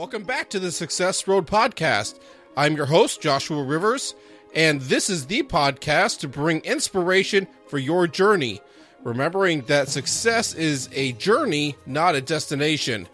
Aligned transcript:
Welcome 0.00 0.22
back 0.22 0.48
to 0.48 0.58
the 0.58 0.72
Success 0.72 1.28
Road 1.28 1.46
Podcast. 1.46 2.20
I'm 2.56 2.74
your 2.74 2.86
host, 2.86 3.20
Joshua 3.20 3.62
Rivers, 3.62 4.14
and 4.54 4.80
this 4.80 5.10
is 5.10 5.26
the 5.26 5.42
podcast 5.42 6.20
to 6.20 6.28
bring 6.28 6.60
inspiration 6.60 7.46
for 7.66 7.76
your 7.76 8.06
journey, 8.06 8.62
remembering 9.04 9.60
that 9.66 9.90
success 9.90 10.54
is 10.54 10.88
a 10.94 11.12
journey, 11.12 11.76
not 11.84 12.14
a 12.14 12.22
destination. 12.22 13.10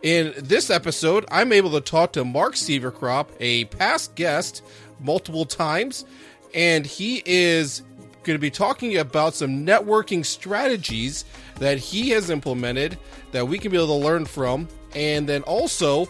In 0.00 0.32
this 0.38 0.70
episode, 0.70 1.26
I'm 1.30 1.52
able 1.52 1.72
to 1.72 1.82
talk 1.82 2.14
to 2.14 2.24
Mark 2.24 2.54
Sieverkropp, 2.54 3.26
a 3.38 3.66
past 3.66 4.14
guest, 4.14 4.62
multiple 5.00 5.44
times, 5.44 6.06
and 6.54 6.86
he 6.86 7.22
is 7.26 7.82
going 8.22 8.34
to 8.34 8.40
be 8.40 8.50
talking 8.50 8.96
about 8.96 9.34
some 9.34 9.66
networking 9.66 10.24
strategies 10.24 11.26
that 11.56 11.76
he 11.76 12.08
has 12.10 12.30
implemented 12.30 12.98
that 13.32 13.46
we 13.46 13.58
can 13.58 13.70
be 13.70 13.76
able 13.76 13.88
to 13.88 14.06
learn 14.06 14.24
from, 14.24 14.68
and 14.94 15.28
then 15.28 15.42
also 15.42 16.08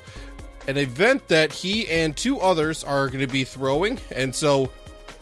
an 0.66 0.77
event 0.77 1.29
that 1.29 1.52
he 1.52 1.88
and 1.88 2.16
two 2.16 2.41
others 2.41 2.84
are 2.84 3.09
going 3.09 3.20
to 3.20 3.33
be 3.33 3.45
throwing. 3.45 3.98
And 4.15 4.34
so, 4.34 4.70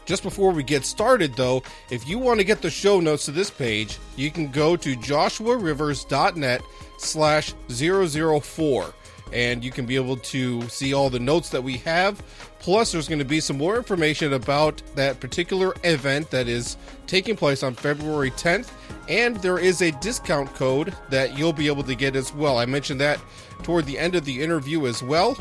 just 0.04 0.22
before 0.22 0.52
we 0.52 0.62
get 0.62 0.84
started, 0.84 1.34
though, 1.34 1.62
if 1.90 2.08
you 2.08 2.18
want 2.18 2.40
to 2.40 2.44
get 2.44 2.60
the 2.60 2.70
show 2.70 3.00
notes 3.00 3.24
to 3.26 3.30
this 3.30 3.50
page, 3.50 3.98
you 4.16 4.30
can 4.30 4.50
go 4.50 4.76
to 4.76 4.96
joshuarivers.net 4.96 6.62
slash 6.98 7.54
004 7.68 8.94
and 9.32 9.64
you 9.64 9.70
can 9.70 9.86
be 9.86 9.96
able 9.96 10.16
to 10.18 10.62
see 10.68 10.92
all 10.92 11.08
the 11.08 11.18
notes 11.18 11.48
that 11.50 11.62
we 11.62 11.78
have. 11.78 12.22
Plus, 12.58 12.92
there's 12.92 13.08
going 13.08 13.18
to 13.18 13.24
be 13.24 13.40
some 13.40 13.58
more 13.58 13.76
information 13.76 14.34
about 14.34 14.80
that 14.94 15.18
particular 15.20 15.74
event 15.82 16.30
that 16.30 16.48
is 16.48 16.76
taking 17.06 17.34
place 17.34 17.62
on 17.62 17.74
February 17.74 18.30
10th, 18.32 18.70
and 19.08 19.36
there 19.38 19.58
is 19.58 19.82
a 19.82 19.90
discount 19.92 20.54
code 20.54 20.94
that 21.10 21.36
you'll 21.36 21.52
be 21.52 21.66
able 21.66 21.82
to 21.82 21.94
get 21.94 22.14
as 22.14 22.32
well. 22.32 22.58
I 22.58 22.66
mentioned 22.66 23.00
that 23.00 23.20
toward 23.62 23.86
the 23.86 23.98
end 23.98 24.14
of 24.14 24.24
the 24.24 24.42
interview 24.42 24.86
as 24.86 25.02
well, 25.02 25.36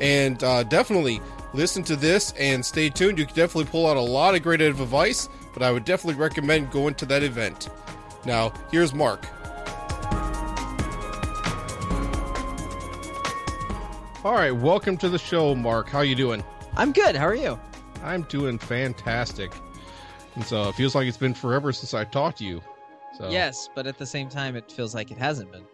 and 0.00 0.42
uh, 0.42 0.62
definitely 0.64 1.20
listen 1.52 1.82
to 1.84 1.96
this 1.96 2.32
and 2.38 2.64
stay 2.64 2.88
tuned. 2.88 3.18
You 3.18 3.26
can 3.26 3.34
definitely 3.34 3.70
pull 3.70 3.86
out 3.86 3.96
a 3.96 4.00
lot 4.00 4.34
of 4.34 4.42
great 4.42 4.60
advice, 4.60 5.28
but 5.52 5.62
I 5.62 5.70
would 5.72 5.84
definitely 5.84 6.20
recommend 6.20 6.70
going 6.70 6.94
to 6.94 7.06
that 7.06 7.22
event. 7.22 7.68
Now, 8.24 8.52
here's 8.70 8.92
Mark. 8.94 9.26
All 14.22 14.34
right, 14.34 14.50
welcome 14.50 14.98
to 14.98 15.08
the 15.08 15.18
show, 15.18 15.54
Mark. 15.54 15.88
How 15.88 16.02
you 16.02 16.14
doing? 16.14 16.44
I'm 16.76 16.92
good. 16.92 17.16
How 17.16 17.24
are 17.26 17.34
you? 17.34 17.58
I'm 18.04 18.22
doing 18.24 18.58
fantastic. 18.58 19.50
And 20.34 20.44
so 20.44 20.68
it 20.68 20.74
feels 20.74 20.94
like 20.94 21.08
it's 21.08 21.16
been 21.16 21.32
forever 21.32 21.72
since 21.72 21.94
I 21.94 22.04
talked 22.04 22.38
to 22.38 22.44
you. 22.44 22.60
So 23.16 23.30
Yes, 23.30 23.70
but 23.74 23.86
at 23.86 23.96
the 23.96 24.04
same 24.04 24.28
time, 24.28 24.56
it 24.56 24.70
feels 24.70 24.94
like 24.94 25.10
it 25.10 25.16
hasn't 25.16 25.50
been. 25.50 25.64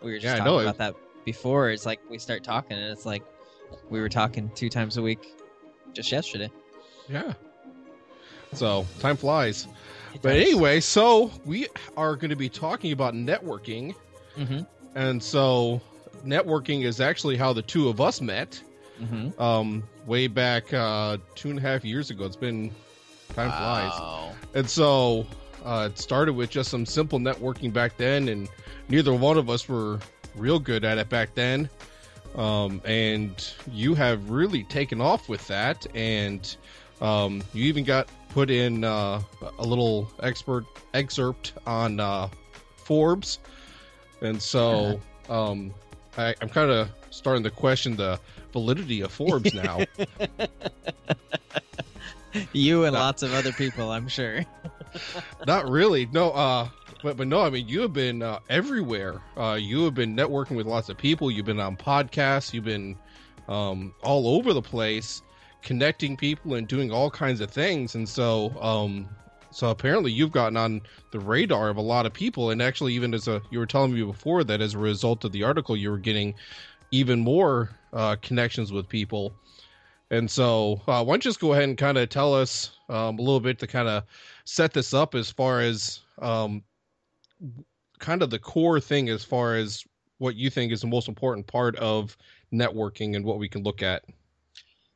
We 0.00 0.12
were 0.12 0.18
just 0.18 0.24
Yeah, 0.26 0.36
talking 0.38 0.44
know. 0.52 0.58
about 0.60 0.78
that 0.78 0.94
before. 1.24 1.70
It's 1.70 1.86
like 1.86 2.00
we 2.10 2.18
start 2.18 2.42
talking, 2.44 2.76
and 2.76 2.90
it's 2.92 3.06
like 3.06 3.22
we 3.90 4.00
were 4.00 4.08
talking 4.08 4.50
two 4.54 4.68
times 4.68 4.96
a 4.96 5.02
week 5.02 5.34
just 5.92 6.10
yesterday. 6.12 6.50
yeah. 7.08 7.32
So 8.54 8.86
time 9.00 9.16
flies. 9.16 9.66
It 10.14 10.22
But 10.22 10.32
does. 10.34 10.42
anyway, 10.42 10.80
so 10.80 11.30
we 11.44 11.66
are 11.96 12.16
going 12.16 12.30
to 12.30 12.36
be 12.36 12.48
talking 12.48 12.92
about 12.92 13.12
networking. 13.14 13.94
Mhm. 14.38 14.66
And 14.94 15.22
so 15.22 15.82
networking 16.24 16.84
is 16.84 16.98
actually 17.00 17.36
how 17.36 17.52
the 17.52 17.60
two 17.62 17.88
of 17.90 18.00
us 18.00 18.20
met. 18.22 18.60
Mhm. 19.00 19.38
Um, 19.38 19.82
way 20.06 20.26
back 20.28 20.72
uh, 20.72 21.18
two 21.34 21.50
and 21.50 21.58
a 21.58 21.62
half 21.62 21.84
years 21.84 22.10
ago. 22.10 22.24
It's 22.24 22.36
been 22.36 22.70
time 23.34 23.50
flies. 23.50 24.32
And 24.54 24.68
so 24.68 25.26
uh, 25.64 25.90
it 25.92 25.98
started 25.98 26.32
with 26.34 26.48
just 26.48 26.70
some 26.70 26.86
simple 26.86 27.18
networking 27.18 27.70
back 27.72 27.98
then, 27.98 28.28
and 28.28 28.48
neither 28.88 29.12
one 29.12 29.36
of 29.36 29.50
us 29.50 29.68
were 29.68 30.00
real 30.38 30.58
good 30.58 30.84
at 30.84 30.98
it 30.98 31.08
back 31.08 31.34
then. 31.34 31.68
Um, 32.34 32.80
and 32.84 33.52
you 33.72 33.94
have 33.94 34.30
really 34.30 34.62
taken 34.64 35.00
off 35.00 35.28
with 35.28 35.46
that, 35.48 35.86
and 35.94 36.56
um, 37.00 37.42
you 37.52 37.64
even 37.64 37.84
got 37.84 38.08
put 38.28 38.50
in 38.50 38.84
uh, 38.84 39.20
a 39.58 39.62
little 39.64 40.10
expert 40.22 40.64
excerpt 40.94 41.54
on 41.66 41.98
uh, 42.00 42.28
Forbes. 42.76 43.38
And 44.20 44.40
so 44.40 45.00
um, 45.28 45.72
I, 46.16 46.34
I'm 46.40 46.48
kind 46.48 46.70
of 46.70 46.90
starting 47.10 47.42
to 47.44 47.50
question 47.50 47.96
the 47.96 48.20
validity 48.52 49.00
of 49.00 49.10
Forbes 49.12 49.54
now. 49.54 49.80
You 52.52 52.84
and 52.84 52.92
No. 52.92 53.00
lots 53.00 53.22
of 53.22 53.32
other 53.32 53.52
people, 53.52 53.90
I'm 53.90 54.06
sure. 54.06 54.44
Not 55.46 55.68
really. 55.68 56.06
No, 56.12 56.30
uh 56.30 56.68
but 57.02 57.16
but 57.16 57.26
no, 57.26 57.40
I 57.40 57.50
mean 57.50 57.68
you 57.68 57.80
have 57.80 57.92
been 57.92 58.22
uh, 58.22 58.40
everywhere. 58.48 59.20
Uh 59.36 59.58
you 59.60 59.84
have 59.84 59.94
been 59.94 60.16
networking 60.16 60.56
with 60.56 60.66
lots 60.66 60.88
of 60.88 60.98
people, 60.98 61.30
you've 61.30 61.46
been 61.46 61.60
on 61.60 61.76
podcasts, 61.76 62.52
you've 62.52 62.64
been 62.64 62.96
um 63.48 63.94
all 64.02 64.28
over 64.28 64.52
the 64.52 64.62
place 64.62 65.22
connecting 65.62 66.16
people 66.16 66.54
and 66.54 66.68
doing 66.68 66.92
all 66.92 67.10
kinds 67.10 67.40
of 67.40 67.50
things 67.50 67.94
and 67.94 68.08
so 68.08 68.50
um 68.60 69.08
so 69.50 69.70
apparently 69.70 70.12
you've 70.12 70.30
gotten 70.30 70.56
on 70.56 70.80
the 71.10 71.18
radar 71.18 71.68
of 71.68 71.78
a 71.78 71.82
lot 71.82 72.06
of 72.06 72.12
people 72.12 72.50
and 72.50 72.62
actually 72.62 72.92
even 72.94 73.12
as 73.14 73.26
a 73.26 73.40
you 73.50 73.58
were 73.58 73.66
telling 73.66 73.92
me 73.92 74.02
before 74.02 74.44
that 74.44 74.60
as 74.60 74.74
a 74.74 74.78
result 74.78 75.24
of 75.24 75.32
the 75.32 75.42
article 75.42 75.76
you 75.76 75.90
were 75.90 75.98
getting 75.98 76.34
even 76.90 77.18
more 77.20 77.70
uh 77.92 78.16
connections 78.22 78.70
with 78.72 78.88
people. 78.88 79.32
And 80.10 80.30
so, 80.30 80.80
uh, 80.86 81.04
why 81.04 81.12
don't 81.12 81.24
you 81.24 81.28
just 81.28 81.40
go 81.40 81.52
ahead 81.52 81.64
and 81.64 81.76
kind 81.76 81.98
of 81.98 82.08
tell 82.08 82.34
us 82.34 82.70
um, 82.88 83.18
a 83.18 83.22
little 83.22 83.40
bit 83.40 83.58
to 83.58 83.66
kind 83.66 83.88
of 83.88 84.04
set 84.44 84.72
this 84.72 84.94
up 84.94 85.14
as 85.14 85.30
far 85.30 85.60
as 85.60 86.00
um, 86.22 86.62
kind 87.98 88.22
of 88.22 88.30
the 88.30 88.38
core 88.38 88.80
thing 88.80 89.08
as 89.08 89.24
far 89.24 89.56
as 89.56 89.84
what 90.18 90.34
you 90.34 90.50
think 90.50 90.72
is 90.72 90.80
the 90.80 90.86
most 90.86 91.08
important 91.08 91.46
part 91.46 91.76
of 91.76 92.16
networking 92.52 93.16
and 93.16 93.24
what 93.24 93.38
we 93.38 93.48
can 93.48 93.62
look 93.62 93.82
at. 93.82 94.04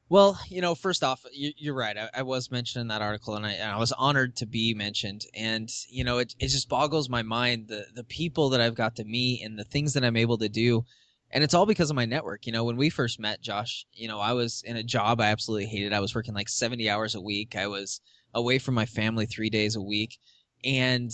Well, 0.08 0.38
you 0.48 0.60
know, 0.60 0.74
first 0.74 1.02
off, 1.02 1.24
you, 1.32 1.52
you're 1.56 1.74
right. 1.74 1.96
I, 1.96 2.10
I 2.16 2.22
was 2.22 2.50
mentioned 2.50 2.82
in 2.82 2.88
that 2.88 3.00
article, 3.00 3.34
and 3.34 3.46
I, 3.46 3.52
and 3.52 3.70
I 3.70 3.78
was 3.78 3.92
honored 3.92 4.36
to 4.36 4.46
be 4.46 4.74
mentioned. 4.74 5.24
And 5.34 5.70
you 5.88 6.04
know, 6.04 6.18
it 6.18 6.34
it 6.38 6.48
just 6.48 6.68
boggles 6.68 7.08
my 7.08 7.22
mind 7.22 7.68
the 7.68 7.86
the 7.94 8.04
people 8.04 8.50
that 8.50 8.60
I've 8.60 8.74
got 8.74 8.94
to 8.96 9.04
meet 9.04 9.42
and 9.42 9.58
the 9.58 9.64
things 9.64 9.94
that 9.94 10.04
I'm 10.04 10.18
able 10.18 10.36
to 10.36 10.50
do, 10.50 10.84
and 11.30 11.42
it's 11.42 11.54
all 11.54 11.64
because 11.64 11.88
of 11.88 11.96
my 11.96 12.04
network. 12.04 12.46
You 12.46 12.52
know, 12.52 12.64
when 12.64 12.76
we 12.76 12.90
first 12.90 13.20
met, 13.20 13.40
Josh, 13.40 13.86
you 13.94 14.06
know, 14.06 14.20
I 14.20 14.34
was 14.34 14.62
in 14.66 14.76
a 14.76 14.82
job 14.82 15.18
I 15.18 15.28
absolutely 15.28 15.66
hated. 15.66 15.94
I 15.94 16.00
was 16.00 16.14
working 16.14 16.34
like 16.34 16.50
70 16.50 16.90
hours 16.90 17.14
a 17.14 17.20
week. 17.20 17.56
I 17.56 17.66
was 17.66 18.02
away 18.34 18.58
from 18.58 18.74
my 18.74 18.84
family 18.84 19.24
three 19.24 19.48
days 19.48 19.76
a 19.76 19.82
week, 19.82 20.18
and 20.62 21.10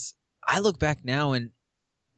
I 0.48 0.60
look 0.60 0.78
back 0.78 1.04
now 1.04 1.32
and 1.32 1.50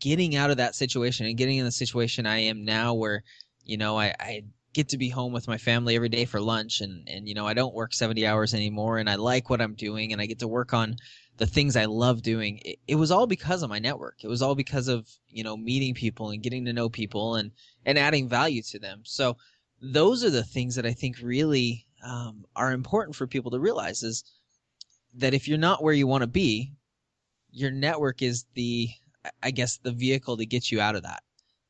getting 0.01 0.37
out 0.37 0.51
of 0.51 0.57
that 0.59 0.77
situation 0.77 1.27
and 1.27 1.37
getting 1.37 1.59
in 1.59 1.65
the 1.65 1.73
situation 1.73 2.27
I 2.27 2.39
am 2.39 2.65
now, 2.65 2.95
where 2.95 3.25
you 3.65 3.77
know 3.77 3.99
I, 3.99 4.15
I 4.19 4.45
get 4.73 4.91
to 4.91 4.99
be 4.99 5.09
home 5.09 5.33
with 5.33 5.49
my 5.49 5.59
family 5.59 5.97
every 5.97 6.09
day 6.09 6.25
for 6.25 6.41
lunch 6.41 6.81
and 6.81 7.09
and 7.09 7.29
you 7.29 7.35
know 7.35 7.47
I 7.47 7.55
don't 7.55 7.75
work 7.75 7.93
70 7.93 8.25
hours 8.27 8.55
anymore 8.55 8.99
and 8.99 9.11
I 9.11 9.17
like 9.17 9.51
what 9.51 9.61
I'm 9.61 9.75
doing 9.75 10.13
and 10.13 10.23
I 10.23 10.27
get 10.27 10.39
to 10.39 10.49
work 10.49 10.73
on 10.73 10.97
the 11.39 11.47
things 11.47 11.75
I 11.75 11.87
love 11.87 12.23
doing. 12.23 12.61
It, 12.65 12.79
it 12.87 12.95
was 12.97 13.11
all 13.11 13.27
because 13.27 13.63
of 13.63 13.71
my 13.71 13.79
network. 13.79 14.23
It 14.23 14.29
was 14.29 14.43
all 14.43 14.55
because 14.55 14.89
of 14.89 15.09
you 15.29 15.43
know 15.43 15.57
meeting 15.57 15.95
people 15.95 16.31
and 16.31 16.43
getting 16.43 16.65
to 16.67 16.73
know 16.73 16.89
people 16.89 17.35
and 17.35 17.51
and 17.85 17.99
adding 17.99 18.29
value 18.29 18.63
to 18.63 18.79
them. 18.79 19.01
So 19.05 19.37
those 19.83 20.23
are 20.25 20.31
the 20.31 20.45
things 20.45 20.77
that 20.77 20.87
I 20.87 20.93
think 20.93 21.17
really 21.21 21.87
um, 22.05 22.45
are 22.55 22.73
important 22.73 23.17
for 23.17 23.27
people 23.27 23.51
to 23.51 23.59
realize 23.59 24.03
is 24.03 24.25
that 25.15 25.35
if 25.35 25.49
you're 25.49 25.59
not 25.59 25.83
where 25.83 25.95
you 25.95 26.07
want 26.07 26.23
to 26.23 26.29
be 26.29 26.73
your 27.53 27.71
network 27.71 28.23
is 28.23 28.45
the 28.55 28.89
I 29.43 29.51
guess 29.51 29.79
the 29.79 29.93
vehicle 29.93 30.37
to 30.37 30.47
get 30.47 30.71
you 30.71 30.81
out 30.81 30.97
of 30.97 31.03
that 31.03 31.23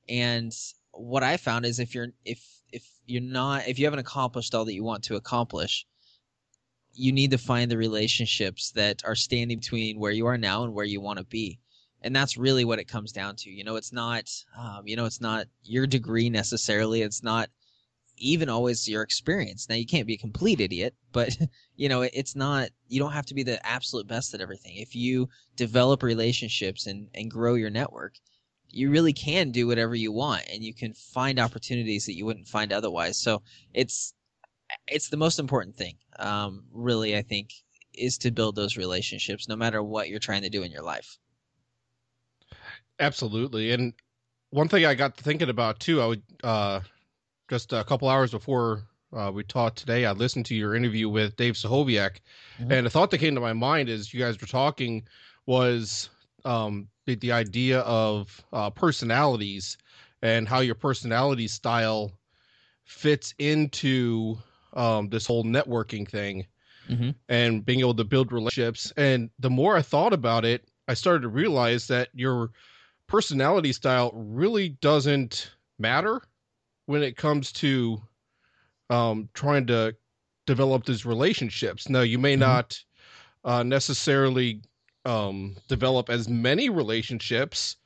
and 0.08 0.52
what 0.92 1.22
I 1.22 1.36
found 1.36 1.64
is 1.64 1.78
if 1.78 1.94
you're 1.94 2.08
if 2.24 2.44
if 2.72 2.84
you're 3.06 3.22
not 3.22 3.68
if 3.68 3.78
you 3.78 3.86
haven't 3.86 4.00
accomplished 4.00 4.54
all 4.54 4.64
that 4.64 4.74
you 4.74 4.84
want 4.84 5.04
to 5.04 5.16
accomplish, 5.16 5.86
you 6.92 7.12
need 7.12 7.30
to 7.30 7.38
find 7.38 7.70
the 7.70 7.76
relationships 7.76 8.72
that 8.72 9.02
are 9.04 9.14
standing 9.14 9.58
between 9.58 9.98
where 9.98 10.12
you 10.12 10.26
are 10.26 10.38
now 10.38 10.64
and 10.64 10.74
where 10.74 10.84
you 10.84 11.00
want 11.00 11.18
to 11.18 11.24
be. 11.24 11.58
And 12.02 12.16
that's 12.16 12.36
really 12.36 12.64
what 12.64 12.78
it 12.78 12.88
comes 12.88 13.12
down 13.12 13.36
to. 13.36 13.50
You 13.50 13.62
know, 13.62 13.76
it's 13.76 13.92
not 13.92 14.30
um, 14.58 14.82
you 14.86 14.96
know, 14.96 15.04
it's 15.04 15.20
not 15.20 15.46
your 15.62 15.86
degree 15.86 16.28
necessarily. 16.28 17.02
It's 17.02 17.22
not 17.22 17.48
even 18.20 18.48
always 18.48 18.88
your 18.88 19.02
experience. 19.02 19.68
Now 19.68 19.76
you 19.76 19.86
can't 19.86 20.06
be 20.06 20.14
a 20.14 20.18
complete 20.18 20.60
idiot, 20.60 20.94
but 21.12 21.36
you 21.76 21.88
know, 21.88 22.02
it, 22.02 22.12
it's 22.14 22.36
not 22.36 22.70
you 22.88 23.00
don't 23.00 23.12
have 23.12 23.26
to 23.26 23.34
be 23.34 23.42
the 23.42 23.64
absolute 23.66 24.06
best 24.06 24.34
at 24.34 24.40
everything. 24.40 24.76
If 24.76 24.94
you 24.94 25.28
develop 25.56 26.02
relationships 26.02 26.86
and, 26.86 27.08
and 27.14 27.30
grow 27.30 27.54
your 27.54 27.70
network, 27.70 28.14
you 28.68 28.90
really 28.90 29.12
can 29.12 29.50
do 29.50 29.66
whatever 29.66 29.94
you 29.94 30.12
want 30.12 30.44
and 30.52 30.62
you 30.62 30.72
can 30.72 30.92
find 30.92 31.40
opportunities 31.40 32.06
that 32.06 32.14
you 32.14 32.24
wouldn't 32.24 32.46
find 32.46 32.72
otherwise 32.72 33.18
so 33.18 33.42
it's 33.74 34.14
it's 34.86 35.08
the 35.08 35.16
most 35.16 35.40
important 35.40 35.74
thing 35.74 35.96
um, 36.20 36.62
really 36.72 37.16
i 37.16 37.22
think 37.22 37.50
is 37.94 38.16
to 38.16 38.30
build 38.30 38.54
those 38.54 38.76
relationships 38.76 39.48
no 39.48 39.56
matter 39.56 39.82
what 39.82 40.08
you're 40.08 40.20
trying 40.20 40.42
to 40.42 40.48
do 40.48 40.62
in 40.62 40.70
your 40.70 40.84
life 40.84 41.18
Absolutely. 43.00 43.72
And 43.72 43.94
one 44.50 44.68
thing 44.68 44.84
I 44.84 44.94
got 44.94 45.16
thinking 45.16 45.48
about 45.48 45.80
too, 45.80 46.00
I 46.00 46.06
would 46.06 46.22
uh, 46.44 46.80
just 47.50 47.72
a 47.72 47.82
couple 47.82 48.08
hours 48.08 48.30
before 48.30 48.84
uh, 49.12 49.30
we 49.34 49.42
talked 49.42 49.76
today, 49.76 50.06
I 50.06 50.12
listened 50.12 50.46
to 50.46 50.54
your 50.54 50.76
interview 50.76 51.08
with 51.08 51.34
Dave 51.34 51.54
Stachowiak, 51.54 52.20
Mhm. 52.60 52.72
and 52.72 52.86
a 52.86 52.90
thought 52.90 53.10
that 53.10 53.18
came 53.18 53.34
to 53.34 53.40
my 53.40 53.52
mind 53.52 53.88
as 53.88 54.14
you 54.14 54.20
guys 54.20 54.40
were 54.40 54.46
talking 54.46 55.08
was 55.46 56.10
um, 56.44 56.88
the, 57.06 57.16
the 57.16 57.32
idea 57.32 57.80
of 57.80 58.40
uh, 58.52 58.70
personalities 58.70 59.76
and 60.22 60.48
how 60.48 60.60
your 60.60 60.76
personality 60.76 61.48
style 61.48 62.12
fits 62.84 63.34
into 63.38 64.38
um, 64.74 65.08
this 65.08 65.26
whole 65.26 65.44
networking 65.44 66.08
thing 66.08 66.46
Mhm. 66.88 67.16
and 67.28 67.64
being 67.64 67.80
able 67.80 67.94
to 67.94 68.04
build 68.04 68.32
relationships. 68.32 68.92
And 68.96 69.30
the 69.40 69.50
more 69.50 69.76
I 69.76 69.82
thought 69.82 70.12
about 70.12 70.44
it, 70.44 70.68
I 70.86 70.94
started 70.94 71.22
to 71.22 71.28
realize 71.28 71.88
that 71.88 72.10
your 72.14 72.52
personality 73.08 73.72
style 73.72 74.12
really 74.14 74.68
doesn't 74.68 75.50
matter 75.78 76.22
when 76.90 77.04
it 77.04 77.16
comes 77.16 77.52
to 77.52 78.02
um, 78.90 79.28
trying 79.32 79.64
to 79.68 79.94
develop 80.44 80.84
these 80.84 81.06
relationships. 81.06 81.88
Now, 81.88 82.00
you 82.00 82.18
may 82.18 82.34
Mhm. 82.34 82.40
not 82.40 82.84
uh, 83.44 83.62
necessarily 83.62 84.60
um, 85.04 85.56
develop 85.68 86.10
as 86.10 86.28
many 86.28 86.68
relationships, 86.68 87.76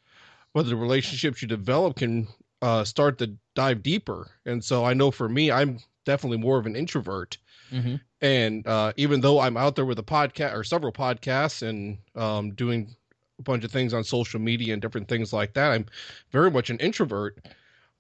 but 0.55 0.67
the 0.67 0.75
relationships 0.75 1.43
you 1.43 1.47
develop 1.47 1.97
can 1.97 2.27
uh, 2.63 2.83
start 2.83 3.19
to 3.19 3.37
dive 3.55 3.83
deeper. 3.83 4.31
And 4.47 4.65
so 4.65 4.85
I 4.85 4.95
know 4.95 5.11
for 5.11 5.29
me, 5.29 5.51
I'm 5.53 5.81
definitely 6.07 6.39
more 6.39 6.59
of 6.59 6.65
an 6.67 6.75
introvert. 6.75 7.37
Mhm. 7.71 8.01
And 8.23 8.67
uh, 8.67 8.95
even 8.97 9.21
though 9.21 9.39
I'm 9.39 9.57
out 9.59 9.77
there 9.77 9.85
with 9.85 9.99
a 9.99 10.03
podcast 10.03 10.55
or 10.55 10.65
several 10.65 10.93
podcasts 10.93 11.61
and 11.63 11.99
um, 12.17 12.53
doing 12.55 12.97
a 13.39 13.43
bunch 13.43 13.65
of 13.65 13.71
things 13.71 13.93
on 13.93 14.03
social 14.03 14.41
media 14.41 14.73
and 14.73 14.81
different 14.81 15.09
things 15.09 15.33
like 15.33 15.53
that, 15.55 15.73
I'm 15.73 15.87
very 16.31 16.51
much 16.51 16.71
an 16.71 16.79
introvert. 16.79 17.39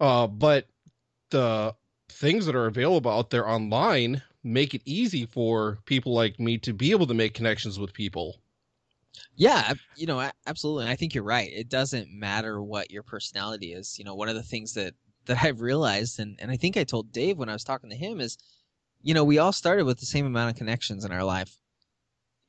Uh, 0.00 0.26
but 0.26 0.66
the 1.30 1.74
things 2.08 2.46
that 2.46 2.54
are 2.54 2.66
available 2.66 3.10
out 3.10 3.30
there 3.30 3.48
online 3.48 4.22
make 4.42 4.74
it 4.74 4.82
easy 4.84 5.26
for 5.26 5.78
people 5.86 6.12
like 6.12 6.38
me 6.38 6.58
to 6.58 6.72
be 6.72 6.90
able 6.90 7.06
to 7.06 7.14
make 7.14 7.34
connections 7.34 7.78
with 7.78 7.92
people. 7.92 8.36
Yeah, 9.36 9.74
you 9.96 10.06
know, 10.06 10.30
absolutely. 10.46 10.84
And 10.84 10.92
I 10.92 10.96
think 10.96 11.14
you're 11.14 11.24
right. 11.24 11.50
It 11.52 11.68
doesn't 11.68 12.10
matter 12.10 12.62
what 12.62 12.90
your 12.90 13.02
personality 13.02 13.72
is. 13.72 13.98
You 13.98 14.04
know, 14.04 14.14
one 14.14 14.28
of 14.28 14.34
the 14.34 14.42
things 14.42 14.74
that 14.74 14.94
that 15.26 15.42
I've 15.42 15.60
realized, 15.60 16.20
and 16.20 16.38
and 16.40 16.50
I 16.50 16.56
think 16.56 16.76
I 16.76 16.84
told 16.84 17.12
Dave 17.12 17.38
when 17.38 17.48
I 17.48 17.54
was 17.54 17.64
talking 17.64 17.90
to 17.90 17.96
him 17.96 18.20
is, 18.20 18.36
you 19.02 19.14
know, 19.14 19.24
we 19.24 19.38
all 19.38 19.52
started 19.52 19.86
with 19.86 19.98
the 19.98 20.06
same 20.06 20.26
amount 20.26 20.50
of 20.50 20.56
connections 20.56 21.04
in 21.04 21.12
our 21.12 21.24
life. 21.24 21.58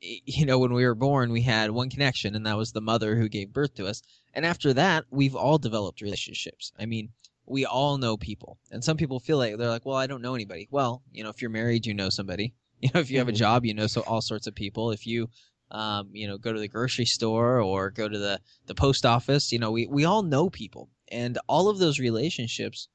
You 0.01 0.45
know, 0.45 0.60
when 0.60 0.74
we 0.74 0.86
were 0.86 0.95
born, 0.95 1.31
we 1.31 1.42
had 1.42 1.72
one 1.72 1.89
connection, 1.89 2.36
and 2.36 2.45
that 2.45 2.57
was 2.57 2.72
the 2.72 2.81
mother 2.81 3.16
who 3.16 3.30
gave 3.30 3.54
birth 3.54 3.74
to 3.75 3.88
us. 3.88 4.04
And 4.33 4.45
after 4.45 4.74
that, 4.74 5.06
we've 5.10 5.36
all 5.36 5.57
developed 5.57 6.01
relationships. 6.01 6.74
I 6.77 6.86
mean, 6.86 7.10
we 7.46 7.66
all 7.66 7.98
know 7.98 8.18
people, 8.18 8.58
and 8.72 8.84
some 8.84 8.98
people 8.98 9.20
feel 9.20 9.38
like 9.38 9.58
they're 9.58 9.70
like, 9.70 9.86
well, 9.86 9.98
I 9.98 10.08
don't 10.08 10.22
know 10.22 10.36
anybody. 10.36 10.68
Well, 10.72 11.04
you 11.12 11.24
know, 11.24 11.30
if 11.30 11.42
you're 11.42 11.52
married, 11.52 11.86
you 11.86 11.94
know 11.94 12.10
somebody. 12.10 12.54
You 12.82 12.90
know, 12.94 13.00
if 13.00 13.10
you 13.10 13.20
have 13.20 13.30
a 13.30 13.32
Mhm. 13.32 13.38
job, 13.38 13.66
you 13.66 13.74
know 13.74 13.88
so 13.88 14.02
all 14.02 14.22
sorts 14.22 14.48
of 14.48 14.54
people. 14.54 14.92
If 14.92 15.08
you 15.08 15.30
um, 15.72 16.10
you 16.14 16.28
know, 16.28 16.38
go 16.38 16.54
to 16.54 16.60
the 16.60 16.68
grocery 16.68 17.06
store 17.06 17.60
or 17.60 17.90
go 17.90 18.08
to 18.08 18.18
the, 18.18 18.40
the 18.68 18.76
post 18.76 19.06
office. 19.06 19.52
You 19.52 19.60
know, 19.60 19.72
we, 19.72 19.88
we 19.88 20.06
all 20.06 20.24
know 20.24 20.50
people. 20.50 20.90
And 21.12 21.38
all 21.48 21.70
of 21.70 21.80
those 21.80 22.00
relationships 22.00 22.88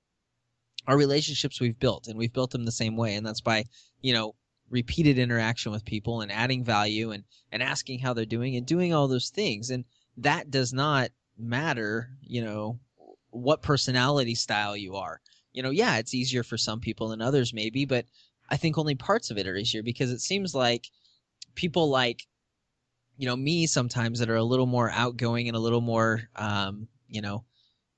are 0.87 0.97
relationships 0.97 1.61
we've 1.61 1.79
built, 1.79 2.07
and 2.09 2.17
we've 2.19 2.33
built 2.33 2.51
them 2.51 2.65
the 2.65 2.73
same 2.73 2.97
way. 2.97 3.15
And 3.15 3.27
that's 3.27 3.41
by, 3.41 3.65
you 4.01 4.13
know, 4.13 4.35
repeated 4.71 5.19
interaction 5.19 5.73
with 5.73 5.85
people 5.85 6.21
and 6.21 6.31
adding 6.31 6.65
value 6.65 7.11
and, 7.11 7.25
and 7.53 7.63
asking 7.63 7.99
how 8.01 8.15
they're 8.15 8.25
doing 8.25 8.57
and 8.57 8.67
doing 8.67 8.95
all 8.95 9.09
those 9.09 9.31
things. 9.31 9.71
And 9.71 9.85
that 10.17 10.51
does 10.51 10.73
not 10.73 11.11
matter, 11.37 12.11
you 12.23 12.43
know, 12.43 12.79
what 13.31 13.63
personality 13.63 14.35
style 14.35 14.77
you 14.77 14.97
are. 14.97 15.21
You 15.53 15.63
know, 15.63 15.71
yeah, 15.71 15.99
it's 15.99 16.15
easier 16.15 16.43
for 16.43 16.57
some 16.57 16.81
people 16.81 17.09
than 17.09 17.21
others, 17.21 17.53
maybe, 17.53 17.85
but 17.85 18.07
I 18.49 18.57
think 18.57 18.79
only 18.79 18.95
parts 18.95 19.31
of 19.31 19.39
it 19.39 19.47
are 19.47 19.57
easier 19.57 19.83
because 19.83 20.11
it 20.11 20.21
seems 20.21 20.55
like 20.55 20.89
people 21.55 21.89
like 21.89 22.27
you 23.17 23.27
know 23.27 23.37
me 23.37 23.67
sometimes 23.67 24.19
that 24.19 24.31
are 24.31 24.37
a 24.37 24.43
little 24.43 24.67
more 24.67 24.91
outgoing 24.91 25.47
and 25.47 25.57
a 25.57 25.61
little 25.61 25.83
more 25.83 26.23
um, 26.37 26.89
you 27.09 27.21
know 27.21 27.45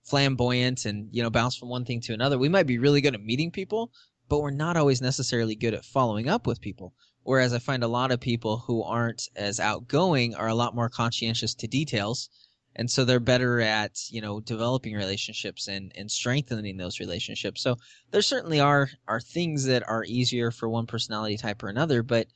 flamboyant 0.03 0.85
and 0.85 1.09
you 1.13 1.23
know 1.23 1.31
bounce 1.31 1.57
from 1.57 1.69
one 1.69 1.85
thing 1.85 2.01
to 2.01 2.13
another 2.13 2.37
we 2.37 2.49
might 2.49 2.67
be 2.67 2.79
really 2.79 3.01
good 3.01 3.15
at 3.15 3.23
meeting 3.23 3.51
people 3.51 3.93
but 4.29 4.41
we're 4.41 4.51
not 4.51 4.77
always 4.77 5.01
necessarily 5.01 5.55
good 5.55 5.75
at 5.75 5.85
following 5.85 6.29
up 6.29 6.45
with 6.45 6.61
people 6.61 6.93
whereas 7.23 7.55
i 7.55 7.59
find 7.59 7.85
a 7.85 7.89
lot 7.89 8.11
of 8.11 8.19
people 8.19 8.59
who 8.59 8.83
aren't 8.83 9.29
as 9.37 9.61
outgoing 9.61 10.35
are 10.35 10.49
a 10.49 10.55
lot 10.55 10.75
more 10.75 10.89
conscientious 10.89 11.55
to 11.55 11.69
details 11.69 12.29
and 12.75 12.91
so 12.91 13.05
they're 13.05 13.21
better 13.21 13.61
at 13.61 14.11
you 14.11 14.21
know 14.21 14.41
developing 14.41 14.95
relationships 14.95 15.69
and 15.69 15.93
and 15.95 16.11
strengthening 16.11 16.77
those 16.77 17.01
relationships. 17.01 17.63
So 17.63 17.77
there 18.11 18.23
certainly 18.23 18.61
are 18.61 18.91
are 19.07 19.21
things 19.21 19.65
that 19.65 19.87
are 19.89 20.05
easier 20.05 20.51
for 20.51 20.69
one 20.69 20.87
personality 20.87 21.37
type 21.37 21.63
or 21.63 21.69
another 21.69 22.03
but 22.03 22.29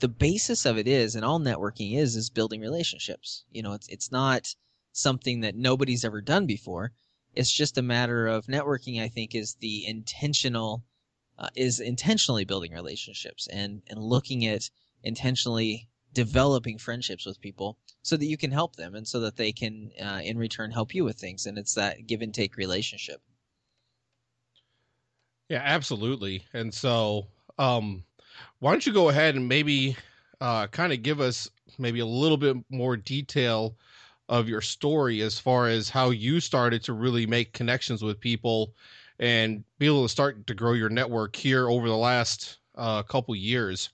the 0.00 0.08
basis 0.08 0.66
of 0.66 0.76
it 0.78 0.88
is 0.88 1.14
and 1.14 1.24
all 1.24 1.38
networking 1.38 1.96
is 1.96 2.16
is 2.16 2.30
building 2.30 2.60
relationships. 2.60 3.44
You 3.50 3.62
know 3.62 3.72
it's 3.72 3.88
it's 3.88 4.10
not 4.10 4.54
something 4.92 5.40
that 5.40 5.56
nobody's 5.56 6.04
ever 6.04 6.20
done 6.20 6.46
before. 6.46 6.92
It's 7.34 7.52
just 7.52 7.78
a 7.78 7.82
matter 7.82 8.26
of 8.26 8.46
networking 8.46 9.00
i 9.00 9.08
think 9.08 9.34
is 9.34 9.54
the 9.60 9.86
intentional 9.86 10.84
uh, 11.38 11.48
is 11.54 11.80
intentionally 11.80 12.44
building 12.44 12.72
relationships 12.72 13.46
and 13.46 13.82
and 13.88 14.02
looking 14.02 14.44
at 14.46 14.68
intentionally 15.02 15.88
developing 16.12 16.76
friendships 16.76 17.24
with 17.24 17.40
people 17.40 17.78
so 18.02 18.16
that 18.16 18.26
you 18.26 18.36
can 18.36 18.50
help 18.50 18.76
them 18.76 18.94
and 18.94 19.06
so 19.06 19.20
that 19.20 19.36
they 19.36 19.52
can 19.52 19.90
uh, 20.02 20.20
in 20.22 20.38
return 20.38 20.70
help 20.70 20.94
you 20.94 21.04
with 21.04 21.18
things 21.18 21.46
and 21.46 21.58
it's 21.58 21.74
that 21.74 22.06
give 22.06 22.22
and 22.22 22.34
take 22.34 22.56
relationship 22.56 23.20
Yeah, 25.48 25.62
absolutely. 25.64 26.46
And 26.52 26.72
so, 26.72 27.26
um, 27.58 28.04
why 28.60 28.70
don't 28.72 28.86
you 28.86 28.92
go 28.92 29.08
ahead 29.08 29.34
and 29.34 29.48
maybe 29.48 29.96
uh, 30.40 30.68
kind 30.68 30.92
of 30.92 31.02
give 31.02 31.20
us 31.20 31.50
maybe 31.78 32.00
a 32.00 32.06
little 32.06 32.36
bit 32.36 32.56
more 32.70 32.96
detail 32.96 33.76
of 34.28 34.48
your 34.48 34.60
story 34.60 35.22
as 35.22 35.38
far 35.38 35.68
as 35.68 35.90
how 35.90 36.10
you 36.10 36.40
started 36.40 36.82
to 36.84 36.92
really 36.92 37.26
make 37.26 37.52
connections 37.52 38.02
with 38.02 38.20
people 38.20 38.74
and 39.18 39.64
be 39.78 39.86
able 39.86 40.04
to 40.04 40.08
start 40.08 40.46
to 40.46 40.54
grow 40.54 40.72
your 40.72 40.88
network 40.88 41.34
here 41.36 41.68
over 41.68 41.88
the 41.88 41.96
last 41.96 42.58
uh, 42.76 43.02
couple 43.02 43.34
years. 43.34 43.90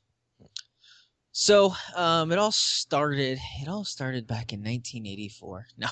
So 1.38 1.74
um, 1.94 2.32
it 2.32 2.38
all 2.38 2.50
started 2.50 3.38
it 3.60 3.68
all 3.68 3.84
started 3.84 4.26
back 4.26 4.54
in 4.54 4.60
1984 4.60 5.66
no 5.76 5.88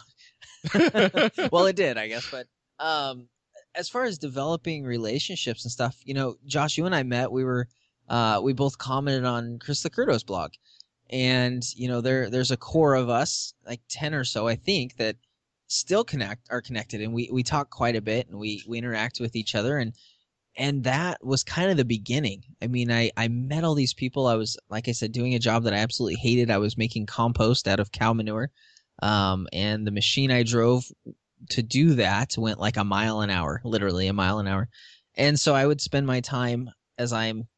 well, 1.53 1.67
it 1.67 1.77
did, 1.77 1.99
I 1.99 2.09
guess. 2.09 2.27
But 2.31 2.47
um, 2.79 3.29
as 3.75 3.91
far 3.91 4.05
as 4.05 4.17
developing 4.17 4.85
relationships 4.85 5.67
and 5.67 5.71
stuff, 5.71 6.01
you 6.03 6.15
know, 6.15 6.37
Josh, 6.47 6.79
you 6.79 6.87
and 6.87 6.95
I 6.95 7.03
met. 7.03 7.31
We 7.31 7.45
were 7.45 7.69
uh, 8.09 8.41
we 8.43 8.55
both 8.55 8.79
commented 8.79 9.27
on 9.27 9.59
Chris 9.59 9.83
LoCurto's 9.83 10.25
blog, 10.25 10.53
and 11.11 11.63
you 11.75 11.89
know, 11.89 12.01
there 12.01 12.31
there's 12.31 12.51
a 12.51 12.57
core 12.57 12.95
of 12.95 13.11
us, 13.11 13.53
like 13.67 13.83
ten 13.91 14.15
or 14.15 14.25
so, 14.25 14.49
I 14.49 14.57
think, 14.57 14.97
that 14.97 15.17
still 15.67 16.05
connect 16.05 16.49
are 16.51 16.63
connected, 16.63 17.03
and 17.03 17.13
we 17.13 17.29
we 17.31 17.43
talk 17.43 17.69
quite 17.69 17.97
a 17.97 18.01
bit, 18.03 18.29
and 18.29 18.39
we 18.39 18.63
we 18.67 18.79
interact 18.79 19.21
with 19.21 19.37
each 19.37 19.55
other, 19.55 19.77
and 19.77 19.93
and 20.57 20.85
that 20.85 21.25
was 21.25 21.43
kind 21.43 21.71
of 21.71 21.77
the 21.77 21.85
beginning. 21.85 22.45
I 22.63 22.67
mean, 22.67 22.91
I 22.91 23.11
I 23.17 23.29
met 23.29 23.65
all 23.65 23.75
these 23.75 23.95
people. 23.95 24.27
I 24.27 24.35
was 24.35 24.57
like 24.69 24.89
I 24.89 24.93
said, 24.93 25.13
doing 25.13 25.35
a 25.35 25.39
job 25.39 25.65
that 25.65 25.75
I 25.75 25.79
absolutely 25.79 26.17
hated. 26.17 26.51
I 26.51 26.59
was 26.59 26.79
making 26.79 27.07
compost 27.07 27.69
out 27.69 27.81
of 27.81 27.93
cow 27.93 28.13
manure 28.13 28.51
um, 29.03 29.49
and 29.53 29.87
the 29.87 29.91
machine 29.91 30.31
I 30.31 30.43
drove 30.43 30.85
to 31.51 31.63
do 31.63 31.95
that 31.95 32.37
went 32.39 32.61
like 32.61 32.77
a 32.77 32.85
mile 32.85 33.21
an 33.21 33.31
hour, 33.31 33.61
literally 33.65 34.07
a 34.07 34.13
mile 34.13 34.39
an 34.39 34.47
hour. 34.47 34.69
And 35.17 35.39
so 35.39 35.55
I 35.55 35.67
would 35.67 35.81
spend 35.81 36.07
my 36.07 36.21
time 36.21 36.71
as 36.99 37.13
I'm 37.13 37.49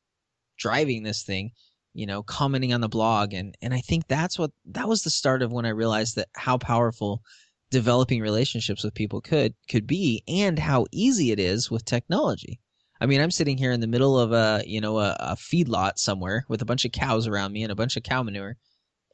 driving 0.59 1.03
this 1.03 1.23
thing, 1.23 1.53
you 1.95 2.07
know, 2.07 2.23
commenting 2.23 2.73
on 2.73 2.81
the 2.81 2.89
blog, 2.89 3.33
and 3.33 3.57
and 3.63 3.73
I 3.73 3.81
think 3.81 4.07
that's 4.09 4.39
what 4.39 4.51
that 4.67 4.89
was 4.89 5.03
the 5.03 5.11
start 5.11 5.43
of 5.43 5.53
when 5.53 5.67
I 5.67 5.71
realized 5.71 6.17
that 6.17 6.29
how 6.35 6.59
powerful 6.59 7.23
developing 7.71 8.21
relationships 8.21 8.85
with 8.85 8.95
people 8.95 9.21
could 9.21 9.55
could 9.69 9.87
be, 9.87 10.23
and 10.29 10.59
how 10.59 10.87
easy 10.93 11.31
it 11.33 11.39
is 11.39 11.71
with 11.71 11.85
technology. 11.85 12.61
I 13.01 13.07
mean, 13.07 13.21
I'm 13.21 13.31
sitting 13.31 13.59
here 13.59 13.73
in 13.73 13.81
the 13.81 13.87
middle 13.87 14.19
of 14.19 14.33
a 14.33 14.63
you 14.67 14.81
know 14.81 14.99
a, 14.99 15.17
a 15.19 15.37
feedlot 15.37 15.99
somewhere 15.99 16.45
with 16.49 16.63
a 16.63 16.67
bunch 16.67 16.85
of 16.85 16.93
cows 16.93 17.27
around 17.27 17.53
me 17.53 17.63
and 17.63 17.73
a 17.73 17.77
bunch 17.77 17.97
of 17.97 18.03
cow 18.03 18.23
manure, 18.23 18.57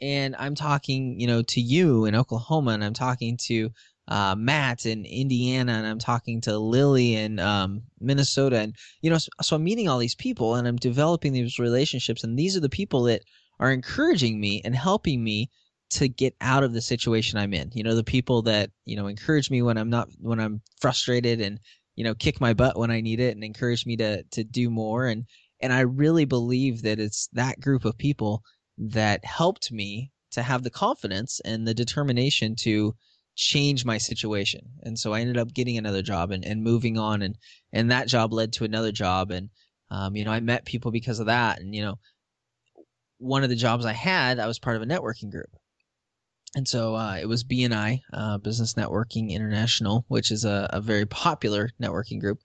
and 0.00 0.34
I'm 0.38 0.54
talking, 0.54 1.18
you 1.20 1.26
know, 1.26 1.42
to 1.42 1.60
you 1.60 2.04
in 2.06 2.14
Oklahoma, 2.14 2.72
and 2.72 2.84
I'm 2.84 2.94
talking 2.94 3.36
to 3.44 3.70
uh, 4.08 4.34
Matt 4.36 4.84
in 4.84 5.04
Indiana, 5.04 5.72
and 5.72 5.86
I'm 5.86 5.98
talking 5.98 6.40
to 6.42 6.58
Lily 6.58 7.14
in 7.14 7.38
um, 7.38 7.82
Minnesota, 8.00 8.58
and 8.58 8.74
you 9.00 9.10
know, 9.10 9.18
so, 9.18 9.28
so 9.40 9.56
I'm 9.56 9.64
meeting 9.64 9.88
all 9.88 9.98
these 9.98 10.16
people, 10.16 10.56
and 10.56 10.66
I'm 10.66 10.76
developing 10.76 11.32
these 11.32 11.58
relationships, 11.58 12.24
and 12.24 12.38
these 12.38 12.56
are 12.56 12.60
the 12.60 12.68
people 12.68 13.04
that 13.04 13.22
are 13.60 13.70
encouraging 13.70 14.40
me 14.40 14.60
and 14.64 14.74
helping 14.74 15.22
me 15.22 15.50
to 15.90 16.08
get 16.08 16.34
out 16.40 16.64
of 16.64 16.72
the 16.72 16.80
situation 16.80 17.38
I'm 17.38 17.54
in. 17.54 17.70
You 17.74 17.84
know, 17.84 17.94
the 17.94 18.02
people 18.02 18.42
that 18.42 18.70
you 18.84 18.96
know 18.96 19.06
encourage 19.06 19.50
me 19.50 19.62
when 19.62 19.78
I'm 19.78 19.90
not 19.90 20.08
when 20.18 20.40
I'm 20.40 20.62
frustrated, 20.80 21.40
and 21.40 21.60
you 21.94 22.04
know, 22.04 22.14
kick 22.14 22.40
my 22.40 22.54
butt 22.54 22.78
when 22.78 22.90
I 22.90 23.00
need 23.00 23.20
it, 23.20 23.34
and 23.34 23.44
encourage 23.44 23.86
me 23.86 23.96
to 23.96 24.22
to 24.22 24.44
do 24.44 24.70
more, 24.70 25.06
and 25.06 25.24
and 25.60 25.72
I 25.72 25.80
really 25.80 26.24
believe 26.24 26.82
that 26.82 26.98
it's 26.98 27.28
that 27.32 27.60
group 27.60 27.84
of 27.84 27.96
people 27.96 28.42
that 28.78 29.24
helped 29.24 29.70
me 29.70 30.10
to 30.32 30.42
have 30.42 30.62
the 30.62 30.70
confidence 30.70 31.40
and 31.44 31.66
the 31.66 31.74
determination 31.74 32.56
to 32.56 32.94
change 33.36 33.84
my 33.84 33.98
situation. 33.98 34.60
And 34.82 34.98
so 34.98 35.12
I 35.12 35.20
ended 35.20 35.38
up 35.38 35.54
getting 35.54 35.78
another 35.78 36.02
job 36.02 36.30
and, 36.32 36.44
and 36.44 36.62
moving 36.62 36.98
on 36.98 37.22
and, 37.22 37.36
and 37.72 37.90
that 37.90 38.08
job 38.08 38.32
led 38.32 38.52
to 38.54 38.64
another 38.64 38.92
job. 38.92 39.30
And, 39.30 39.50
um, 39.90 40.16
you 40.16 40.24
know, 40.24 40.32
I 40.32 40.40
met 40.40 40.64
people 40.64 40.90
because 40.90 41.20
of 41.20 41.26
that. 41.26 41.60
And, 41.60 41.74
you 41.74 41.82
know, 41.82 41.98
one 43.18 43.42
of 43.42 43.50
the 43.50 43.56
jobs 43.56 43.86
I 43.86 43.92
had, 43.92 44.38
I 44.38 44.46
was 44.46 44.58
part 44.58 44.76
of 44.76 44.82
a 44.82 44.86
networking 44.86 45.30
group. 45.30 45.50
And 46.54 46.68
so 46.68 46.94
uh, 46.94 47.16
it 47.20 47.26
was 47.26 47.44
BNI, 47.44 48.02
uh, 48.12 48.38
Business 48.38 48.74
Networking 48.74 49.30
International, 49.30 50.04
which 50.08 50.30
is 50.30 50.44
a, 50.44 50.68
a 50.70 50.80
very 50.80 51.06
popular 51.06 51.70
networking 51.80 52.20
group. 52.20 52.40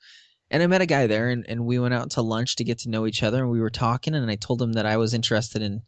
And 0.49 0.63
I 0.63 0.67
met 0.67 0.81
a 0.81 0.85
guy 0.85 1.07
there, 1.07 1.29
and, 1.29 1.45
and 1.49 1.65
we 1.65 1.77
went 1.77 1.93
out 1.93 2.11
to 2.11 2.21
lunch 2.21 2.55
to 2.55 2.63
get 2.63 2.79
to 2.79 2.89
know 2.89 3.05
each 3.05 3.21
other. 3.21 3.43
And 3.43 3.51
we 3.51 3.59
were 3.59 3.69
talking, 3.69 4.15
and 4.15 4.31
I 4.31 4.35
told 4.35 4.61
him 4.61 4.73
that 4.73 4.85
I 4.85 4.95
was 4.95 5.13
interested 5.13 5.61
in 5.61 5.81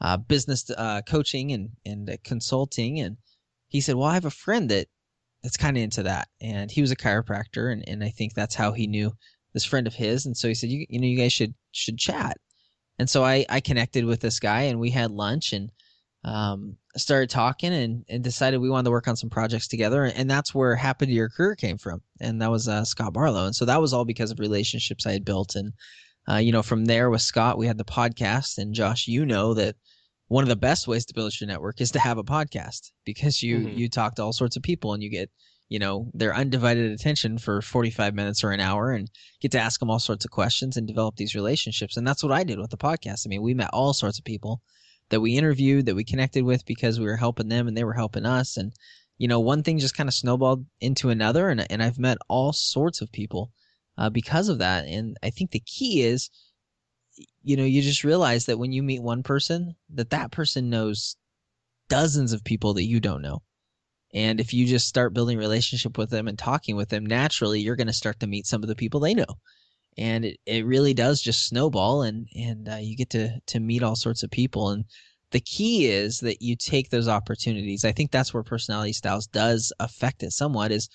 uh, 0.00 0.16
business 0.16 0.70
uh, 0.70 1.02
coaching 1.02 1.52
and 1.52 1.70
and 1.84 2.10
uh, 2.10 2.16
consulting. 2.22 3.00
And 3.00 3.16
he 3.68 3.80
said, 3.80 3.96
"Well, 3.96 4.08
I 4.08 4.14
have 4.14 4.24
a 4.24 4.30
friend 4.30 4.70
that 4.70 4.86
that's 5.42 5.56
kind 5.56 5.76
of 5.76 5.82
into 5.82 6.04
that." 6.04 6.28
And 6.40 6.70
he 6.70 6.82
was 6.82 6.92
a 6.92 6.96
chiropractor, 6.96 7.72
and, 7.72 7.82
and 7.88 8.04
I 8.04 8.10
think 8.10 8.34
that's 8.34 8.54
how 8.54 8.72
he 8.72 8.86
knew 8.86 9.12
this 9.54 9.64
friend 9.64 9.88
of 9.88 9.94
his. 9.94 10.24
And 10.24 10.36
so 10.36 10.46
he 10.46 10.54
said, 10.54 10.70
"You 10.70 10.86
you 10.88 11.00
know, 11.00 11.06
you 11.08 11.18
guys 11.18 11.32
should 11.32 11.54
should 11.72 11.98
chat." 11.98 12.36
And 13.00 13.10
so 13.10 13.24
I 13.24 13.44
I 13.48 13.58
connected 13.58 14.04
with 14.04 14.20
this 14.20 14.38
guy, 14.38 14.62
and 14.62 14.78
we 14.78 14.90
had 14.90 15.10
lunch, 15.10 15.52
and 15.52 15.72
um, 16.26 16.76
started 16.96 17.30
talking 17.30 17.72
and, 17.72 18.04
and 18.08 18.24
decided 18.24 18.60
we 18.60 18.68
wanted 18.68 18.86
to 18.86 18.90
work 18.90 19.06
on 19.06 19.16
some 19.16 19.30
projects 19.30 19.68
together. 19.68 20.04
And 20.04 20.28
that's 20.28 20.52
where 20.52 20.74
Happen 20.74 21.08
to 21.08 21.14
Your 21.14 21.28
Career 21.28 21.54
came 21.54 21.78
from. 21.78 22.02
And 22.20 22.42
that 22.42 22.50
was 22.50 22.66
uh, 22.66 22.84
Scott 22.84 23.12
Barlow. 23.12 23.46
And 23.46 23.54
so 23.54 23.64
that 23.64 23.80
was 23.80 23.92
all 23.92 24.04
because 24.04 24.32
of 24.32 24.40
relationships 24.40 25.06
I 25.06 25.12
had 25.12 25.24
built. 25.24 25.54
And, 25.54 25.72
uh, 26.28 26.36
you 26.36 26.50
know, 26.50 26.64
from 26.64 26.84
there 26.84 27.10
with 27.10 27.22
Scott, 27.22 27.58
we 27.58 27.68
had 27.68 27.78
the 27.78 27.84
podcast. 27.84 28.58
And 28.58 28.74
Josh, 28.74 29.06
you 29.06 29.24
know 29.24 29.54
that 29.54 29.76
one 30.26 30.42
of 30.42 30.48
the 30.48 30.56
best 30.56 30.88
ways 30.88 31.06
to 31.06 31.14
build 31.14 31.40
your 31.40 31.46
network 31.46 31.80
is 31.80 31.92
to 31.92 32.00
have 32.00 32.18
a 32.18 32.24
podcast 32.24 32.90
because 33.04 33.40
you, 33.40 33.58
mm-hmm. 33.58 33.78
you 33.78 33.88
talk 33.88 34.16
to 34.16 34.22
all 34.24 34.32
sorts 34.32 34.56
of 34.56 34.64
people 34.64 34.94
and 34.94 35.04
you 35.04 35.10
get, 35.10 35.30
you 35.68 35.78
know, 35.78 36.10
their 36.12 36.34
undivided 36.34 36.90
attention 36.90 37.38
for 37.38 37.62
45 37.62 38.14
minutes 38.14 38.42
or 38.42 38.50
an 38.50 38.58
hour 38.58 38.90
and 38.90 39.08
get 39.40 39.52
to 39.52 39.60
ask 39.60 39.78
them 39.78 39.90
all 39.90 40.00
sorts 40.00 40.24
of 40.24 40.32
questions 40.32 40.76
and 40.76 40.88
develop 40.88 41.14
these 41.14 41.36
relationships. 41.36 41.96
And 41.96 42.04
that's 42.04 42.24
what 42.24 42.32
I 42.32 42.42
did 42.42 42.58
with 42.58 42.70
the 42.70 42.76
podcast. 42.76 43.26
I 43.26 43.28
mean, 43.28 43.42
we 43.42 43.54
met 43.54 43.70
all 43.72 43.92
sorts 43.92 44.18
of 44.18 44.24
people 44.24 44.60
that 45.10 45.20
we 45.20 45.36
interviewed 45.36 45.86
that 45.86 45.94
we 45.94 46.04
connected 46.04 46.44
with 46.44 46.64
because 46.66 46.98
we 46.98 47.06
were 47.06 47.16
helping 47.16 47.48
them 47.48 47.68
and 47.68 47.76
they 47.76 47.84
were 47.84 47.94
helping 47.94 48.26
us. 48.26 48.56
And 48.56 48.72
you 49.18 49.28
know 49.28 49.40
one 49.40 49.62
thing 49.62 49.78
just 49.78 49.96
kind 49.96 50.08
of 50.08 50.14
snowballed 50.14 50.66
into 50.80 51.08
another 51.08 51.48
and, 51.48 51.66
and 51.70 51.82
i've 51.82 51.98
met 51.98 52.18
all 52.28 52.52
sorts 52.52 53.00
of 53.00 53.12
people 53.12 53.50
uh, 53.98 54.10
because 54.10 54.48
of 54.48 54.58
that. 54.58 54.86
And 54.86 55.16
i 55.22 55.30
think 55.30 55.50
the 55.50 55.60
key 55.60 56.02
is 56.02 56.30
you 57.42 57.56
know 57.56 57.64
you 57.64 57.82
just 57.82 58.04
realize 58.04 58.46
that 58.46 58.58
when 58.58 58.72
you 58.72 58.82
meet 58.82 59.02
one 59.02 59.22
person 59.22 59.74
that 59.94 60.10
that 60.10 60.32
person 60.32 60.70
knows 60.70 61.16
dozens 61.88 62.32
of 62.32 62.44
people 62.44 62.74
that 62.74 62.84
you 62.84 63.00
don't 63.00 63.22
know. 63.22 63.42
And 64.12 64.40
if 64.40 64.52
you 64.54 64.66
just 64.66 64.88
start 64.88 65.14
building 65.14 65.38
relationship 65.38 65.98
with 65.98 66.10
them 66.10 66.26
and 66.26 66.38
talking 66.38 66.76
with 66.76 66.88
them 66.90 67.06
naturally 67.06 67.60
you're 67.60 67.76
going 67.76 67.86
to 67.86 67.92
start 67.92 68.20
to 68.20 68.26
meet 68.26 68.46
some 68.46 68.62
of 68.62 68.68
the 68.68 68.76
people 68.76 69.00
they 69.00 69.14
know 69.14 69.26
and 69.98 70.24
it, 70.24 70.38
it 70.46 70.66
really 70.66 70.94
does 70.94 71.22
just 71.22 71.46
snowball 71.46 72.02
and 72.02 72.26
and 72.36 72.68
uh, 72.68 72.76
you 72.76 72.96
get 72.96 73.10
to 73.10 73.40
to 73.46 73.60
meet 73.60 73.82
all 73.82 73.96
sorts 73.96 74.22
of 74.22 74.30
people. 74.30 74.70
And 74.70 74.84
the 75.32 75.40
key 75.40 75.86
is 75.86 76.20
that 76.20 76.42
you 76.42 76.56
take 76.56 76.90
those 76.90 77.08
opportunities. 77.08 77.84
I 77.84 77.92
think 77.92 78.10
that's 78.10 78.32
where 78.32 78.42
personality 78.42 78.92
styles 78.92 79.26
does 79.26 79.72
affect 79.80 80.22
it 80.22 80.32
somewhat 80.32 80.72
is 80.72 80.88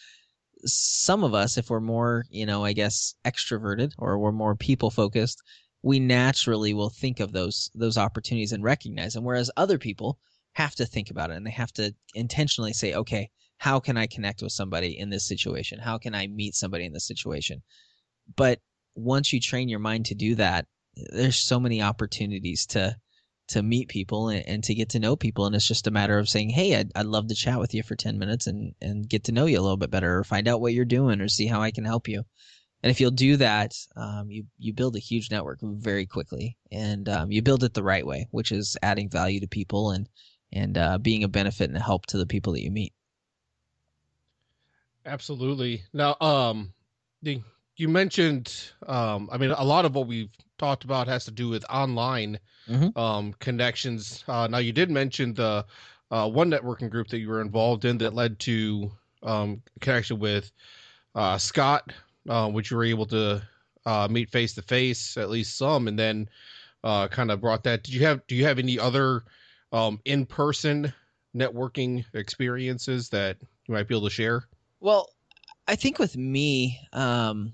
some 0.66 1.24
of 1.24 1.34
us 1.34 1.58
if 1.58 1.72
we're 1.72 1.80
more 1.80 2.24
you 2.30 2.46
know 2.46 2.64
i 2.64 2.72
guess 2.72 3.16
extroverted 3.26 3.94
or 3.98 4.20
we're 4.20 4.32
more 4.32 4.56
people 4.56 4.92
focused 4.92 5.42
we 5.82 6.00
naturally 6.00 6.72
will 6.72 6.92
think 6.92 7.20
of 7.20 7.32
those 7.32 7.72
those 7.74 7.98
opportunities 7.98 8.52
and 8.52 8.64
recognize 8.64 9.14
them 9.16 9.24
whereas 9.24 9.50
other 9.58 9.80
people 9.80 10.20
have 10.54 10.76
to 10.76 10.86
think 10.86 11.10
about 11.10 11.32
it 11.32 11.36
and 11.36 11.48
they 11.48 11.52
have 11.52 11.72
to 11.72 11.92
intentionally 12.14 12.74
say 12.74 12.94
okay 12.94 13.28
how 13.62 13.80
can 13.80 13.96
i 13.96 14.08
connect 14.08 14.42
with 14.42 14.52
somebody 14.52 14.98
in 14.98 15.12
this 15.12 15.28
situation? 15.28 15.78
How 15.78 16.00
can 16.00 16.16
i 16.16 16.26
meet 16.26 16.56
somebody 16.56 16.84
in 16.84 16.94
this 16.94 17.06
situation? 17.06 17.62
But 18.36 18.60
once 18.96 19.32
you 19.32 19.40
train 19.40 19.70
your 19.70 19.80
mind 19.80 20.06
to 20.08 20.16
do 20.16 20.36
that, 20.36 20.66
there's 20.96 21.40
so 21.40 21.60
many 21.60 21.82
opportunities 21.82 22.66
to 22.68 22.96
to 23.48 23.62
meet 23.62 23.90
people 23.90 24.30
and, 24.30 24.48
and, 24.48 24.64
to 24.64 24.74
get 24.74 24.90
to 24.90 25.00
know 25.00 25.18
people. 25.18 25.46
And 25.46 25.54
it's 25.54 25.68
just 25.68 25.88
a 25.88 25.92
matter 25.92 26.18
of 26.18 26.30
saying 26.30 26.50
hey 26.50 26.76
I'd, 26.76 26.92
I'd 26.96 27.06
love 27.06 27.28
to 27.28 27.36
chat 27.36 27.60
with 27.60 27.74
you 27.74 27.84
for 27.84 27.96
10 27.96 28.18
minutes 28.18 28.48
and 28.48 28.74
and 28.82 29.08
get 29.08 29.26
to 29.26 29.32
know 29.32 29.46
you 29.46 29.60
a 29.60 29.62
little 29.62 29.78
bit 29.78 29.92
better 29.92 30.18
or 30.18 30.24
find 30.24 30.48
out 30.48 30.62
what 30.62 30.74
you're 30.74 30.86
doing 30.86 31.20
or 31.22 31.28
see 31.28 31.48
how 31.48 31.62
i 31.62 31.72
can 31.72 31.86
help 31.86 32.08
you. 32.08 32.24
And 32.84 32.90
if 32.90 33.00
you'll 33.00 33.12
do 33.12 33.38
that 33.38 33.74
um, 33.96 34.30
you 34.30 34.46
you 34.58 34.74
build 34.74 34.96
a 34.96 35.00
huge 35.00 35.32
network 35.32 35.60
very 35.62 36.06
quickly. 36.06 36.58
And 36.72 37.08
um, 37.10 37.32
you 37.32 37.42
build 37.42 37.64
it 37.64 37.74
the 37.74 37.84
right 37.84 38.06
way 38.06 38.28
which 38.32 38.52
is 38.52 38.78
adding 38.82 39.10
value 39.10 39.40
to 39.42 39.48
people 39.48 39.92
and 39.92 40.08
and 40.54 40.78
uh, 40.78 40.98
being 40.98 41.24
a 41.24 41.30
benefit 41.30 41.70
and 41.70 41.78
a 41.78 41.82
help 41.82 42.06
to 42.08 42.18
the 42.18 42.26
people 42.26 42.54
that 42.54 42.64
you 42.64 42.72
meet. 42.72 42.94
Absolutely. 45.06 45.84
Now 45.94 46.16
um 46.22 46.74
the 47.22 47.42
you 47.82 47.90
mentioned, 47.90 48.72
um, 48.86 49.28
I 49.32 49.40
mean, 49.40 49.50
a 49.50 49.64
lot 49.64 49.86
of 49.86 49.96
what 49.96 50.06
we've 50.06 50.30
talked 50.60 50.84
about 50.84 51.08
has 51.08 51.26
to 51.26 51.32
do 51.32 51.50
with 51.50 51.66
online 51.68 52.40
mm-hmm. 52.70 52.98
um, 52.98 53.34
connections. 53.40 54.24
Uh, 54.28 54.48
now, 54.48 54.60
you 54.60 54.72
did 54.72 54.92
mention 54.92 55.34
the 55.34 55.66
uh, 56.12 56.30
one 56.30 56.52
networking 56.52 56.92
group 56.92 57.08
that 57.08 57.18
you 57.18 57.28
were 57.28 57.42
involved 57.42 57.84
in 57.84 57.98
that 57.98 58.14
led 58.14 58.38
to 58.42 58.92
um, 59.24 59.64
connection 59.80 60.20
with 60.20 60.52
uh, 61.16 61.40
Scott, 61.40 61.92
uh, 62.30 62.48
which 62.50 62.70
you 62.70 62.78
were 62.78 62.84
able 62.84 63.08
to 63.08 63.42
uh, 63.88 64.08
meet 64.12 64.30
face 64.30 64.54
to 64.54 64.62
face, 64.62 65.18
at 65.18 65.32
least 65.32 65.58
some, 65.58 65.88
and 65.88 65.98
then 65.98 66.30
uh, 66.84 67.08
kind 67.08 67.32
of 67.32 67.42
brought 67.42 67.64
that. 67.64 67.82
Did 67.82 67.96
you 67.96 68.06
have? 68.06 68.26
Do 68.28 68.36
you 68.36 68.46
have 68.46 68.60
any 68.60 68.78
other 68.78 69.24
um, 69.72 70.00
in 70.06 70.28
person 70.28 70.94
networking 71.36 72.06
experiences 72.14 73.10
that 73.10 73.38
you 73.68 73.74
might 73.74 73.88
be 73.88 73.96
able 73.96 74.08
to 74.08 74.14
share? 74.14 74.44
Well, 74.80 75.10
I 75.68 75.76
think 75.76 75.98
with 75.98 76.16
me, 76.16 76.80
um, 76.94 77.54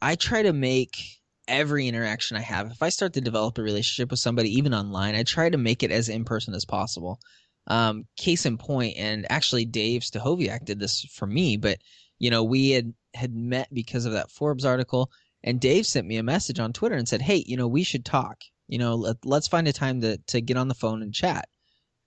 I 0.00 0.14
try 0.14 0.42
to 0.42 0.52
make 0.52 1.18
every 1.48 1.88
interaction 1.88 2.36
I 2.36 2.40
have, 2.40 2.70
if 2.70 2.82
I 2.82 2.90
start 2.90 3.14
to 3.14 3.20
develop 3.20 3.58
a 3.58 3.62
relationship 3.62 4.10
with 4.10 4.20
somebody, 4.20 4.50
even 4.56 4.74
online, 4.74 5.14
I 5.14 5.22
try 5.22 5.50
to 5.50 5.58
make 5.58 5.82
it 5.82 5.90
as 5.90 6.08
in 6.08 6.24
person 6.24 6.54
as 6.54 6.64
possible. 6.64 7.18
Um, 7.66 8.04
case 8.16 8.46
in 8.46 8.58
point, 8.58 8.96
and 8.96 9.26
actually 9.30 9.64
Dave 9.64 10.02
Stachowiak 10.02 10.64
did 10.64 10.78
this 10.78 11.04
for 11.12 11.26
me, 11.26 11.56
but 11.56 11.78
you 12.18 12.30
know, 12.30 12.42
we 12.42 12.70
had 12.70 12.94
had 13.14 13.34
met 13.34 13.72
because 13.72 14.04
of 14.04 14.12
that 14.12 14.30
Forbes 14.30 14.64
article, 14.64 15.10
and 15.42 15.60
Dave 15.60 15.86
sent 15.86 16.06
me 16.06 16.16
a 16.16 16.22
message 16.22 16.58
on 16.58 16.72
Twitter 16.72 16.94
and 16.96 17.08
said, 17.08 17.22
"Hey, 17.22 17.44
you 17.46 17.56
know, 17.56 17.68
we 17.68 17.82
should 17.82 18.04
talk. 18.04 18.38
You 18.68 18.78
know, 18.78 18.94
let, 18.94 19.16
let's 19.24 19.48
find 19.48 19.68
a 19.68 19.72
time 19.72 20.00
to 20.00 20.18
to 20.28 20.40
get 20.40 20.56
on 20.56 20.68
the 20.68 20.74
phone 20.74 21.02
and 21.02 21.14
chat." 21.14 21.48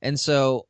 And 0.02 0.20
so, 0.20 0.68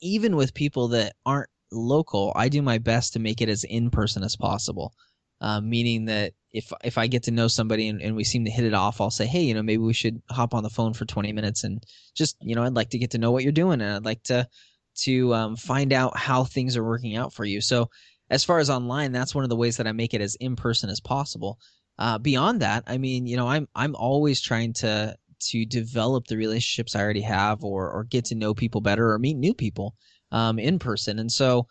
even 0.00 0.36
with 0.36 0.54
people 0.54 0.88
that 0.88 1.14
aren't 1.24 1.50
local, 1.72 2.32
I 2.36 2.48
do 2.48 2.62
my 2.62 2.78
best 2.78 3.14
to 3.14 3.18
make 3.18 3.40
it 3.40 3.48
as 3.48 3.64
in 3.64 3.90
person 3.90 4.22
as 4.22 4.36
possible. 4.36 4.92
Uh, 5.40 5.60
meaning 5.60 6.04
that 6.06 6.34
if 6.54 6.72
if 6.84 6.96
I 6.96 7.08
get 7.08 7.24
to 7.24 7.32
know 7.32 7.48
somebody 7.48 7.88
and, 7.88 8.00
and 8.00 8.14
we 8.14 8.22
seem 8.22 8.44
to 8.44 8.50
hit 8.50 8.64
it 8.64 8.74
off, 8.74 9.00
I'll 9.00 9.10
say, 9.10 9.26
hey, 9.26 9.42
you 9.42 9.54
know, 9.54 9.62
maybe 9.62 9.82
we 9.82 9.92
should 9.92 10.22
hop 10.30 10.54
on 10.54 10.62
the 10.62 10.70
phone 10.70 10.94
for 10.94 11.04
20 11.04 11.32
minutes 11.32 11.64
and 11.64 11.84
just, 12.14 12.36
you 12.40 12.54
know, 12.54 12.62
I'd 12.62 12.74
like 12.74 12.90
to 12.90 12.98
get 12.98 13.10
to 13.10 13.18
know 13.18 13.32
what 13.32 13.42
you're 13.42 13.52
doing 13.52 13.80
and 13.80 13.92
I'd 13.96 14.04
like 14.04 14.22
to 14.24 14.48
to 15.02 15.34
um, 15.34 15.56
find 15.56 15.92
out 15.92 16.16
how 16.16 16.44
things 16.44 16.76
are 16.76 16.84
working 16.84 17.16
out 17.16 17.32
for 17.32 17.44
you. 17.44 17.60
So 17.60 17.90
as 18.30 18.44
far 18.44 18.60
as 18.60 18.70
online, 18.70 19.10
that's 19.10 19.34
one 19.34 19.42
of 19.42 19.50
the 19.50 19.56
ways 19.56 19.76
that 19.78 19.88
I 19.88 19.92
make 19.92 20.14
it 20.14 20.20
as 20.20 20.36
in 20.36 20.54
person 20.54 20.88
as 20.90 21.00
possible. 21.00 21.58
Uh, 21.98 22.18
beyond 22.18 22.62
that, 22.62 22.84
I 22.86 22.98
mean, 22.98 23.26
you 23.26 23.36
know, 23.36 23.48
I'm 23.48 23.68
I'm 23.74 23.96
always 23.96 24.40
trying 24.40 24.74
to 24.74 25.16
to 25.48 25.66
develop 25.66 26.28
the 26.28 26.36
relationships 26.36 26.94
I 26.94 27.00
already 27.00 27.22
have, 27.22 27.64
or 27.64 27.90
or 27.90 28.04
get 28.04 28.26
to 28.26 28.36
know 28.36 28.54
people 28.54 28.80
better, 28.80 29.10
or 29.10 29.18
meet 29.18 29.36
new 29.36 29.54
people 29.54 29.96
um, 30.30 30.60
in 30.60 30.78
person. 30.78 31.18
And 31.18 31.30
so 31.30 31.66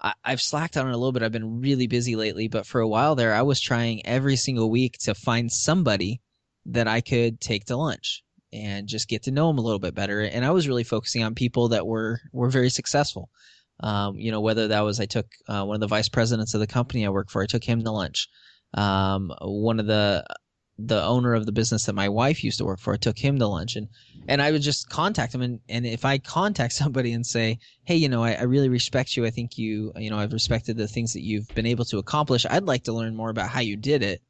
I, 0.00 0.14
have 0.24 0.40
slacked 0.40 0.76
on 0.76 0.88
it 0.88 0.92
a 0.92 0.96
little 0.96 1.12
bit. 1.12 1.22
I've 1.22 1.32
been 1.32 1.60
really 1.60 1.86
busy 1.86 2.16
lately, 2.16 2.48
but 2.48 2.66
for 2.66 2.80
a 2.80 2.88
while 2.88 3.14
there, 3.14 3.34
I 3.34 3.42
was 3.42 3.60
trying 3.60 4.04
every 4.06 4.36
single 4.36 4.70
week 4.70 4.98
to 5.02 5.14
find 5.14 5.50
somebody 5.50 6.20
that 6.66 6.88
I 6.88 7.00
could 7.00 7.40
take 7.40 7.66
to 7.66 7.76
lunch 7.76 8.22
and 8.52 8.86
just 8.86 9.08
get 9.08 9.24
to 9.24 9.30
know 9.30 9.48
them 9.48 9.58
a 9.58 9.62
little 9.62 9.78
bit 9.78 9.94
better. 9.94 10.20
And 10.20 10.44
I 10.44 10.50
was 10.50 10.68
really 10.68 10.84
focusing 10.84 11.22
on 11.22 11.34
people 11.34 11.68
that 11.68 11.86
were 11.86 12.20
were 12.32 12.50
very 12.50 12.70
successful. 12.70 13.30
Um, 13.80 14.16
you 14.16 14.30
know, 14.30 14.40
whether 14.40 14.68
that 14.68 14.80
was 14.80 15.00
I 15.00 15.06
took 15.06 15.26
uh, 15.48 15.64
one 15.64 15.74
of 15.74 15.80
the 15.80 15.88
vice 15.88 16.08
presidents 16.08 16.54
of 16.54 16.60
the 16.60 16.66
company 16.66 17.04
I 17.04 17.10
work 17.10 17.30
for, 17.30 17.42
I 17.42 17.46
took 17.46 17.64
him 17.64 17.82
to 17.82 17.90
lunch. 17.90 18.28
Um, 18.74 19.32
one 19.40 19.80
of 19.80 19.86
the 19.86 20.24
the 20.78 21.02
owner 21.02 21.34
of 21.34 21.46
the 21.46 21.52
business 21.52 21.86
that 21.86 21.94
my 21.94 22.08
wife 22.08 22.42
used 22.42 22.58
to 22.58 22.64
work 22.64 22.80
for. 22.80 22.96
Took 22.96 23.18
him 23.18 23.38
to 23.38 23.46
lunch 23.46 23.76
and, 23.76 23.88
and 24.26 24.42
I 24.42 24.50
would 24.50 24.62
just 24.62 24.88
contact 24.88 25.34
him. 25.34 25.42
And, 25.42 25.60
and 25.68 25.86
if 25.86 26.04
I 26.04 26.18
contact 26.18 26.72
somebody 26.74 27.12
and 27.12 27.24
say, 27.24 27.58
Hey, 27.84 27.96
you 27.96 28.08
know, 28.08 28.24
I, 28.24 28.32
I 28.32 28.42
really 28.42 28.68
respect 28.68 29.16
you. 29.16 29.24
I 29.24 29.30
think 29.30 29.56
you, 29.56 29.92
you 29.96 30.10
know, 30.10 30.18
I've 30.18 30.32
respected 30.32 30.76
the 30.76 30.88
things 30.88 31.12
that 31.12 31.22
you've 31.22 31.48
been 31.54 31.66
able 31.66 31.84
to 31.86 31.98
accomplish. 31.98 32.46
I'd 32.48 32.64
like 32.64 32.84
to 32.84 32.92
learn 32.92 33.14
more 33.14 33.30
about 33.30 33.50
how 33.50 33.60
you 33.60 33.76
did 33.76 34.02
it. 34.02 34.22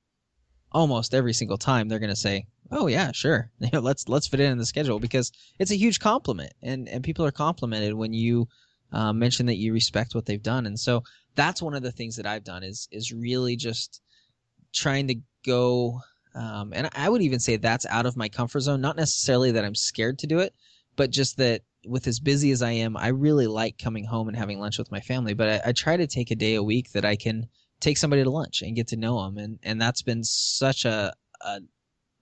Almost 0.73 1.15
every 1.15 1.33
single 1.33 1.59
time 1.59 1.89
they're 1.89 1.99
going 1.99 2.11
to 2.11 2.17
say, 2.17 2.47
Oh 2.71 2.89
yeah, 2.89 3.13
sure. 3.13 3.51
Let's, 3.73 4.09
let's 4.09 4.27
fit 4.27 4.41
it 4.41 4.51
in 4.51 4.59
the 4.59 4.67
schedule 4.67 4.99
because 4.99 5.31
it's 5.59 5.71
a 5.71 5.77
huge 5.77 6.01
compliment 6.01 6.53
and, 6.63 6.89
and 6.89 7.05
people 7.05 7.25
are 7.25 7.31
complimented 7.31 7.95
when 7.95 8.13
you, 8.13 8.49
uh, 8.93 9.13
mention 9.13 9.47
that 9.47 9.57
you 9.57 9.73
respect 9.73 10.15
what 10.15 10.25
they've 10.25 10.43
done. 10.43 10.67
And 10.67 10.79
so 10.79 11.03
that's 11.35 11.61
one 11.61 11.75
of 11.75 11.83
the 11.83 11.93
things 11.93 12.17
that 12.17 12.27
I've 12.27 12.45
done 12.45 12.63
is, 12.63 12.89
is 12.93 13.13
really 13.13 13.57
just 13.57 14.01
trying 14.73 15.09
to 15.09 15.17
go 15.45 16.01
um, 16.35 16.73
and 16.75 16.89
I 16.95 17.09
would 17.09 17.23
even 17.23 17.41
say 17.41 17.57
that's 17.57 17.87
out 17.87 18.07
of 18.07 18.17
my 18.17 18.29
comfort 18.29 18.61
zone. 18.61 18.81
Not 18.81 18.97
necessarily 18.97 19.53
that 19.53 19.65
I'm 19.65 19.75
scared 19.75 20.19
to 20.21 20.27
do 20.27 20.41
it, 20.41 20.55
but 20.97 21.11
just 21.11 21.37
that 21.37 21.63
with 21.87 22.07
as 22.07 22.19
busy 22.19 22.51
as 22.51 22.63
I 22.63 22.73
am, 22.73 22.97
I 22.97 23.09
really 23.09 23.47
like 23.47 23.79
coming 23.79 24.05
home 24.05 24.29
and 24.29 24.37
having 24.37 24.59
lunch 24.59 24.79
with 24.79 24.91
my 24.91 25.01
family. 25.01 25.35
But 25.35 25.49
I, 25.49 25.69
I 25.69 25.73
try 25.73 25.97
to 25.97 26.07
take 26.07 26.31
a 26.31 26.37
day 26.37 26.55
a 26.55 26.63
week 26.63 26.93
that 26.93 27.05
I 27.05 27.17
can 27.17 27.49
take 27.81 27.99
somebody 27.99 28.25
to 28.25 28.31
lunch 28.31 28.63
and 28.63 28.77
get 28.77 28.89
to 28.89 28.97
know 28.97 29.23
them, 29.23 29.39
and 29.39 29.59
and 29.63 29.81
that's 29.81 30.03
been 30.03 30.25
such 30.25 30.85
a 30.85 31.13
a, 31.43 31.61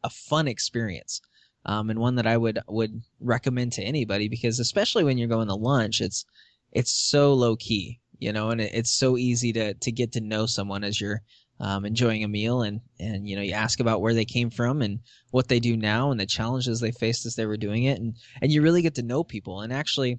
a 0.04 0.10
fun 0.10 0.48
experience, 0.48 1.20
um, 1.64 1.90
and 1.90 1.98
one 1.98 2.16
that 2.16 2.26
I 2.26 2.36
would 2.36 2.58
would 2.68 3.02
recommend 3.20 3.72
to 3.74 3.82
anybody 3.82 4.28
because 4.28 4.60
especially 4.60 5.04
when 5.04 5.18
you're 5.18 5.28
going 5.28 5.48
to 5.48 5.54
lunch, 5.54 6.00
it's 6.00 6.24
it's 6.72 6.92
so 6.92 7.32
low 7.34 7.56
key, 7.56 8.00
you 8.18 8.32
know, 8.32 8.50
and 8.50 8.60
it, 8.60 8.72
it's 8.74 8.92
so 8.92 9.16
easy 9.16 9.52
to 9.54 9.74
to 9.74 9.92
get 9.92 10.12
to 10.12 10.20
know 10.20 10.46
someone 10.46 10.84
as 10.84 11.00
you're 11.00 11.22
um, 11.62 11.84
enjoying 11.86 12.24
a 12.24 12.28
meal, 12.28 12.62
and 12.62 12.80
and 12.98 13.28
you 13.28 13.36
know 13.36 13.42
you 13.42 13.52
ask 13.52 13.78
about 13.80 14.02
where 14.02 14.14
they 14.14 14.24
came 14.24 14.50
from 14.50 14.82
and 14.82 14.98
what 15.30 15.48
they 15.48 15.60
do 15.60 15.76
now 15.76 16.10
and 16.10 16.20
the 16.20 16.26
challenges 16.26 16.80
they 16.80 16.90
faced 16.90 17.24
as 17.24 17.36
they 17.36 17.46
were 17.46 17.56
doing 17.56 17.84
it, 17.84 18.00
and 18.00 18.16
and 18.42 18.50
you 18.50 18.60
really 18.60 18.82
get 18.82 18.96
to 18.96 19.02
know 19.02 19.22
people. 19.22 19.60
And 19.60 19.72
actually, 19.72 20.18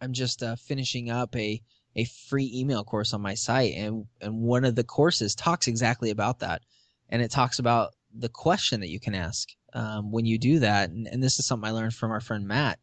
I'm 0.00 0.12
just 0.12 0.42
uh, 0.42 0.56
finishing 0.56 1.10
up 1.10 1.34
a 1.36 1.62
a 1.94 2.04
free 2.04 2.50
email 2.52 2.82
course 2.82 3.14
on 3.14 3.22
my 3.22 3.34
site, 3.34 3.74
and 3.76 4.06
and 4.20 4.42
one 4.42 4.64
of 4.64 4.74
the 4.74 4.84
courses 4.84 5.36
talks 5.36 5.68
exactly 5.68 6.10
about 6.10 6.40
that, 6.40 6.62
and 7.08 7.22
it 7.22 7.30
talks 7.30 7.60
about 7.60 7.94
the 8.12 8.28
question 8.28 8.80
that 8.80 8.90
you 8.90 8.98
can 8.98 9.14
ask 9.14 9.48
um, 9.74 10.10
when 10.10 10.26
you 10.26 10.38
do 10.38 10.58
that, 10.58 10.90
and, 10.90 11.06
and 11.06 11.22
this 11.22 11.38
is 11.38 11.46
something 11.46 11.68
I 11.68 11.72
learned 11.72 11.94
from 11.94 12.10
our 12.10 12.20
friend 12.20 12.48
Matt 12.48 12.80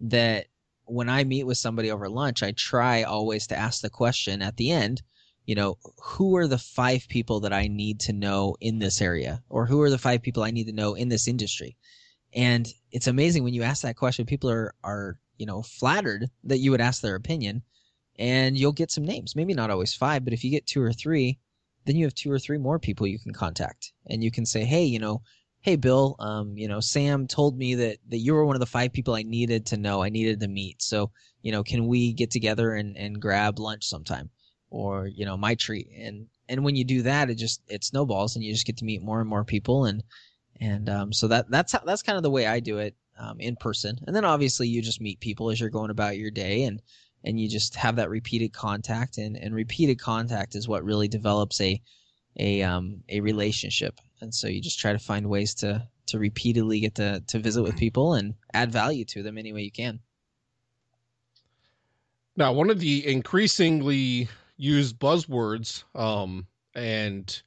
that 0.00 0.46
when 0.86 1.08
I 1.08 1.22
meet 1.22 1.44
with 1.44 1.58
somebody 1.58 1.92
over 1.92 2.08
lunch, 2.08 2.42
I 2.42 2.50
try 2.50 3.04
always 3.04 3.46
to 3.48 3.56
ask 3.56 3.80
the 3.80 3.90
question 3.90 4.42
at 4.42 4.56
the 4.56 4.72
end, 4.72 5.02
you 5.46 5.54
know, 5.54 5.78
who 6.02 6.36
are 6.36 6.46
the 6.46 6.58
five 6.58 7.06
people 7.08 7.40
that 7.40 7.52
I 7.52 7.66
need 7.66 8.00
to 8.00 8.12
know 8.12 8.56
in 8.60 8.78
this 8.78 9.00
area? 9.00 9.42
Or 9.48 9.66
who 9.66 9.80
are 9.82 9.90
the 9.90 9.98
five 9.98 10.22
people 10.22 10.42
I 10.42 10.50
need 10.50 10.66
to 10.66 10.72
know 10.72 10.94
in 10.94 11.08
this 11.08 11.28
industry? 11.28 11.76
And 12.34 12.68
it's 12.92 13.06
amazing 13.06 13.42
when 13.42 13.54
you 13.54 13.62
ask 13.62 13.82
that 13.82 13.96
question, 13.96 14.26
people 14.26 14.50
are, 14.50 14.74
are, 14.84 15.18
you 15.38 15.46
know, 15.46 15.62
flattered 15.62 16.30
that 16.44 16.58
you 16.58 16.70
would 16.70 16.80
ask 16.80 17.02
their 17.02 17.16
opinion 17.16 17.62
and 18.18 18.56
you'll 18.56 18.72
get 18.72 18.90
some 18.90 19.04
names. 19.04 19.34
Maybe 19.34 19.54
not 19.54 19.70
always 19.70 19.94
five, 19.94 20.24
but 20.24 20.32
if 20.32 20.44
you 20.44 20.50
get 20.50 20.66
two 20.66 20.82
or 20.82 20.92
three, 20.92 21.38
then 21.86 21.96
you 21.96 22.04
have 22.04 22.14
two 22.14 22.30
or 22.30 22.38
three 22.38 22.58
more 22.58 22.78
people 22.78 23.06
you 23.06 23.18
can 23.18 23.32
contact 23.32 23.92
and 24.06 24.22
you 24.22 24.30
can 24.30 24.46
say, 24.46 24.64
Hey, 24.64 24.84
you 24.84 24.98
know, 24.98 25.22
hey 25.62 25.76
bill 25.76 26.16
um, 26.20 26.56
you 26.56 26.66
know 26.66 26.80
sam 26.80 27.26
told 27.26 27.58
me 27.58 27.74
that 27.74 27.98
that 28.08 28.18
you 28.18 28.32
were 28.32 28.46
one 28.46 28.56
of 28.56 28.60
the 28.60 28.66
five 28.66 28.92
people 28.92 29.14
i 29.14 29.22
needed 29.22 29.66
to 29.66 29.76
know 29.76 30.02
i 30.02 30.08
needed 30.08 30.40
to 30.40 30.48
meet 30.48 30.80
so 30.80 31.10
you 31.42 31.52
know 31.52 31.62
can 31.62 31.86
we 31.86 32.12
get 32.12 32.30
together 32.30 32.72
and 32.72 32.96
and 32.96 33.20
grab 33.20 33.58
lunch 33.58 33.84
sometime 33.84 34.30
or 34.70 35.06
you 35.06 35.24
know 35.24 35.36
my 35.36 35.54
treat. 35.54 35.88
And 35.96 36.26
and 36.48 36.64
when 36.64 36.76
you 36.76 36.84
do 36.84 37.02
that 37.02 37.30
it 37.30 37.36
just 37.36 37.62
it 37.68 37.84
snowballs 37.84 38.34
and 38.36 38.44
you 38.44 38.52
just 38.52 38.66
get 38.66 38.76
to 38.78 38.84
meet 38.84 39.02
more 39.02 39.20
and 39.20 39.28
more 39.28 39.44
people. 39.44 39.84
And 39.84 40.02
and 40.60 40.88
um, 40.88 41.12
so 41.12 41.28
that 41.28 41.50
that's 41.50 41.72
how 41.72 41.80
that's 41.84 42.02
kind 42.02 42.16
of 42.16 42.22
the 42.22 42.30
way 42.30 42.46
i 42.46 42.60
do 42.60 42.78
it 42.78 42.94
um, 43.18 43.40
in 43.40 43.56
person. 43.56 43.98
And 44.06 44.14
then 44.16 44.24
obviously 44.24 44.68
you 44.68 44.82
just 44.82 45.00
meet 45.00 45.20
people 45.20 45.50
as 45.50 45.60
you're 45.60 45.70
going 45.70 45.90
about 45.90 46.18
your 46.18 46.30
day 46.30 46.64
and 46.64 46.80
and 47.22 47.38
you 47.38 47.48
just 47.48 47.76
have 47.76 47.96
that 47.96 48.08
repeated 48.08 48.52
contact. 48.52 49.18
And 49.18 49.36
and 49.36 49.54
repeated 49.54 50.00
contact 50.00 50.54
is 50.54 50.68
what 50.68 50.84
really 50.84 51.08
develops 51.08 51.60
a 51.60 51.80
a 52.38 52.62
um 52.62 53.02
a 53.08 53.20
relationship. 53.20 54.00
And 54.20 54.34
so 54.34 54.48
you 54.48 54.60
just 54.60 54.78
try 54.78 54.92
to 54.92 54.98
find 54.98 55.28
ways 55.28 55.54
to 55.56 55.86
to 56.06 56.18
repeatedly 56.18 56.80
get 56.80 56.94
to 56.96 57.22
to 57.26 57.38
visit 57.38 57.62
with 57.62 57.76
people 57.76 58.14
and 58.14 58.34
add 58.52 58.72
value 58.72 59.04
to 59.06 59.22
them 59.22 59.38
any 59.38 59.52
way 59.52 59.62
you 59.62 59.72
can. 59.72 60.00
Now, 62.36 62.52
one 62.52 62.70
of 62.70 62.78
the 62.78 63.06
increasingly 63.06 64.28
used 64.60 64.98
buzzwords 64.98 65.84
um, 65.94 66.46
and 66.74 67.42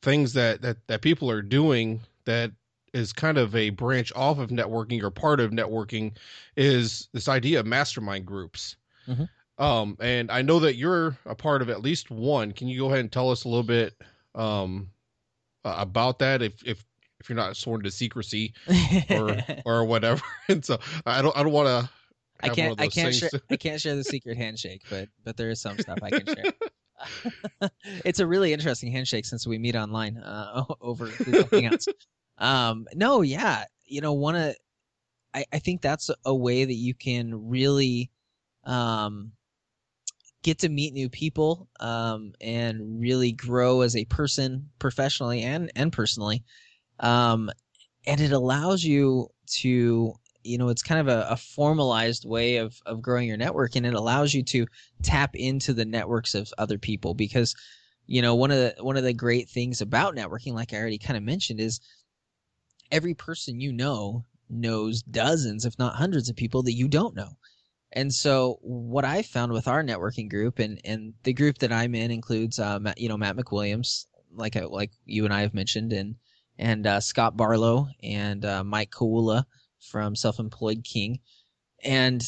things 0.00 0.32
that, 0.32 0.62
that 0.62 0.86
that 0.86 1.02
people 1.02 1.30
are 1.30 1.42
doing 1.42 2.00
that 2.24 2.52
is 2.92 3.12
kind 3.12 3.38
of 3.38 3.54
a 3.56 3.70
branch 3.70 4.12
off 4.14 4.38
of 4.38 4.50
networking 4.50 5.02
or 5.02 5.10
part 5.10 5.40
of 5.40 5.50
networking 5.50 6.12
is 6.56 7.08
this 7.12 7.28
idea 7.28 7.60
of 7.60 7.66
mastermind 7.66 8.26
groups. 8.26 8.76
Mm-hmm. 9.08 9.24
Um, 9.62 9.96
and 10.00 10.30
I 10.30 10.42
know 10.42 10.58
that 10.60 10.76
you're 10.76 11.16
a 11.24 11.34
part 11.34 11.62
of 11.62 11.70
at 11.70 11.82
least 11.82 12.10
one. 12.10 12.52
Can 12.52 12.68
you 12.68 12.80
go 12.80 12.86
ahead 12.86 13.00
and 13.00 13.12
tell 13.12 13.30
us 13.30 13.44
a 13.44 13.48
little 13.48 13.62
bit 13.62 13.94
um, 14.34 14.88
about 15.64 16.18
that 16.18 16.42
if 16.42 16.62
if 16.66 16.84
if 17.20 17.28
you're 17.28 17.36
not 17.36 17.56
sworn 17.56 17.82
to 17.82 17.90
secrecy 17.90 18.52
or 19.10 19.36
or 19.64 19.84
whatever. 19.84 20.22
And 20.48 20.64
so 20.64 20.78
I 21.06 21.22
don't 21.22 21.36
I 21.36 21.42
don't 21.42 21.52
want 21.52 21.68
to. 21.68 21.90
I 22.42 22.48
can't 22.50 22.80
I 22.80 22.88
can't 22.88 23.14
share 23.14 23.30
I 23.50 23.56
can't 23.56 23.80
share 23.80 23.94
the 23.94 24.04
secret 24.04 24.36
handshake, 24.36 24.82
but 24.90 25.08
but 25.24 25.36
there 25.36 25.50
is 25.50 25.60
some 25.60 25.78
stuff 25.78 25.98
I 26.02 26.10
can 26.10 26.26
share. 26.26 26.44
it's 28.04 28.20
a 28.20 28.26
really 28.26 28.52
interesting 28.52 28.92
handshake 28.92 29.24
since 29.24 29.46
we 29.46 29.58
meet 29.58 29.74
online 29.74 30.18
uh, 30.18 30.64
over 30.80 31.06
Google 31.24 31.44
Hangouts. 31.44 31.88
um, 32.38 32.86
no, 32.94 33.22
yeah, 33.22 33.64
you 33.86 34.00
know, 34.00 34.12
one 34.12 34.36
of 34.36 34.54
I, 35.34 35.44
I 35.52 35.58
think 35.58 35.80
that's 35.80 36.10
a 36.24 36.34
way 36.34 36.64
that 36.64 36.74
you 36.74 36.94
can 36.94 37.48
really 37.48 38.10
um, 38.64 39.32
get 40.42 40.58
to 40.60 40.68
meet 40.68 40.92
new 40.92 41.08
people 41.08 41.68
um, 41.80 42.32
and 42.40 43.00
really 43.00 43.32
grow 43.32 43.80
as 43.80 43.96
a 43.96 44.04
person 44.06 44.68
professionally 44.78 45.42
and 45.42 45.70
and 45.74 45.92
personally 45.92 46.44
um, 47.00 47.50
and 48.06 48.20
it 48.20 48.32
allows 48.32 48.84
you 48.84 49.28
to 49.46 50.14
you 50.44 50.58
know 50.58 50.68
it's 50.68 50.82
kind 50.82 51.00
of 51.00 51.08
a, 51.08 51.26
a, 51.30 51.36
formalized 51.36 52.24
way 52.28 52.56
of 52.56 52.80
of 52.86 53.00
growing 53.00 53.28
your 53.28 53.36
network 53.36 53.76
and 53.76 53.86
it 53.86 53.94
allows 53.94 54.34
you 54.34 54.42
to 54.42 54.66
tap 55.02 55.34
into 55.34 55.72
the 55.72 55.84
networks 55.84 56.34
of 56.34 56.52
other 56.58 56.78
people 56.78 57.14
because 57.14 57.54
you 58.06 58.20
know 58.22 58.34
one 58.34 58.50
of 58.50 58.56
the 58.56 58.74
one 58.80 58.96
of 58.96 59.04
the 59.04 59.12
great 59.12 59.48
things 59.48 59.80
about 59.80 60.14
networking 60.16 60.52
like 60.52 60.72
i 60.72 60.76
already 60.76 60.98
kind 60.98 61.16
of 61.16 61.22
mentioned 61.22 61.60
is 61.60 61.80
every 62.90 63.14
person 63.14 63.60
you 63.60 63.72
know 63.72 64.24
knows 64.52 65.02
dozens 65.02 65.64
if 65.64 65.78
not 65.78 65.96
hundreds 65.96 66.28
of 66.28 66.36
people 66.36 66.62
that 66.62 66.74
you 66.74 66.86
don't 66.86 67.16
know. 67.16 67.30
And 67.92 68.12
so 68.12 68.58
what 68.62 69.04
I 69.04 69.22
found 69.22 69.52
with 69.52 69.68
our 69.68 69.82
networking 69.82 70.30
group 70.30 70.58
and, 70.58 70.80
and 70.84 71.14
the 71.24 71.32
group 71.32 71.58
that 71.58 71.72
I'm 71.72 71.94
in 71.94 72.10
includes, 72.10 72.58
uh, 72.58 72.78
Matt, 72.78 72.98
you 72.98 73.08
know, 73.08 73.18
Matt 73.18 73.36
McWilliams, 73.36 74.06
like, 74.34 74.56
uh, 74.56 74.68
like 74.68 74.92
you 75.04 75.24
and 75.24 75.34
I 75.34 75.42
have 75.42 75.52
mentioned, 75.52 75.92
and, 75.92 76.14
and, 76.58 76.86
uh, 76.86 77.00
Scott 77.00 77.36
Barlow 77.36 77.88
and, 78.02 78.46
uh, 78.46 78.64
Mike 78.64 78.90
Kawula 78.90 79.44
from 79.82 80.16
Self-Employed 80.16 80.84
King. 80.84 81.20
And 81.84 82.22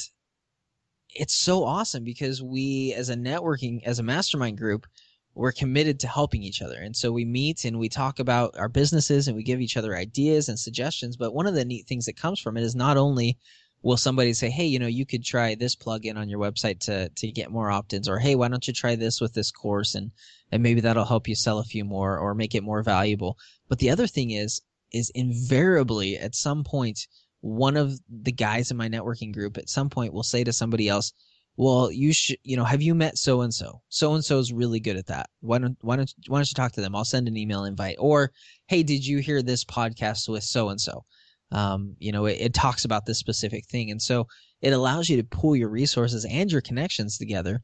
it's 1.14 1.34
so 1.34 1.64
awesome 1.64 2.04
because 2.04 2.42
we, 2.42 2.92
as 2.94 3.08
a 3.08 3.14
networking, 3.14 3.82
as 3.84 3.98
a 3.98 4.02
mastermind 4.02 4.58
group, 4.58 4.86
we're 5.34 5.52
committed 5.52 6.00
to 6.00 6.08
helping 6.08 6.42
each 6.42 6.62
other. 6.62 6.76
And 6.76 6.96
so 6.96 7.10
we 7.10 7.24
meet 7.24 7.64
and 7.64 7.78
we 7.78 7.88
talk 7.88 8.18
about 8.18 8.56
our 8.56 8.68
businesses 8.68 9.26
and 9.26 9.36
we 9.36 9.42
give 9.42 9.60
each 9.60 9.76
other 9.76 9.96
ideas 9.96 10.48
and 10.48 10.58
suggestions. 10.58 11.16
But 11.16 11.34
one 11.34 11.46
of 11.46 11.54
the 11.54 11.64
neat 11.64 11.86
things 11.86 12.06
that 12.06 12.16
comes 12.16 12.40
from 12.40 12.56
it 12.56 12.62
is 12.62 12.76
not 12.76 12.96
only 12.96 13.38
will 13.82 13.96
somebody 13.98 14.32
say, 14.32 14.48
hey, 14.48 14.64
you 14.64 14.78
know, 14.78 14.86
you 14.86 15.04
could 15.04 15.22
try 15.24 15.54
this 15.54 15.76
plugin 15.76 16.16
on 16.16 16.28
your 16.28 16.40
website 16.40 16.80
to 16.80 17.08
to 17.10 17.30
get 17.30 17.50
more 17.50 17.70
opt-ins, 17.70 18.08
or 18.08 18.18
hey, 18.18 18.34
why 18.34 18.48
don't 18.48 18.66
you 18.66 18.72
try 18.72 18.96
this 18.96 19.20
with 19.20 19.34
this 19.34 19.52
course, 19.52 19.94
and 19.94 20.10
and 20.50 20.62
maybe 20.62 20.80
that'll 20.80 21.04
help 21.04 21.28
you 21.28 21.34
sell 21.34 21.58
a 21.58 21.64
few 21.64 21.84
more 21.84 22.18
or 22.18 22.34
make 22.34 22.54
it 22.54 22.62
more 22.62 22.82
valuable. 22.82 23.36
But 23.68 23.78
the 23.78 23.90
other 23.90 24.06
thing 24.06 24.30
is, 24.30 24.62
is 24.92 25.10
invariably 25.10 26.16
at 26.16 26.34
some 26.34 26.64
point, 26.64 27.06
one 27.44 27.76
of 27.76 28.00
the 28.08 28.32
guys 28.32 28.70
in 28.70 28.76
my 28.76 28.88
networking 28.88 29.32
group 29.32 29.58
at 29.58 29.68
some 29.68 29.90
point 29.90 30.14
will 30.14 30.22
say 30.22 30.44
to 30.44 30.52
somebody 30.52 30.88
else, 30.88 31.12
well, 31.56 31.92
you 31.92 32.12
should, 32.12 32.38
you 32.42 32.56
know, 32.56 32.64
have 32.64 32.80
you 32.80 32.94
met 32.94 33.18
so 33.18 33.42
and 33.42 33.52
so? 33.52 33.82
So 33.90 34.14
and 34.14 34.24
so 34.24 34.38
is 34.38 34.50
really 34.52 34.80
good 34.80 34.96
at 34.96 35.06
that. 35.08 35.28
Why 35.40 35.58
don't, 35.58 35.76
why 35.82 35.96
don't, 35.96 36.12
why 36.26 36.38
don't 36.38 36.50
you 36.50 36.54
talk 36.54 36.72
to 36.72 36.80
them? 36.80 36.96
I'll 36.96 37.04
send 37.04 37.28
an 37.28 37.36
email 37.36 37.64
invite. 37.64 37.96
Or, 37.98 38.32
hey, 38.66 38.82
did 38.82 39.06
you 39.06 39.18
hear 39.18 39.42
this 39.42 39.64
podcast 39.64 40.28
with 40.28 40.42
so 40.42 40.70
and 40.70 40.80
so? 40.80 41.04
um, 41.54 41.94
you 41.98 42.12
know, 42.12 42.26
it, 42.26 42.38
it 42.40 42.54
talks 42.54 42.84
about 42.84 43.06
this 43.06 43.18
specific 43.18 43.66
thing. 43.66 43.90
And 43.90 44.02
so 44.02 44.26
it 44.60 44.72
allows 44.72 45.08
you 45.08 45.16
to 45.16 45.24
pool 45.24 45.54
your 45.54 45.68
resources 45.68 46.24
and 46.24 46.50
your 46.50 46.60
connections 46.60 47.16
together 47.16 47.60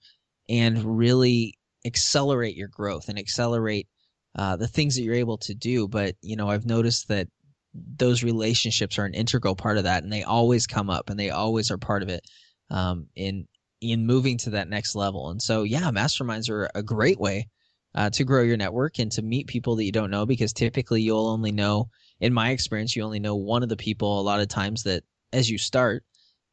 and 0.49 0.99
really 0.99 1.59
accelerate 1.85 2.57
your 2.57 2.69
growth 2.69 3.09
and 3.09 3.19
accelerate 3.19 3.89
uh, 4.37 4.57
the 4.57 4.69
things 4.69 4.95
that 4.95 5.03
you're 5.03 5.15
able 5.15 5.39
to 5.39 5.55
do. 5.55 5.89
But, 5.89 6.15
you 6.23 6.37
know, 6.37 6.49
I've 6.49 6.67
noticed 6.67 7.09
that 7.09 7.29
those 7.75 8.23
relationships 8.23 8.99
are 8.99 9.05
an 9.05 9.15
integral 9.15 9.55
part 9.55 9.79
of 9.79 9.85
that 9.85 10.03
and 10.03 10.13
they 10.13 10.23
always 10.23 10.67
come 10.67 10.91
up 10.91 11.09
and 11.09 11.19
they 11.19 11.31
always 11.31 11.71
are 11.71 11.79
part 11.79 12.03
of 12.03 12.09
it 12.09 12.25
um, 12.71 13.07
in 13.15 13.47
in 13.81 14.07
moving 14.07 14.37
to 14.37 14.51
that 14.51 14.69
next 14.69 14.95
level. 14.95 15.31
And 15.31 15.41
so, 15.41 15.63
yeah, 15.63 15.91
masterminds 15.91 16.51
are 16.51 16.69
a 16.75 16.83
great 16.83 17.19
way 17.19 17.49
uh, 17.95 18.11
to 18.11 18.25
grow 18.25 18.43
your 18.43 18.57
network 18.57 18.99
and 18.99 19.11
to 19.13 19.23
meet 19.23 19.47
people 19.47 19.77
that 19.77 19.85
you 19.85 19.93
don't 19.93 20.11
know 20.11 20.27
because 20.27 20.53
typically 20.53 21.03
you'll 21.03 21.29
only 21.29 21.53
know 21.53 21.89
in 22.21 22.35
my 22.35 22.51
experience, 22.51 22.95
you 22.95 23.03
only 23.03 23.21
know 23.21 23.37
one 23.37 23.63
of 23.63 23.69
the 23.69 23.77
people 23.77 24.21
a 24.21 24.23
lot 24.23 24.41
of 24.41 24.49
times 24.49 24.83
that 24.83 25.03
as 25.33 25.49
you 25.49 25.59
start, 25.59 26.05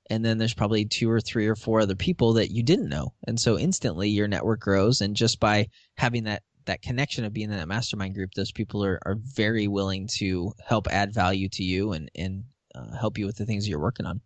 and 0.10 0.24
then 0.24 0.38
there's 0.38 0.54
probably 0.54 0.86
two 0.86 1.12
or 1.12 1.20
three 1.20 1.48
or 1.48 1.56
four 1.56 1.82
other 1.82 1.96
people 1.96 2.34
that 2.34 2.52
you 2.52 2.64
didn't 2.64 2.88
know, 2.88 3.14
and 3.28 3.38
so 3.38 3.60
instantly 3.60 4.10
your 4.10 4.28
network 4.28 4.62
grows, 4.62 5.02
and 5.02 5.16
just 5.16 5.40
by 5.40 5.68
having 5.98 6.24
that 6.24 6.44
that 6.68 6.82
connection 6.82 7.26
of 7.26 7.34
being 7.34 7.52
in 7.52 7.58
that 7.58 7.68
mastermind 7.68 8.14
group, 8.14 8.34
those 8.34 8.52
people 8.52 8.84
are 8.84 9.00
are 9.06 9.16
very 9.16 9.68
willing 9.68 10.08
to 10.08 10.54
help 10.66 10.88
add 10.90 11.14
value 11.14 11.50
to 11.50 11.64
you 11.64 11.94
and 11.94 12.10
and 12.16 12.44
uh, 12.76 12.96
help 12.98 13.18
you 13.18 13.26
with 13.26 13.38
the 13.38 13.46
things 13.46 13.68
you're 13.68 13.80
working 13.80 14.06
on. 14.06 14.22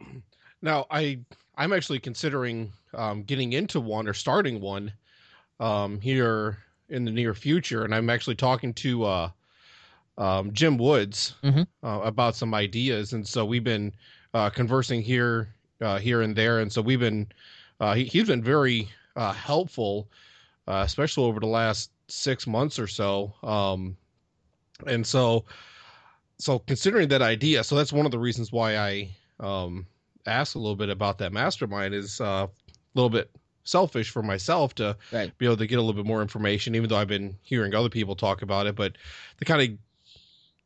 Now, 0.62 0.86
I 0.90 1.20
I'm 1.56 1.72
actually 1.72 2.00
considering 2.00 2.72
um, 2.94 3.22
getting 3.22 3.52
into 3.52 3.78
one 3.78 4.08
or 4.08 4.14
starting 4.14 4.60
one 4.60 4.92
um, 5.60 6.00
here 6.00 6.58
in 6.88 7.04
the 7.04 7.10
near 7.10 7.34
future, 7.34 7.84
and 7.84 7.94
I'm 7.94 8.10
actually 8.10 8.36
talking 8.36 8.72
to 8.74 9.04
uh, 9.04 9.30
um, 10.18 10.52
Jim 10.52 10.78
Woods 10.78 11.34
mm-hmm. 11.44 11.62
uh, 11.86 12.00
about 12.00 12.36
some 12.36 12.54
ideas, 12.54 13.12
and 13.12 13.26
so 13.26 13.44
we've 13.44 13.62
been 13.62 13.92
uh, 14.34 14.50
conversing 14.50 15.02
here, 15.02 15.54
uh, 15.82 15.98
here 15.98 16.22
and 16.22 16.34
there, 16.34 16.60
and 16.60 16.72
so 16.72 16.80
we've 16.82 17.00
been 17.00 17.28
uh, 17.80 17.94
he, 17.94 18.18
has 18.18 18.28
been 18.28 18.42
very 18.42 18.88
uh, 19.16 19.32
helpful, 19.32 20.08
especially 20.66 21.24
over 21.24 21.40
the 21.40 21.46
last 21.46 21.90
six 22.08 22.46
months 22.46 22.78
or 22.78 22.86
so, 22.86 23.34
um, 23.42 23.96
and 24.86 25.06
so 25.06 25.44
so 26.38 26.58
considering 26.60 27.08
that 27.08 27.22
idea, 27.22 27.64
so 27.64 27.74
that's 27.76 27.92
one 27.92 28.04
of 28.06 28.12
the 28.12 28.18
reasons 28.18 28.52
why 28.52 28.76
I 28.76 29.08
um, 29.40 29.86
asked 30.26 30.54
a 30.54 30.58
little 30.58 30.76
bit 30.76 30.90
about 30.90 31.18
that 31.18 31.32
mastermind 31.32 31.94
is 31.94 32.20
a 32.20 32.50
little 32.94 33.10
bit 33.10 33.30
selfish 33.64 34.10
for 34.10 34.22
myself 34.22 34.74
to 34.76 34.96
Right. 35.10 35.36
be 35.38 35.46
able 35.46 35.56
to 35.56 35.66
get 35.66 35.76
a 35.78 35.82
little 35.82 35.94
bit 35.94 36.06
more 36.06 36.22
information, 36.22 36.74
even 36.74 36.88
though 36.88 36.96
I've 36.96 37.08
been 37.08 37.38
hearing 37.42 37.74
other 37.74 37.88
people 37.88 38.14
talk 38.14 38.42
about 38.42 38.66
it, 38.66 38.74
but 38.76 38.96
to 39.38 39.44
kind 39.44 39.62
of 39.72 39.78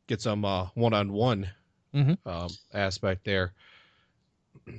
get 0.07 0.21
some 0.21 0.43
uh, 0.43 0.67
one-on-one 0.75 1.49
Mhm. 1.93 2.17
um, 2.25 2.49
aspect 2.73 3.23
there. 3.23 3.53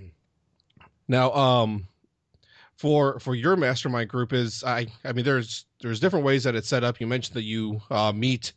Now, 1.09 1.33
um, 1.33 1.89
for 2.83 3.21
for 3.21 3.37
your 3.37 3.55
mastermind 3.55 4.11
group 4.11 4.33
is 4.33 4.65
I 4.65 4.89
I 5.05 5.13
mean 5.13 5.25
there's 5.25 5.67
there's 5.81 6.01
different 6.01 6.25
ways 6.25 6.43
that 6.43 6.57
it's 6.57 6.67
set 6.67 6.83
up. 6.83 7.01
You 7.01 7.07
mentioned 7.07 7.37
that 7.37 7.45
you 7.45 7.81
uh, 7.93 8.11
meet 8.11 8.55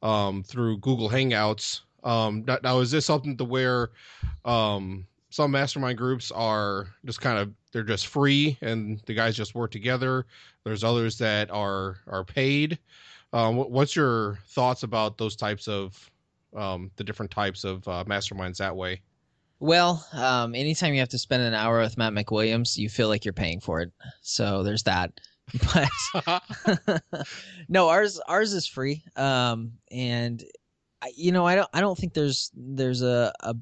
um, 0.00 0.44
through 0.44 0.78
Google 0.78 1.10
Hangouts. 1.10 1.80
Um, 2.04 2.44
now, 2.62 2.78
is 2.78 2.92
this 2.92 3.04
something 3.04 3.36
to 3.36 3.44
where 3.44 3.90
um, 4.44 5.04
some 5.30 5.50
mastermind 5.50 5.98
groups 5.98 6.30
are 6.30 6.86
just 7.04 7.20
kind 7.20 7.36
of 7.36 7.52
they're 7.72 7.82
just 7.82 8.06
free 8.06 8.56
and 8.60 9.00
the 9.06 9.14
guys 9.14 9.34
just 9.34 9.56
work 9.56 9.72
together? 9.72 10.24
There's 10.62 10.84
others 10.84 11.18
that 11.18 11.50
are 11.50 11.96
are 12.06 12.22
paid. 12.22 12.78
Um, 13.32 13.56
what's 13.56 13.96
your 13.96 14.38
thoughts 14.46 14.84
about 14.84 15.18
those 15.18 15.34
types 15.34 15.66
of 15.66 16.12
um, 16.54 16.92
the 16.94 17.02
different 17.02 17.32
types 17.32 17.64
of 17.64 17.88
uh, 17.88 18.04
masterminds 18.06 18.58
that 18.58 18.76
way? 18.76 19.00
Well, 19.60 20.04
um, 20.12 20.54
anytime 20.54 20.94
you 20.94 21.00
have 21.00 21.08
to 21.10 21.18
spend 21.18 21.42
an 21.42 21.54
hour 21.54 21.80
with 21.80 21.96
Matt 21.96 22.12
McWilliams, 22.12 22.76
you 22.76 22.88
feel 22.88 23.08
like 23.08 23.24
you're 23.24 23.32
paying 23.32 23.60
for 23.60 23.80
it. 23.80 23.92
So 24.22 24.62
there's 24.62 24.84
that. 24.84 25.12
But 26.24 27.02
no, 27.68 27.90
ours 27.90 28.18
ours 28.26 28.54
is 28.54 28.66
free. 28.66 29.04
Um, 29.14 29.72
and 29.90 30.42
I, 31.02 31.12
you 31.14 31.32
know, 31.32 31.46
I 31.46 31.54
don't 31.54 31.68
I 31.74 31.82
don't 31.82 31.98
think 31.98 32.14
there's 32.14 32.50
there's 32.54 33.02
a, 33.02 33.32
a 33.40 33.54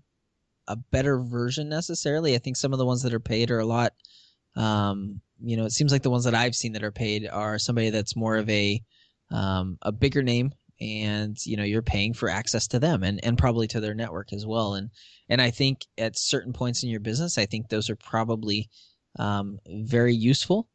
a 0.68 0.76
better 0.76 1.18
version 1.18 1.68
necessarily. 1.68 2.34
I 2.34 2.38
think 2.38 2.56
some 2.56 2.72
of 2.72 2.78
the 2.78 2.86
ones 2.86 3.02
that 3.02 3.12
are 3.12 3.20
paid 3.20 3.50
are 3.50 3.58
a 3.58 3.66
lot. 3.66 3.94
Um, 4.54 5.20
you 5.42 5.56
know, 5.56 5.64
it 5.64 5.72
seems 5.72 5.90
like 5.92 6.02
the 6.02 6.10
ones 6.10 6.24
that 6.24 6.34
I've 6.34 6.54
seen 6.54 6.72
that 6.72 6.84
are 6.84 6.92
paid 6.92 7.28
are 7.28 7.58
somebody 7.58 7.90
that's 7.90 8.14
more 8.16 8.36
of 8.36 8.48
a 8.48 8.80
um, 9.30 9.78
a 9.82 9.90
bigger 9.90 10.22
name, 10.22 10.52
and 10.82 11.36
you 11.46 11.56
know, 11.56 11.64
you're 11.64 11.82
paying 11.82 12.12
for 12.12 12.28
access 12.28 12.66
to 12.68 12.78
them 12.78 13.02
and 13.02 13.24
and 13.24 13.38
probably 13.38 13.68
to 13.68 13.80
their 13.80 13.94
network 13.94 14.32
as 14.32 14.44
well. 14.44 14.74
And 14.74 14.90
and 15.28 15.40
I 15.40 15.50
think 15.50 15.86
at 15.96 16.18
certain 16.18 16.52
points 16.52 16.82
in 16.82 16.90
your 16.90 17.00
business, 17.00 17.38
I 17.38 17.46
think 17.46 17.68
those 17.68 17.88
are 17.88 17.96
probably 17.96 18.68
um, 19.18 19.58
very 19.66 20.14
useful. 20.14 20.68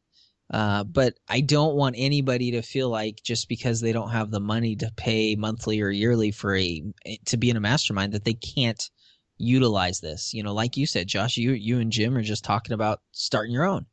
Uh, 0.52 0.86
but 0.86 1.15
I 1.28 1.41
don't 1.41 1.76
want 1.76 1.96
anybody 1.98 2.52
to 2.52 2.62
feel 2.62 2.89
like 2.89 3.20
just 3.22 3.50
because 3.50 3.82
they 3.82 3.91
don't 3.91 4.12
have 4.12 4.32
the 4.32 4.39
money 4.39 4.78
to 4.78 4.91
pay 4.96 5.36
monthly 5.36 5.82
or 5.82 5.89
yearly 5.89 6.32
for 6.32 6.56
a 6.56 6.84
to 7.26 7.38
be 7.38 7.50
in 7.50 7.58
a 7.58 7.62
mastermind 7.62 8.13
that 8.13 8.24
they 8.24 8.36
can't 8.36 8.89
utilize 9.38 10.00
this. 10.00 10.34
You 10.34 10.43
know, 10.43 10.54
like 10.54 10.78
you 10.78 10.86
said, 10.86 11.08
Josh, 11.08 11.36
you 11.36 11.52
you 11.52 11.80
and 11.80 11.91
Jim 11.91 12.15
are 12.15 12.24
just 12.24 12.46
talking 12.46 12.74
about 12.74 13.02
starting 13.12 13.54
your 13.54 13.65
own. 13.65 13.86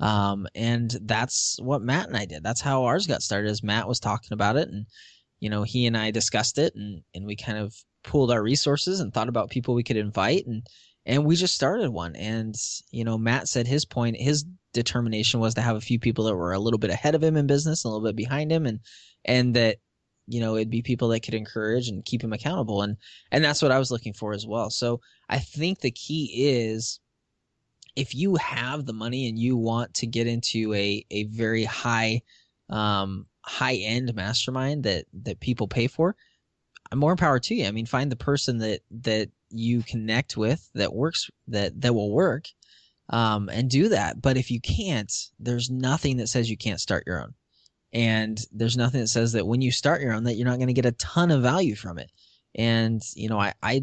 Um, 0.00 0.48
and 0.56 0.90
that's 1.02 1.56
what 1.62 1.82
Matt 1.82 2.08
and 2.08 2.16
I 2.16 2.24
did. 2.24 2.42
That's 2.42 2.60
how 2.60 2.84
ours 2.84 3.06
got 3.06 3.22
started. 3.22 3.48
As 3.48 3.62
Matt 3.62 3.86
was 3.86 4.00
talking 4.00 4.32
about 4.32 4.56
it, 4.56 4.68
and 4.68 4.86
you 5.42 5.50
know, 5.50 5.64
he 5.64 5.88
and 5.88 5.96
I 5.96 6.12
discussed 6.12 6.56
it, 6.56 6.72
and 6.76 7.02
and 7.14 7.26
we 7.26 7.34
kind 7.34 7.58
of 7.58 7.74
pooled 8.04 8.30
our 8.30 8.40
resources 8.40 9.00
and 9.00 9.12
thought 9.12 9.28
about 9.28 9.50
people 9.50 9.74
we 9.74 9.82
could 9.82 9.96
invite, 9.96 10.46
and 10.46 10.64
and 11.04 11.24
we 11.24 11.34
just 11.34 11.56
started 11.56 11.90
one. 11.90 12.14
And 12.14 12.54
you 12.92 13.02
know, 13.02 13.18
Matt 13.18 13.48
said 13.48 13.66
his 13.66 13.84
point, 13.84 14.16
his 14.16 14.44
determination 14.72 15.40
was 15.40 15.54
to 15.54 15.60
have 15.60 15.74
a 15.74 15.80
few 15.80 15.98
people 15.98 16.26
that 16.26 16.36
were 16.36 16.52
a 16.52 16.60
little 16.60 16.78
bit 16.78 16.90
ahead 16.90 17.16
of 17.16 17.24
him 17.24 17.36
in 17.36 17.48
business, 17.48 17.82
a 17.82 17.88
little 17.88 18.06
bit 18.06 18.14
behind 18.14 18.52
him, 18.52 18.66
and 18.66 18.78
and 19.24 19.56
that 19.56 19.78
you 20.28 20.38
know 20.38 20.54
it'd 20.54 20.70
be 20.70 20.80
people 20.80 21.08
that 21.08 21.24
could 21.24 21.34
encourage 21.34 21.88
and 21.88 22.04
keep 22.04 22.22
him 22.22 22.32
accountable, 22.32 22.82
and 22.82 22.96
and 23.32 23.42
that's 23.42 23.62
what 23.62 23.72
I 23.72 23.80
was 23.80 23.90
looking 23.90 24.12
for 24.12 24.34
as 24.34 24.46
well. 24.46 24.70
So 24.70 25.00
I 25.28 25.40
think 25.40 25.80
the 25.80 25.90
key 25.90 26.30
is 26.36 27.00
if 27.96 28.14
you 28.14 28.36
have 28.36 28.86
the 28.86 28.92
money 28.92 29.28
and 29.28 29.36
you 29.36 29.56
want 29.56 29.92
to 29.94 30.06
get 30.06 30.28
into 30.28 30.72
a 30.72 31.04
a 31.10 31.24
very 31.24 31.64
high 31.64 32.22
um 32.68 33.26
high 33.44 33.74
end 33.74 34.14
mastermind 34.14 34.84
that 34.84 35.06
that 35.12 35.40
people 35.40 35.68
pay 35.68 35.86
for 35.86 36.16
more 36.94 37.16
power 37.16 37.38
to 37.38 37.54
you. 37.54 37.66
I 37.66 37.70
mean 37.70 37.86
find 37.86 38.10
the 38.10 38.16
person 38.16 38.58
that 38.58 38.80
that 39.02 39.30
you 39.50 39.82
connect 39.82 40.36
with 40.36 40.68
that 40.74 40.94
works 40.94 41.30
that 41.48 41.80
that 41.80 41.94
will 41.94 42.12
work 42.12 42.46
um 43.10 43.48
and 43.48 43.70
do 43.70 43.88
that. 43.88 44.20
But 44.20 44.36
if 44.36 44.50
you 44.50 44.60
can't 44.60 45.12
there's 45.38 45.70
nothing 45.70 46.16
that 46.18 46.28
says 46.28 46.50
you 46.50 46.56
can't 46.56 46.80
start 46.80 47.04
your 47.06 47.22
own. 47.22 47.34
And 47.94 48.40
there's 48.52 48.76
nothing 48.76 49.00
that 49.00 49.08
says 49.08 49.32
that 49.32 49.46
when 49.46 49.60
you 49.60 49.70
start 49.70 50.00
your 50.00 50.12
own 50.12 50.24
that 50.24 50.34
you're 50.34 50.48
not 50.48 50.56
going 50.56 50.68
to 50.68 50.72
get 50.72 50.86
a 50.86 50.92
ton 50.92 51.30
of 51.30 51.42
value 51.42 51.74
from 51.74 51.98
it. 51.98 52.10
And 52.54 53.02
you 53.14 53.28
know 53.28 53.40
i 53.40 53.54
i 53.62 53.82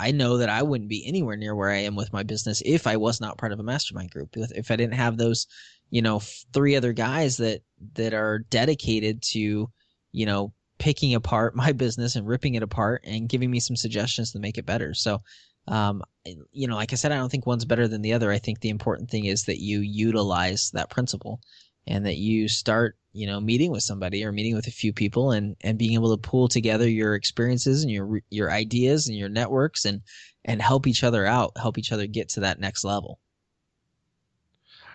I 0.00 0.12
know 0.12 0.38
that 0.38 0.48
I 0.48 0.62
wouldn't 0.62 0.88
be 0.88 1.06
anywhere 1.06 1.36
near 1.36 1.54
where 1.54 1.70
I 1.70 1.78
am 1.78 1.94
with 1.94 2.12
my 2.12 2.22
business 2.22 2.62
if 2.64 2.86
I 2.86 2.96
was 2.96 3.20
not 3.20 3.36
part 3.36 3.52
of 3.52 3.60
a 3.60 3.62
mastermind 3.62 4.10
group. 4.10 4.30
If, 4.34 4.70
I 4.70 4.76
didn't 4.76 4.94
have 4.94 5.18
those, 5.18 5.46
you 5.90 6.00
know, 6.00 6.20
three 6.54 6.74
other 6.74 6.94
guys 6.94 7.36
that 7.36 7.60
that 7.94 8.14
are 8.14 8.38
dedicated 8.38 9.22
to, 9.32 9.70
you 10.12 10.26
know, 10.26 10.54
picking 10.78 11.14
apart 11.14 11.54
my 11.64 11.72
business 11.72 12.16
and 12.16 12.26
ripping 12.26 12.54
it 12.54 12.62
apart 12.62 13.02
and 13.04 13.28
giving 13.28 13.50
me 13.50 13.60
some 13.60 13.76
suggestions 13.76 14.32
to 14.32 14.38
make 14.38 14.56
it 14.56 14.66
better. 14.66 14.94
So, 14.94 15.20
um, 15.68 16.02
you 16.24 16.66
know, 16.66 16.76
like 16.76 16.92
I 16.92 16.96
said, 16.96 17.12
I 17.12 17.16
don't 17.16 17.30
think 17.30 17.46
one's 17.46 17.66
better 17.66 17.86
than 17.86 18.02
the 18.02 18.14
other. 18.14 18.30
I 18.30 18.38
think 18.38 18.60
the 18.60 18.70
important 18.70 19.10
thing 19.10 19.26
is 19.26 19.44
that 19.44 19.60
you 19.60 19.80
utilize 19.80 20.70
that 20.72 20.90
principle 20.90 21.40
and 21.86 22.04
that 22.06 22.16
you 22.16 22.48
start 22.48 22.96
you 23.12 23.26
know 23.26 23.40
meeting 23.40 23.70
with 23.70 23.82
somebody 23.82 24.24
or 24.24 24.32
meeting 24.32 24.54
with 24.54 24.66
a 24.66 24.72
few 24.72 24.92
people 24.92 25.32
and 25.32 25.56
and 25.62 25.78
being 25.78 25.94
able 25.94 26.16
to 26.16 26.28
pull 26.28 26.48
together 26.48 26.88
your 26.88 27.14
experiences 27.14 27.82
and 27.82 27.90
your 27.90 28.20
your 28.30 28.50
ideas 28.50 29.08
and 29.08 29.16
your 29.16 29.28
networks 29.28 29.84
and 29.84 30.02
and 30.44 30.62
help 30.62 30.86
each 30.86 31.02
other 31.04 31.26
out 31.26 31.52
help 31.56 31.78
each 31.78 31.92
other 31.92 32.06
get 32.06 32.28
to 32.28 32.40
that 32.40 32.60
next 32.60 32.84
level 32.84 33.18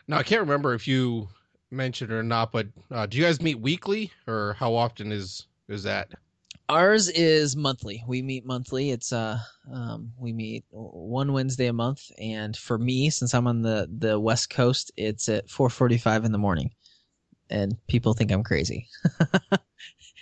Now 0.08 0.18
I 0.18 0.24
can't 0.24 0.42
remember 0.42 0.74
if 0.74 0.88
you 0.88 1.30
mentioned 1.72 2.12
or 2.12 2.24
not, 2.24 2.52
but 2.52 2.68
uh, 2.92 3.06
do 3.06 3.18
you 3.18 3.24
guys 3.24 3.42
meet 3.42 3.60
weekly 3.60 4.12
or 4.28 4.54
how 4.54 4.74
often 4.74 5.12
is 5.12 5.48
is 5.68 5.84
that? 5.84 6.12
Ours 6.70 7.10
is 7.10 7.56
monthly. 7.56 8.04
We 8.08 8.22
meet 8.22 8.46
monthly. 8.46 8.92
It's 8.92 9.14
uh 9.14 9.40
um 9.72 10.12
we 10.18 10.34
meet 10.34 10.66
one 10.70 11.34
wednesday 11.34 11.68
a 11.68 11.74
month. 11.74 12.10
And 12.20 12.56
for 12.56 12.78
me 12.78 13.10
since 13.10 13.34
i'm 13.34 13.48
on 13.48 13.62
the 13.62 13.90
the 13.98 14.20
west 14.20 14.50
coast 14.50 14.92
it's 14.98 15.30
at 15.30 15.48
4:45 15.48 16.26
in 16.26 16.32
the 16.32 16.38
morning. 16.38 16.72
And 17.50 17.76
people 17.88 18.14
think 18.14 18.32
i'm 18.32 18.44
crazy. 18.44 18.88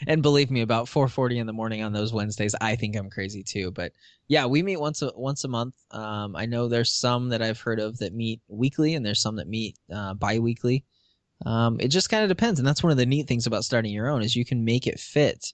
And 0.07 0.21
believe 0.21 0.51
me 0.51 0.61
about 0.61 0.87
4:40 0.87 1.37
in 1.37 1.47
the 1.47 1.53
morning 1.53 1.83
on 1.83 1.93
those 1.93 2.11
wednesdays 2.11 2.55
i 2.59 2.75
think 2.75 2.95
i'm 2.95 3.09
crazy 3.09 3.43
too. 3.43 3.71
But 3.71 3.93
yeah 4.27 4.45
we 4.45 4.63
meet 4.63 4.77
once 4.77 5.01
a 5.01 5.11
once 5.15 5.43
a 5.43 5.47
month. 5.47 5.75
Um 5.91 6.35
i 6.35 6.45
know 6.45 6.67
there's 6.67 6.91
some 6.91 7.29
that 7.29 7.41
i've 7.41 7.61
heard 7.61 7.79
of 7.79 7.97
that 7.99 8.13
meet 8.13 8.41
weekly 8.47 8.95
and 8.95 9.05
there's 9.05 9.21
some 9.21 9.37
that 9.37 9.47
meet 9.47 9.77
uh 9.93 10.13
bi-weekly. 10.15 10.83
Um 11.45 11.77
it 11.79 11.89
just 11.89 12.09
kind 12.09 12.23
of 12.23 12.29
depends. 12.29 12.59
And 12.59 12.67
that's 12.67 12.83
one 12.83 12.91
of 12.91 12.97
the 12.97 13.05
neat 13.05 13.27
things 13.27 13.47
about 13.47 13.63
starting 13.65 13.93
your 13.93 14.09
own 14.09 14.23
is 14.23 14.35
you 14.35 14.45
can 14.45 14.65
make 14.65 14.87
it 14.87 14.99
fit 14.99 15.53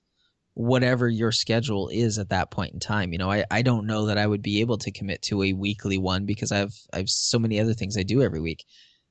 whatever 0.59 1.07
your 1.07 1.31
schedule 1.31 1.87
is 1.87 2.19
at 2.19 2.27
that 2.27 2.51
point 2.51 2.73
in 2.73 2.81
time. 2.81 3.13
You 3.13 3.17
know, 3.17 3.31
I, 3.31 3.45
I 3.49 3.61
don't 3.61 3.87
know 3.87 4.07
that 4.07 4.17
I 4.17 4.27
would 4.27 4.41
be 4.41 4.59
able 4.59 4.77
to 4.79 4.91
commit 4.91 5.21
to 5.21 5.41
a 5.41 5.53
weekly 5.53 5.97
one 5.97 6.25
because 6.25 6.51
I've 6.51 6.75
I've 6.91 7.09
so 7.09 7.39
many 7.39 7.61
other 7.61 7.73
things 7.73 7.97
I 7.97 8.03
do 8.03 8.21
every 8.21 8.41
week. 8.41 8.65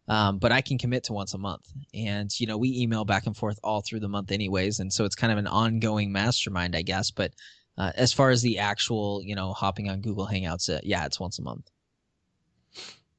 Um, 0.09 0.39
but 0.39 0.53
I 0.53 0.61
can 0.61 0.77
commit 0.77 1.05
to 1.05 1.15
once 1.15 1.33
a 1.33 1.39
month, 1.39 1.67
and 1.95 2.31
you 2.39 2.47
know 2.47 2.59
we 2.59 2.79
email 2.79 3.07
back 3.07 3.27
and 3.27 3.35
forth 3.35 3.59
all 3.65 3.81
through 3.81 4.01
the 4.01 4.09
month 4.09 4.31
anyways, 4.31 4.79
and 4.81 4.93
so 4.93 5.07
it's 5.07 5.15
kind 5.15 5.33
of 5.33 5.39
an 5.39 5.47
ongoing 5.47 6.13
mastermind, 6.13 6.77
I 6.77 6.83
guess. 6.83 7.11
But 7.11 7.33
uh, 7.79 7.93
as 7.95 8.13
far 8.13 8.29
as 8.29 8.43
the 8.43 8.59
actual, 8.59 9.23
you 9.25 9.35
know, 9.35 9.55
hopping 9.55 9.89
on 9.89 10.03
Google 10.03 10.27
Hangouts, 10.27 10.75
uh, 10.75 10.81
yeah, 10.83 11.07
it's 11.07 11.19
once 11.19 11.39
a 11.39 11.43
month. 11.43 11.71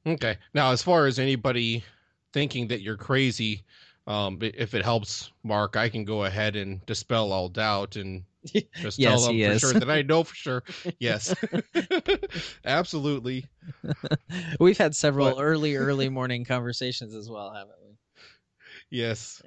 Okay. 0.06 0.38
Now, 0.54 0.70
as 0.70 0.82
far 0.82 1.06
as 1.06 1.18
anybody 1.18 1.82
thinking 2.32 2.68
that 2.68 2.80
you're 2.80 2.96
crazy, 2.96 3.64
um, 4.06 4.38
if 4.40 4.74
it 4.74 4.84
helps 4.84 5.30
Mark, 5.42 5.76
I 5.76 5.88
can 5.88 6.04
go 6.04 6.24
ahead 6.24 6.56
and 6.56 6.84
dispel 6.86 7.32
all 7.32 7.48
doubt 7.48 7.96
and 7.96 8.24
just 8.46 8.98
Yes, 8.98 9.20
tell 9.24 9.32
them 9.32 9.38
for 9.38 9.52
is. 9.52 9.60
sure 9.60 9.72
that 9.74 9.90
I 9.90 10.02
know 10.02 10.24
for 10.24 10.34
sure. 10.34 10.62
Yes, 10.98 11.34
absolutely. 12.64 13.46
We've 14.58 14.78
had 14.78 14.94
several 14.94 15.34
But- 15.34 15.42
early, 15.42 15.76
early 15.76 16.08
morning 16.08 16.44
conversations 16.44 17.14
as 17.14 17.28
well, 17.28 17.52
haven't 17.52 17.74
we? 17.82 17.96
Yes. 18.92 19.40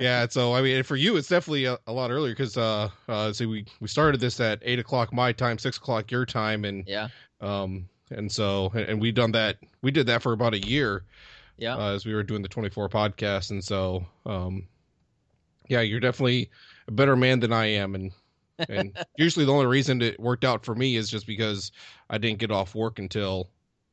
Yeah. 0.00 0.26
So 0.28 0.52
I 0.54 0.62
mean, 0.62 0.82
for 0.82 0.96
you, 0.96 1.16
it's 1.16 1.28
definitely 1.28 1.66
a, 1.66 1.78
a 1.86 1.92
lot 1.92 2.10
earlier 2.10 2.32
because 2.32 2.56
uh, 2.56 2.88
uh, 3.08 3.32
so 3.32 3.46
we 3.46 3.64
we 3.80 3.86
started 3.86 4.20
this 4.20 4.40
at 4.40 4.58
eight 4.62 4.80
o'clock 4.80 5.12
my 5.12 5.30
time, 5.30 5.56
six 5.58 5.76
o'clock 5.76 6.10
your 6.10 6.26
time, 6.26 6.64
and 6.64 6.82
yeah, 6.86 7.08
um, 7.40 7.88
and 8.10 8.30
so 8.30 8.72
and, 8.74 8.88
and 8.88 9.00
we 9.00 9.12
done 9.12 9.30
that. 9.32 9.58
We 9.82 9.92
did 9.92 10.06
that 10.08 10.20
for 10.22 10.32
about 10.32 10.54
a 10.54 10.58
year. 10.58 11.04
Yeah. 11.56 11.76
uh, 11.76 11.92
as 11.92 12.04
we 12.04 12.14
were 12.14 12.22
doing 12.22 12.42
the 12.42 12.48
24 12.48 12.88
podcast 12.88 13.50
and 13.50 13.62
so 13.62 14.04
um 14.24 14.66
yeah 15.68 15.80
you're 15.80 16.00
definitely 16.00 16.50
a 16.88 16.92
better 16.92 17.16
man 17.16 17.40
than 17.40 17.52
i 17.52 17.66
am 17.66 17.94
and 17.94 18.12
and 18.68 18.96
usually 19.16 19.44
the 19.44 19.52
only 19.52 19.66
reason 19.66 20.00
it 20.02 20.18
worked 20.18 20.44
out 20.44 20.64
for 20.64 20.74
me 20.74 20.96
is 20.96 21.10
just 21.10 21.26
because 21.26 21.72
i 22.10 22.18
didn't 22.18 22.38
get 22.38 22.50
off 22.50 22.74
work 22.74 22.98
until 22.98 23.48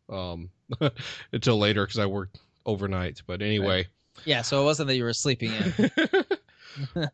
um 0.09 0.49
until 1.31 1.57
later 1.57 1.85
because 1.85 1.99
i 1.99 2.05
worked 2.05 2.39
overnight 2.65 3.21
but 3.27 3.41
anyway 3.41 3.85
yeah. 4.25 4.41
So 4.41 4.61
it 4.61 4.65
wasn't 4.65 4.87
that 4.87 4.95
you 4.95 5.03
were 5.03 5.13
sleeping 5.13 5.51
in. 5.51 5.91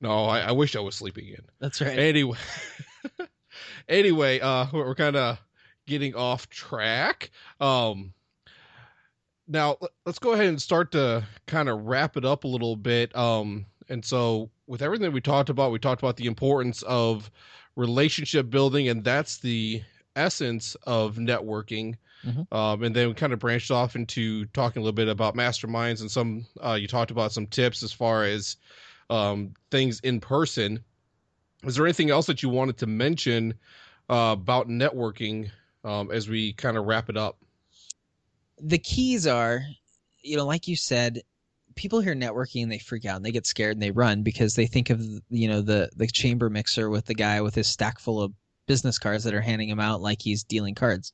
no 0.00 0.24
I, 0.24 0.40
I 0.40 0.52
wish 0.52 0.76
i 0.76 0.80
was 0.80 0.94
sleeping 0.94 1.28
in 1.28 1.40
That's 1.58 1.80
right. 1.80 1.98
anyway 1.98 2.38
anyway 3.88 4.38
uh 4.38 4.66
we're, 4.72 4.86
we're 4.86 4.94
kind 4.94 5.16
of 5.16 5.38
getting 5.86 6.14
off 6.14 6.48
track 6.48 7.30
um 7.60 8.12
now 9.50 9.76
let's 10.06 10.20
go 10.20 10.32
ahead 10.32 10.46
and 10.46 10.62
start 10.62 10.92
to 10.92 11.24
kind 11.46 11.68
of 11.68 11.84
wrap 11.84 12.16
it 12.16 12.24
up 12.24 12.44
a 12.44 12.48
little 12.48 12.76
bit. 12.76 13.14
Um, 13.16 13.66
and 13.88 14.04
so 14.04 14.50
with 14.66 14.80
everything 14.80 15.12
we 15.12 15.20
talked 15.20 15.50
about, 15.50 15.72
we 15.72 15.80
talked 15.80 16.00
about 16.00 16.16
the 16.16 16.26
importance 16.26 16.82
of 16.82 17.30
relationship 17.74 18.48
building, 18.48 18.88
and 18.88 19.02
that's 19.02 19.38
the 19.38 19.82
essence 20.14 20.76
of 20.84 21.16
networking. 21.16 21.96
Mm-hmm. 22.24 22.54
Um, 22.54 22.82
and 22.84 22.94
then 22.94 23.08
we 23.08 23.14
kind 23.14 23.32
of 23.32 23.40
branched 23.40 23.70
off 23.70 23.96
into 23.96 24.44
talking 24.46 24.80
a 24.80 24.84
little 24.84 24.94
bit 24.94 25.08
about 25.08 25.34
masterminds 25.34 26.00
and 26.00 26.10
some. 26.10 26.46
Uh, 26.64 26.74
you 26.74 26.86
talked 26.86 27.10
about 27.10 27.32
some 27.32 27.46
tips 27.46 27.82
as 27.82 27.92
far 27.92 28.24
as 28.24 28.56
um, 29.08 29.54
things 29.70 29.98
in 30.00 30.20
person. 30.20 30.84
Is 31.64 31.74
there 31.74 31.86
anything 31.86 32.10
else 32.10 32.26
that 32.26 32.42
you 32.42 32.48
wanted 32.48 32.78
to 32.78 32.86
mention 32.86 33.54
uh, 34.08 34.36
about 34.38 34.68
networking 34.68 35.50
um, 35.82 36.10
as 36.12 36.28
we 36.28 36.52
kind 36.52 36.76
of 36.76 36.84
wrap 36.84 37.10
it 37.10 37.16
up? 37.16 37.39
The 38.62 38.78
keys 38.78 39.26
are, 39.26 39.62
you 40.22 40.36
know, 40.36 40.46
like 40.46 40.68
you 40.68 40.76
said, 40.76 41.22
people 41.76 42.00
hear 42.00 42.14
networking 42.14 42.62
and 42.62 42.72
they 42.72 42.78
freak 42.78 43.06
out 43.06 43.16
and 43.16 43.24
they 43.24 43.30
get 43.30 43.46
scared 43.46 43.76
and 43.76 43.82
they 43.82 43.90
run 43.90 44.22
because 44.22 44.54
they 44.54 44.66
think 44.66 44.90
of 44.90 45.00
you 45.30 45.48
know 45.48 45.60
the 45.62 45.88
the 45.96 46.06
chamber 46.06 46.50
mixer 46.50 46.90
with 46.90 47.06
the 47.06 47.14
guy 47.14 47.40
with 47.40 47.54
his 47.54 47.68
stack 47.68 47.98
full 47.98 48.20
of 48.20 48.32
business 48.66 48.98
cards 48.98 49.24
that 49.24 49.34
are 49.34 49.40
handing 49.40 49.68
him 49.68 49.80
out 49.80 50.00
like 50.00 50.22
he's 50.22 50.44
dealing 50.44 50.74
cards. 50.74 51.12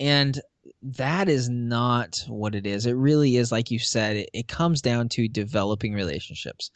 And 0.00 0.40
that 0.82 1.28
is 1.28 1.48
not 1.48 2.24
what 2.26 2.54
it 2.54 2.66
is. 2.66 2.86
It 2.86 2.94
really 2.94 3.36
is, 3.36 3.52
like 3.52 3.70
you 3.70 3.78
said, 3.78 4.16
it, 4.16 4.30
it 4.32 4.48
comes 4.48 4.80
down 4.80 5.10
to 5.10 5.28
developing 5.28 5.92
relationships. 5.92 6.70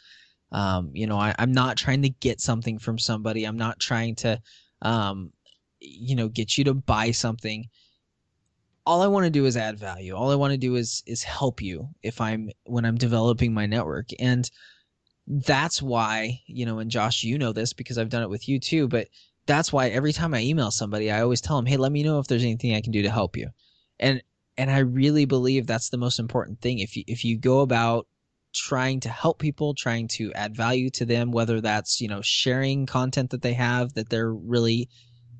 Um, 0.52 0.90
you 0.92 1.06
know, 1.06 1.16
I, 1.16 1.34
am 1.38 1.52
not 1.52 1.76
trying 1.76 2.02
to 2.02 2.10
get 2.10 2.40
something 2.40 2.78
from 2.78 2.98
somebody. 2.98 3.44
I'm 3.44 3.56
not 3.56 3.78
trying 3.78 4.14
to, 4.16 4.40
um, 4.82 5.32
you 5.80 6.16
know, 6.16 6.28
get 6.28 6.58
you 6.58 6.64
to 6.64 6.74
buy 6.74 7.12
something. 7.12 7.66
All 8.90 9.02
I 9.02 9.06
want 9.06 9.22
to 9.22 9.30
do 9.30 9.44
is 9.44 9.56
add 9.56 9.78
value. 9.78 10.16
All 10.16 10.32
I 10.32 10.34
want 10.34 10.50
to 10.50 10.58
do 10.58 10.74
is 10.74 11.04
is 11.06 11.22
help 11.22 11.62
you 11.62 11.90
if 12.02 12.20
I'm 12.20 12.50
when 12.64 12.84
I'm 12.84 12.96
developing 12.96 13.54
my 13.54 13.64
network. 13.66 14.08
And 14.18 14.50
that's 15.28 15.80
why, 15.80 16.40
you 16.48 16.66
know, 16.66 16.80
and 16.80 16.90
Josh, 16.90 17.22
you 17.22 17.38
know 17.38 17.52
this 17.52 17.72
because 17.72 17.98
I've 17.98 18.08
done 18.08 18.24
it 18.24 18.30
with 18.30 18.48
you 18.48 18.58
too, 18.58 18.88
but 18.88 19.06
that's 19.46 19.72
why 19.72 19.90
every 19.90 20.12
time 20.12 20.34
I 20.34 20.40
email 20.40 20.72
somebody, 20.72 21.08
I 21.08 21.22
always 21.22 21.40
tell 21.40 21.54
them, 21.54 21.66
"Hey, 21.66 21.76
let 21.76 21.92
me 21.92 22.02
know 22.02 22.18
if 22.18 22.26
there's 22.26 22.42
anything 22.42 22.74
I 22.74 22.80
can 22.80 22.90
do 22.90 23.02
to 23.02 23.12
help 23.12 23.36
you." 23.36 23.50
And 24.00 24.24
and 24.58 24.72
I 24.72 24.80
really 24.80 25.24
believe 25.24 25.68
that's 25.68 25.90
the 25.90 25.96
most 25.96 26.18
important 26.18 26.60
thing. 26.60 26.80
If 26.80 26.96
you 26.96 27.04
if 27.06 27.24
you 27.24 27.38
go 27.38 27.60
about 27.60 28.08
trying 28.52 28.98
to 29.00 29.08
help 29.08 29.38
people, 29.38 29.72
trying 29.72 30.08
to 30.08 30.32
add 30.32 30.56
value 30.56 30.90
to 30.90 31.04
them, 31.04 31.30
whether 31.30 31.60
that's 31.60 32.00
you 32.00 32.08
know 32.08 32.22
sharing 32.22 32.86
content 32.86 33.30
that 33.30 33.42
they 33.42 33.54
have 33.54 33.94
that 33.94 34.08
they're 34.08 34.34
really 34.34 34.88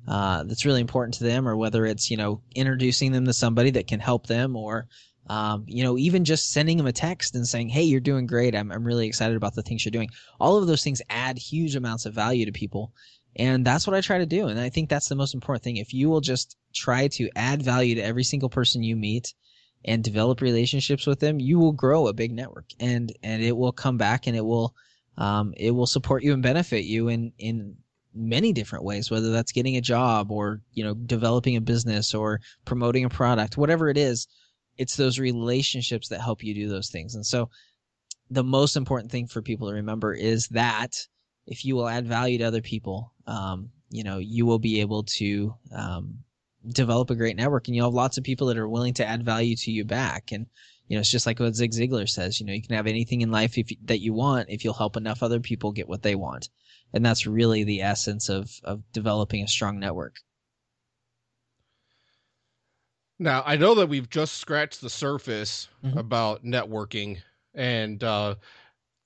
uh, 0.07 0.43
that's 0.43 0.65
really 0.65 0.81
important 0.81 1.15
to 1.15 1.23
them, 1.23 1.47
or 1.47 1.55
whether 1.55 1.85
it's 1.85 2.09
you 2.09 2.17
know 2.17 2.41
introducing 2.55 3.11
them 3.11 3.25
to 3.25 3.33
somebody 3.33 3.71
that 3.71 3.87
can 3.87 3.99
help 3.99 4.27
them, 4.27 4.55
or 4.55 4.87
um, 5.27 5.65
you 5.67 5.83
know 5.83 5.97
even 5.97 6.25
just 6.25 6.51
sending 6.51 6.77
them 6.77 6.87
a 6.87 6.91
text 6.91 7.35
and 7.35 7.47
saying, 7.47 7.69
"Hey, 7.69 7.83
you're 7.83 7.99
doing 7.99 8.25
great. 8.25 8.55
I'm 8.55 8.71
I'm 8.71 8.83
really 8.83 9.07
excited 9.07 9.37
about 9.37 9.55
the 9.55 9.63
things 9.63 9.85
you're 9.85 9.91
doing." 9.91 10.09
All 10.39 10.57
of 10.57 10.67
those 10.67 10.83
things 10.83 11.01
add 11.09 11.37
huge 11.37 11.75
amounts 11.75 12.05
of 12.05 12.13
value 12.13 12.45
to 12.45 12.51
people, 12.51 12.93
and 13.35 13.65
that's 13.65 13.87
what 13.87 13.95
I 13.95 14.01
try 14.01 14.17
to 14.17 14.25
do. 14.25 14.47
And 14.47 14.59
I 14.59 14.69
think 14.69 14.89
that's 14.89 15.07
the 15.07 15.15
most 15.15 15.33
important 15.33 15.63
thing. 15.63 15.77
If 15.77 15.93
you 15.93 16.09
will 16.09 16.21
just 16.21 16.57
try 16.73 17.07
to 17.09 17.29
add 17.35 17.61
value 17.61 17.95
to 17.95 18.01
every 18.03 18.23
single 18.23 18.49
person 18.49 18.83
you 18.83 18.95
meet 18.95 19.33
and 19.85 20.03
develop 20.03 20.41
relationships 20.41 21.07
with 21.07 21.19
them, 21.19 21.39
you 21.39 21.59
will 21.59 21.71
grow 21.71 22.07
a 22.07 22.13
big 22.13 22.33
network 22.33 22.65
and, 22.79 23.11
and 23.23 23.41
it 23.41 23.55
will 23.55 23.71
come 23.71 23.97
back 23.97 24.27
and 24.27 24.35
it 24.35 24.45
will, 24.45 24.75
um, 25.17 25.53
it 25.57 25.71
will 25.71 25.87
support 25.87 26.23
you 26.23 26.33
and 26.33 26.43
benefit 26.43 26.83
you 26.83 27.07
in, 27.07 27.31
in 27.37 27.77
many 28.13 28.53
different 28.53 28.83
ways, 28.83 29.09
whether 29.09 29.31
that's 29.31 29.51
getting 29.51 29.77
a 29.77 29.81
job 29.81 30.31
or, 30.31 30.61
you 30.73 30.83
know, 30.83 30.93
developing 30.93 31.55
a 31.55 31.61
business 31.61 32.13
or 32.13 32.39
promoting 32.65 33.05
a 33.05 33.09
product, 33.09 33.57
whatever 33.57 33.89
it 33.89 33.97
is. 33.97 34.27
It's 34.77 34.95
those 34.95 35.19
relationships 35.19 36.07
that 36.09 36.21
help 36.21 36.43
you 36.43 36.53
do 36.53 36.67
those 36.67 36.89
things. 36.89 37.15
And 37.15 37.25
so 37.25 37.49
the 38.29 38.43
most 38.43 38.75
important 38.75 39.11
thing 39.11 39.27
for 39.27 39.41
people 39.41 39.67
to 39.67 39.75
remember 39.75 40.13
is 40.13 40.47
that 40.47 40.95
if 41.47 41.65
you 41.65 41.75
will 41.75 41.87
add 41.87 42.07
value 42.07 42.37
to 42.39 42.45
other 42.45 42.61
people, 42.61 43.13
um, 43.27 43.69
you 43.89 44.03
know, 44.03 44.17
you 44.17 44.45
will 44.45 44.59
be 44.59 44.79
able 44.79 45.03
to 45.03 45.53
um, 45.75 46.17
develop 46.69 47.09
a 47.09 47.15
great 47.15 47.35
network, 47.35 47.67
and 47.67 47.75
you'll 47.75 47.87
have 47.87 47.93
lots 47.93 48.17
of 48.17 48.23
people 48.23 48.47
that 48.47 48.57
are 48.57 48.69
willing 48.69 48.93
to 48.95 49.05
add 49.05 49.23
value 49.23 49.55
to 49.57 49.71
you 49.71 49.83
back. 49.83 50.31
And 50.31 50.45
you 50.87 50.97
know, 50.97 51.01
it's 51.01 51.11
just 51.11 51.25
like 51.25 51.39
what 51.39 51.55
Zig 51.55 51.71
Ziglar 51.71 52.07
says. 52.07 52.39
You 52.39 52.45
know, 52.45 52.53
you 52.53 52.61
can 52.61 52.75
have 52.75 52.87
anything 52.87 53.21
in 53.21 53.31
life 53.31 53.57
if 53.57 53.69
that 53.85 54.01
you 54.01 54.13
want 54.13 54.49
if 54.49 54.63
you'll 54.63 54.73
help 54.73 54.97
enough 54.97 55.23
other 55.23 55.39
people 55.39 55.71
get 55.71 55.89
what 55.89 56.03
they 56.03 56.15
want, 56.15 56.49
and 56.93 57.05
that's 57.05 57.25
really 57.25 57.63
the 57.63 57.81
essence 57.81 58.29
of 58.29 58.51
of 58.63 58.81
developing 58.91 59.43
a 59.43 59.47
strong 59.47 59.79
network. 59.79 60.17
Now, 63.19 63.43
I 63.45 63.55
know 63.55 63.75
that 63.75 63.87
we've 63.87 64.09
just 64.09 64.37
scratched 64.37 64.81
the 64.81 64.89
surface 64.89 65.69
mm-hmm. 65.85 65.97
about 65.97 66.43
networking, 66.43 67.19
and 67.53 68.03
uh, 68.03 68.35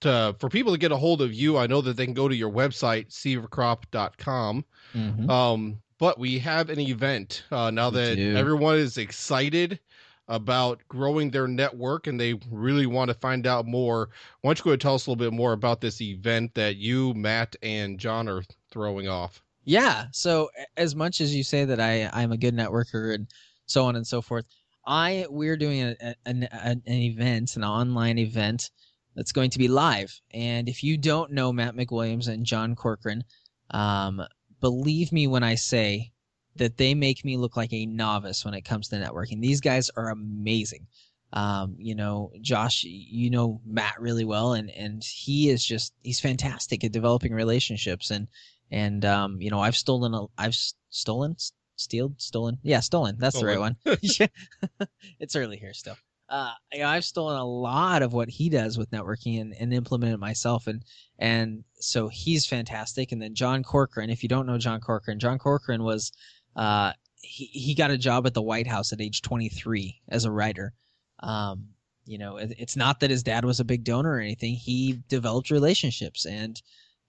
to, 0.02 0.36
for 0.40 0.48
people 0.48 0.72
to 0.72 0.78
get 0.78 0.94
a 0.94 0.98
hold 0.98 1.22
of 1.22 1.34
you, 1.34 1.58
I 1.58 1.68
know 1.68 1.82
that 1.82 1.98
they 1.98 2.06
can 2.06 2.14
go 2.14 2.30
to 2.30 2.36
your 2.36 2.52
website, 2.52 3.10
sieverkropp.com. 3.10 4.66
Mm-hmm. 4.94 5.30
Um, 5.30 5.82
but 5.98 6.18
we 6.18 6.40
have 6.40 6.70
an 6.70 6.80
event 6.80 7.44
uh, 7.52 7.72
now 7.72 7.90
that 7.90 8.18
everyone 8.18 8.78
is 8.78 8.98
excited 8.98 9.80
about 10.28 10.82
growing 10.88 11.30
their 11.30 11.48
network 11.48 12.08
and 12.08 12.20
they 12.20 12.34
really 12.50 12.86
want 12.86 13.10
to 13.10 13.14
find 13.14 13.46
out 13.46 13.66
more. 13.66 14.10
Why 14.42 14.50
don't 14.50 14.60
you 14.60 14.64
go 14.64 14.72
and 14.72 14.82
tell 14.82 14.96
us 14.96 15.06
a 15.06 15.10
little 15.10 15.24
bit 15.24 15.34
more 15.36 15.54
about 15.54 15.82
this 15.82 16.02
event 16.02 16.54
that 16.56 16.78
you, 16.78 17.14
Matt, 17.14 17.56
and 17.62 18.00
John 18.00 18.28
are 18.28 18.44
throwing 18.72 19.08
off? 19.08 19.42
Yeah. 19.64 20.06
So 20.12 20.50
as 20.78 20.96
much 20.96 21.22
as 21.22 21.36
you 21.36 21.44
say 21.44 21.66
that 21.66 21.80
I 21.80 22.10
I'm 22.14 22.32
a 22.32 22.38
good 22.38 22.56
networker 22.56 23.14
and 23.16 23.28
so 23.66 23.86
on 23.86 23.96
and 23.96 24.06
so 24.06 24.22
forth, 24.22 24.46
I 24.86 25.26
we're 25.30 25.58
doing 25.58 25.82
a, 25.82 25.96
a, 26.02 26.16
an, 26.26 26.44
an 26.54 26.82
event, 26.88 27.56
an 27.56 27.64
online 27.64 28.20
event 28.20 28.70
that's 29.16 29.32
going 29.32 29.50
to 29.50 29.60
be 29.60 29.68
live. 29.68 30.20
And 30.34 30.70
if 30.70 30.84
you 30.84 30.98
don't 30.98 31.32
know 31.32 31.52
Matt 31.52 31.76
McWilliams 31.76 32.28
and 32.28 32.46
John 32.46 32.76
Corcoran, 32.76 33.24
um, 33.72 34.22
believe 34.60 35.12
me 35.12 35.28
when 35.28 35.44
I 35.44 35.56
say 35.56 36.12
that 36.56 36.78
they 36.78 36.94
make 36.94 37.26
me 37.26 37.38
look 37.38 37.58
like 37.58 37.74
a 37.74 37.86
novice 37.86 38.46
when 38.46 38.54
it 38.54 38.62
comes 38.62 38.88
to 38.90 38.96
networking. 38.96 39.42
These 39.42 39.62
guys 39.62 39.90
are 39.96 40.10
amazing. 40.10 40.88
Um, 41.34 41.76
you 41.78 41.96
know, 41.96 42.32
Josh, 42.42 42.84
you 42.84 43.30
know 43.30 43.60
Matt 43.66 44.00
really 44.00 44.26
well, 44.26 44.54
and 44.54 44.70
and 44.72 45.04
he 45.04 45.50
is 45.50 45.66
just 45.66 45.94
he's 46.02 46.20
fantastic 46.20 46.84
at 46.84 46.92
developing 46.92 47.34
relationships. 47.34 48.12
And 48.12 48.28
and 48.72 49.04
um, 49.06 49.42
you 49.42 49.50
know, 49.50 49.60
I've 49.60 49.76
stolen 49.76 50.14
a 50.14 50.26
I've 50.38 50.56
stolen, 50.90 51.36
stealed, 51.76 52.22
stolen, 52.22 52.58
yeah, 52.64 52.80
stolen. 52.80 53.18
That's 53.20 53.38
stolen. 53.38 53.54
the 53.54 53.60
right 53.60 53.76
one. 54.80 54.88
it's 55.20 55.36
early 55.36 55.58
here 55.58 55.74
still 55.74 55.98
uh, 56.30 56.52
you 56.74 56.80
know, 56.80 56.88
I've 56.88 57.06
stolen 57.06 57.38
a 57.38 57.46
lot 57.46 58.02
of 58.02 58.14
what 58.14 58.30
he 58.30 58.50
does 58.50 58.78
with 58.78 58.90
networking 58.92 59.40
and, 59.42 59.54
and 59.60 59.74
implemented 59.74 60.20
myself, 60.20 60.68
and 60.68 60.84
and 61.20 61.64
so 61.80 62.08
he's 62.08 62.46
fantastic. 62.46 63.12
And 63.12 63.22
then 63.22 63.36
John 63.36 63.64
Corcoran, 63.64 64.10
if 64.10 64.24
you 64.24 64.30
don't 64.30 64.48
know 64.48 64.58
John 64.58 64.82
Corcoran, 64.82 65.20
John 65.20 65.38
Corcoran 65.38 65.84
was 65.84 66.12
uh, 66.56 66.94
he 67.22 67.46
he 67.46 67.76
got 67.76 67.92
a 67.92 67.98
job 67.98 68.26
at 68.26 68.34
the 68.34 68.42
White 68.42 68.68
House 68.68 68.94
at 68.94 69.02
age 69.02 69.22
23 69.22 70.02
as 70.10 70.26
a 70.26 70.32
writer. 70.32 70.74
Um, 71.20 71.70
you 72.06 72.18
know, 72.18 72.38
it, 72.38 72.54
it's 72.58 72.76
not 72.76 73.00
that 73.00 73.10
his 73.10 73.24
dad 73.24 73.46
was 73.46 73.60
a 73.60 73.66
big 73.66 73.84
donor 73.84 74.12
or 74.12 74.20
anything. 74.20 74.54
He 74.54 75.02
developed 75.10 75.50
relationships 75.50 76.26
and 76.26 76.62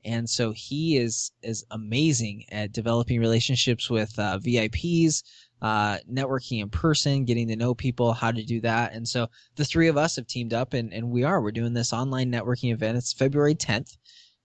and 0.04 0.30
so 0.30 0.52
he 0.52 0.96
is 0.96 1.32
is 1.42 1.64
amazing 1.72 2.44
at 2.50 2.72
developing 2.72 3.18
relationships 3.18 3.90
with 3.90 4.16
uh, 4.18 4.38
VIPs, 4.38 5.22
uh, 5.60 5.98
networking 6.10 6.62
in 6.62 6.70
person, 6.70 7.24
getting 7.24 7.48
to 7.48 7.56
know 7.56 7.74
people, 7.74 8.12
how 8.12 8.30
to 8.30 8.44
do 8.44 8.60
that. 8.60 8.92
And 8.92 9.06
so 9.06 9.28
the 9.56 9.64
three 9.64 9.88
of 9.88 9.96
us 9.96 10.16
have 10.16 10.26
teamed 10.26 10.54
up 10.54 10.74
and, 10.74 10.92
and 10.92 11.10
we 11.10 11.24
are. 11.24 11.42
We're 11.42 11.50
doing 11.50 11.74
this 11.74 11.92
online 11.92 12.30
networking 12.30 12.72
event. 12.72 12.98
It's 12.98 13.12
February 13.12 13.54
10th. 13.54 13.96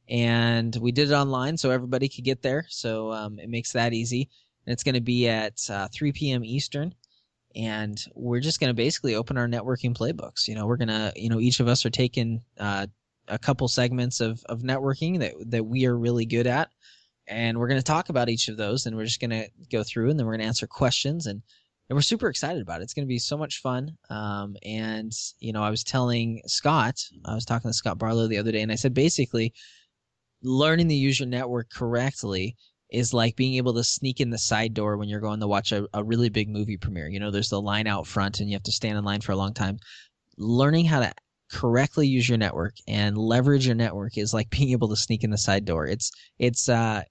And 0.09 0.75
we 0.77 0.91
did 0.91 1.11
it 1.11 1.13
online 1.13 1.57
so 1.57 1.69
everybody 1.69 2.09
could 2.09 2.25
get 2.25 2.41
there. 2.41 2.65
So 2.69 3.11
um, 3.11 3.39
it 3.39 3.49
makes 3.49 3.71
that 3.73 3.93
easy. 3.93 4.29
It's 4.65 4.83
going 4.83 4.95
to 4.95 5.01
be 5.01 5.27
at 5.27 5.59
uh, 5.69 5.87
3 5.91 6.11
p.m. 6.11 6.43
Eastern. 6.43 6.93
And 7.55 8.01
we're 8.15 8.39
just 8.39 8.59
going 8.59 8.69
to 8.69 8.73
basically 8.73 9.15
open 9.15 9.37
our 9.37 9.47
networking 9.47 9.95
playbooks. 9.95 10.47
You 10.47 10.55
know, 10.55 10.65
we're 10.65 10.77
going 10.77 10.87
to, 10.87 11.11
you 11.15 11.29
know, 11.29 11.39
each 11.39 11.59
of 11.59 11.67
us 11.67 11.85
are 11.85 11.89
taking 11.89 12.41
uh, 12.57 12.87
a 13.27 13.37
couple 13.37 13.67
segments 13.67 14.21
of, 14.21 14.41
of 14.45 14.61
networking 14.61 15.19
that, 15.19 15.33
that 15.47 15.65
we 15.65 15.85
are 15.85 15.97
really 15.97 16.25
good 16.25 16.47
at 16.47 16.69
and 17.27 17.57
we're 17.57 17.67
going 17.67 17.79
to 17.79 17.83
talk 17.83 18.09
about 18.09 18.29
each 18.29 18.47
of 18.49 18.57
those 18.57 18.85
and 18.85 18.95
we're 18.95 19.05
just 19.05 19.21
going 19.21 19.31
to 19.31 19.47
go 19.71 19.83
through 19.83 20.09
and 20.09 20.19
then 20.19 20.25
we're 20.25 20.33
going 20.33 20.41
to 20.41 20.47
answer 20.47 20.67
questions 20.67 21.27
and, 21.27 21.41
and 21.89 21.95
we're 21.95 22.01
super 22.01 22.27
excited 22.27 22.61
about 22.61 22.81
it 22.81 22.83
it's 22.83 22.93
going 22.93 23.05
to 23.05 23.09
be 23.09 23.19
so 23.19 23.37
much 23.37 23.61
fun 23.61 23.97
um, 24.09 24.55
and 24.63 25.11
you 25.39 25.53
know 25.53 25.63
i 25.63 25.69
was 25.69 25.83
telling 25.83 26.41
scott 26.45 26.99
i 27.25 27.33
was 27.33 27.45
talking 27.45 27.69
to 27.69 27.73
scott 27.73 27.97
barlow 27.97 28.27
the 28.27 28.37
other 28.37 28.51
day 28.51 28.61
and 28.61 28.71
i 28.71 28.75
said 28.75 28.93
basically 28.93 29.53
learning 30.43 30.89
to 30.89 30.95
use 30.95 31.19
your 31.19 31.29
network 31.29 31.69
correctly 31.69 32.55
is 32.91 33.13
like 33.13 33.35
being 33.35 33.55
able 33.55 33.73
to 33.73 33.83
sneak 33.83 34.19
in 34.19 34.29
the 34.29 34.37
side 34.37 34.73
door 34.73 34.97
when 34.97 35.09
you're 35.09 35.19
going 35.19 35.39
to 35.39 35.47
watch 35.47 35.71
a, 35.71 35.87
a 35.93 36.03
really 36.03 36.29
big 36.29 36.49
movie 36.49 36.77
premiere 36.77 37.07
you 37.07 37.19
know 37.19 37.31
there's 37.31 37.49
the 37.49 37.61
line 37.61 37.87
out 37.87 38.05
front 38.05 38.39
and 38.39 38.49
you 38.49 38.55
have 38.55 38.63
to 38.63 38.71
stand 38.71 38.97
in 38.97 39.03
line 39.03 39.21
for 39.21 39.31
a 39.31 39.37
long 39.37 39.53
time 39.53 39.77
learning 40.37 40.85
how 40.85 40.99
to 40.99 41.11
correctly 41.51 42.07
use 42.07 42.29
your 42.29 42.37
network 42.37 42.75
and 42.87 43.17
leverage 43.17 43.65
your 43.65 43.75
network 43.75 44.17
is 44.17 44.33
like 44.33 44.49
being 44.57 44.71
able 44.71 44.87
to 44.89 44.95
sneak 44.95 45.23
in 45.23 45.29
the 45.29 45.37
side 45.37 45.65
door. 45.65 45.85
It's 45.87 46.11
it's 46.39 46.69
uh 46.69 47.03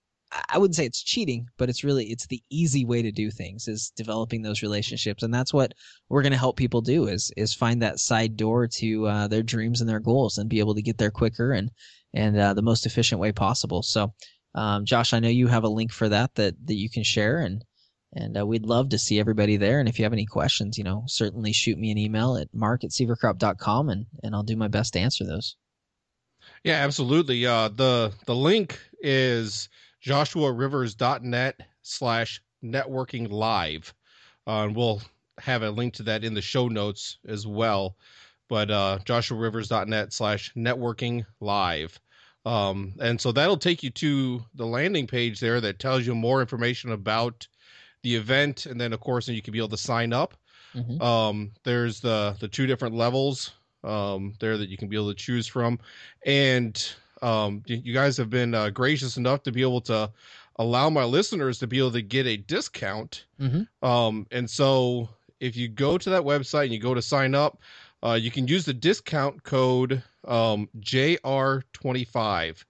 I 0.49 0.59
wouldn't 0.59 0.77
say 0.77 0.87
it's 0.87 1.03
cheating, 1.03 1.49
but 1.59 1.69
it's 1.69 1.83
really 1.83 2.07
it's 2.07 2.27
the 2.29 2.43
easy 2.51 2.85
way 2.85 3.03
to 3.03 3.11
do 3.11 3.33
things 3.33 3.66
is 3.66 3.93
developing 3.97 4.43
those 4.43 4.62
relationships, 4.62 5.25
and 5.25 5.35
that's 5.35 5.53
what 5.53 5.75
we're 6.09 6.23
going 6.23 6.33
to 6.33 6.38
help 6.38 6.57
people 6.57 6.81
do 6.81 7.09
is 7.09 7.33
is 7.37 7.53
find 7.53 7.83
that 7.83 7.99
side 7.99 8.37
door 8.37 8.69
to 8.69 9.07
uh, 9.09 9.27
their 9.27 9.43
dreams 9.43 9.81
and 9.81 9.90
their 9.90 9.99
goals, 9.99 10.38
and 10.38 10.49
be 10.49 10.61
able 10.61 10.77
to 10.77 10.83
get 10.83 10.99
there 10.99 11.11
quicker 11.11 11.53
and 11.53 11.73
and 12.14 12.38
uh, 12.38 12.55
the 12.55 12.62
most 12.62 12.87
efficient 12.87 13.21
way 13.21 13.33
possible. 13.33 13.83
So, 13.83 14.12
um, 14.55 14.85
Josh, 14.85 15.13
I 15.13 15.21
know 15.21 15.29
you 15.29 15.47
have 15.47 15.65
a 15.65 15.69
link 15.69 15.93
for 15.93 16.09
that 16.09 16.35
that 16.37 16.55
that 16.67 16.75
you 16.75 16.91
can 16.91 17.03
share, 17.03 17.39
and 17.39 17.65
and 18.13 18.39
uh, 18.39 18.47
we'd 18.47 18.67
love 18.67 18.91
to 18.91 18.99
see 18.99 19.21
everybody 19.21 19.57
there. 19.57 19.81
And 19.81 19.89
if 19.89 19.99
you 19.99 20.05
have 20.05 20.13
any 20.13 20.27
questions, 20.27 20.77
you 20.77 20.85
know, 20.85 21.05
certainly 21.07 21.53
shoot 21.53 21.79
me 21.79 21.91
an 21.91 21.99
email 21.99 22.37
at 22.37 22.53
mark 22.53 22.85
at 22.85 22.91
sieverkropp.com, 22.91 23.89
and 23.89 24.07
and 24.23 24.35
I'll 24.35 24.43
do 24.43 24.57
my 24.57 24.69
best 24.69 24.95
to 24.95 25.01
answer 25.01 25.25
those. 25.25 25.57
Yeah, 26.65 26.85
absolutely. 26.85 27.47
Uh, 27.47 27.69
the 27.69 28.13
the 28.27 28.35
link 28.35 28.79
is 29.01 29.69
joshuarivers.net 30.05 31.61
slash 31.83 32.43
networking 32.65 33.31
live. 33.31 33.95
Uh, 34.47 34.65
and 34.65 34.77
we'll 34.77 35.03
have 35.39 35.63
a 35.63 35.71
link 35.71 35.95
to 35.95 36.03
that 36.05 36.25
in 36.25 36.35
the 36.35 36.43
show 36.43 36.69
notes 36.69 37.19
as 37.27 37.47
well. 37.47 37.97
But 38.49 38.71
uh, 38.71 38.99
joshuarivers.net 39.05 40.13
slash 40.13 40.53
networking 40.55 41.25
live. 41.41 42.01
Um, 42.46 42.94
and 43.00 43.20
so 43.20 43.33
that'll 43.33 43.57
take 43.57 43.83
you 43.83 43.90
to 43.90 44.42
the 44.55 44.66
landing 44.66 45.07
page 45.07 45.40
there 45.40 45.61
that 45.61 45.79
tells 45.79 46.07
you 46.07 46.14
more 46.14 46.40
information 46.40 46.92
about 46.92 47.46
the 48.03 48.14
event. 48.16 48.66
And 48.66 48.81
then, 48.81 48.92
of 48.92 49.00
course, 49.00 49.29
you 49.29 49.42
can 49.42 49.53
be 49.53 49.59
able 49.59 49.68
to 49.68 49.76
sign 49.76 50.12
up. 50.12 50.35
Mm-hmm. 50.74 51.03
Um, 51.03 51.53
there's 51.64 52.00
the, 52.00 52.37
the 52.40 52.48
two 52.48 52.66
different 52.66 52.94
levels 52.94 53.53
um, 53.85 54.35
there 54.40 54.57
that 54.57 54.68
you 54.68 54.76
can 54.76 54.88
be 54.88 54.96
able 54.96 55.11
to 55.11 55.14
choose 55.14 55.46
from. 55.46 55.79
And 56.24 56.83
um, 57.22 57.62
you 57.66 57.92
guys 57.92 58.16
have 58.16 58.31
been 58.31 58.55
uh, 58.55 58.70
gracious 58.70 59.16
enough 59.16 59.42
to 59.42 59.53
be 59.53 59.62
able 59.62 59.81
to 59.83 60.11
allow 60.57 60.90
my 60.90 61.05
listeners 61.05 61.59
to 61.59 61.66
be 61.66 61.79
able 61.79 61.92
to 61.92 62.03
get 62.03 62.26
a 62.26 62.37
discount. 62.37 63.24
Mm-hmm. 63.40 63.87
Um, 63.87 64.26
and 64.31 64.48
so 64.48 65.09
if 65.40 65.57
you 65.57 65.68
go 65.68 65.98
to 65.98 66.11
that 66.11 66.22
website 66.22 66.64
and 66.64 66.72
you 66.72 66.79
go 66.79 66.94
to 66.94 67.03
sign 67.03 67.35
up, 67.35 67.61
uh, 68.03 68.18
you 68.20 68.31
can 68.31 68.48
use 68.48 68.64
the 68.64 68.74
discount 68.74 69.42
code 69.42 70.03
um, 70.26 70.68
JR25, 70.80 72.64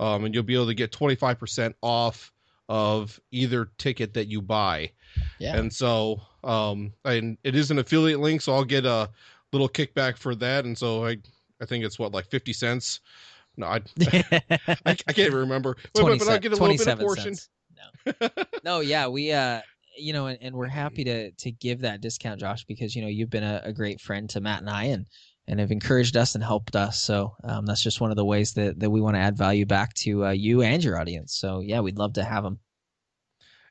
um, 0.00 0.24
and 0.24 0.34
you'll 0.34 0.42
be 0.42 0.54
able 0.54 0.66
to 0.66 0.74
get 0.74 0.92
25% 0.92 1.74
off 1.82 2.32
of 2.68 3.20
either 3.30 3.70
ticket 3.78 4.14
that 4.14 4.28
you 4.28 4.40
buy. 4.40 4.90
Yeah. 5.38 5.56
And 5.56 5.72
so, 5.72 6.20
um, 6.44 6.92
and 7.04 7.36
it 7.44 7.54
is 7.54 7.70
an 7.70 7.78
affiliate 7.78 8.20
link, 8.20 8.40
so 8.40 8.54
I'll 8.54 8.64
get 8.64 8.86
a 8.86 9.10
little 9.52 9.68
kickback 9.68 10.16
for 10.16 10.34
that. 10.36 10.64
And 10.64 10.76
so 10.76 11.04
I, 11.04 11.18
I 11.60 11.66
think 11.66 11.84
it's 11.84 11.98
what 11.98 12.12
like 12.12 12.26
50 12.26 12.52
cents 12.52 13.00
no, 13.56 13.66
I, 13.66 13.80
I, 14.00 14.96
I, 15.06 15.12
can't 15.12 15.32
remember. 15.32 15.76
But, 15.94 16.18
but 16.18 16.28
I 16.28 16.38
get 16.38 16.52
a 16.52 16.56
little 16.56 16.76
bit 16.76 16.86
of 16.86 16.98
portion. 16.98 17.34
No. 18.06 18.28
no, 18.64 18.80
yeah, 18.80 19.08
we 19.08 19.32
uh 19.32 19.60
you 19.96 20.14
know, 20.14 20.26
and, 20.26 20.38
and, 20.40 20.54
we're 20.54 20.66
happy 20.68 21.04
to 21.04 21.30
to 21.32 21.50
give 21.50 21.80
that 21.82 22.00
discount, 22.00 22.40
Josh, 22.40 22.64
because 22.64 22.96
you 22.96 23.02
know 23.02 23.08
you've 23.08 23.30
been 23.30 23.44
a, 23.44 23.60
a, 23.64 23.72
great 23.72 24.00
friend 24.00 24.28
to 24.30 24.40
Matt 24.40 24.60
and 24.60 24.70
I, 24.70 24.84
and 24.84 25.06
and 25.48 25.60
have 25.60 25.70
encouraged 25.70 26.16
us 26.16 26.34
and 26.34 26.44
helped 26.44 26.76
us. 26.76 27.00
So 27.00 27.34
um, 27.44 27.66
that's 27.66 27.82
just 27.82 28.00
one 28.00 28.10
of 28.10 28.16
the 28.16 28.24
ways 28.24 28.52
that 28.54 28.78
that 28.80 28.90
we 28.90 29.00
want 29.00 29.16
to 29.16 29.20
add 29.20 29.36
value 29.36 29.66
back 29.66 29.94
to 29.94 30.26
uh, 30.26 30.30
you 30.30 30.62
and 30.62 30.82
your 30.82 30.98
audience. 30.98 31.34
So 31.34 31.60
yeah, 31.60 31.80
we'd 31.80 31.98
love 31.98 32.12
to 32.14 32.24
have 32.24 32.44
them. 32.44 32.60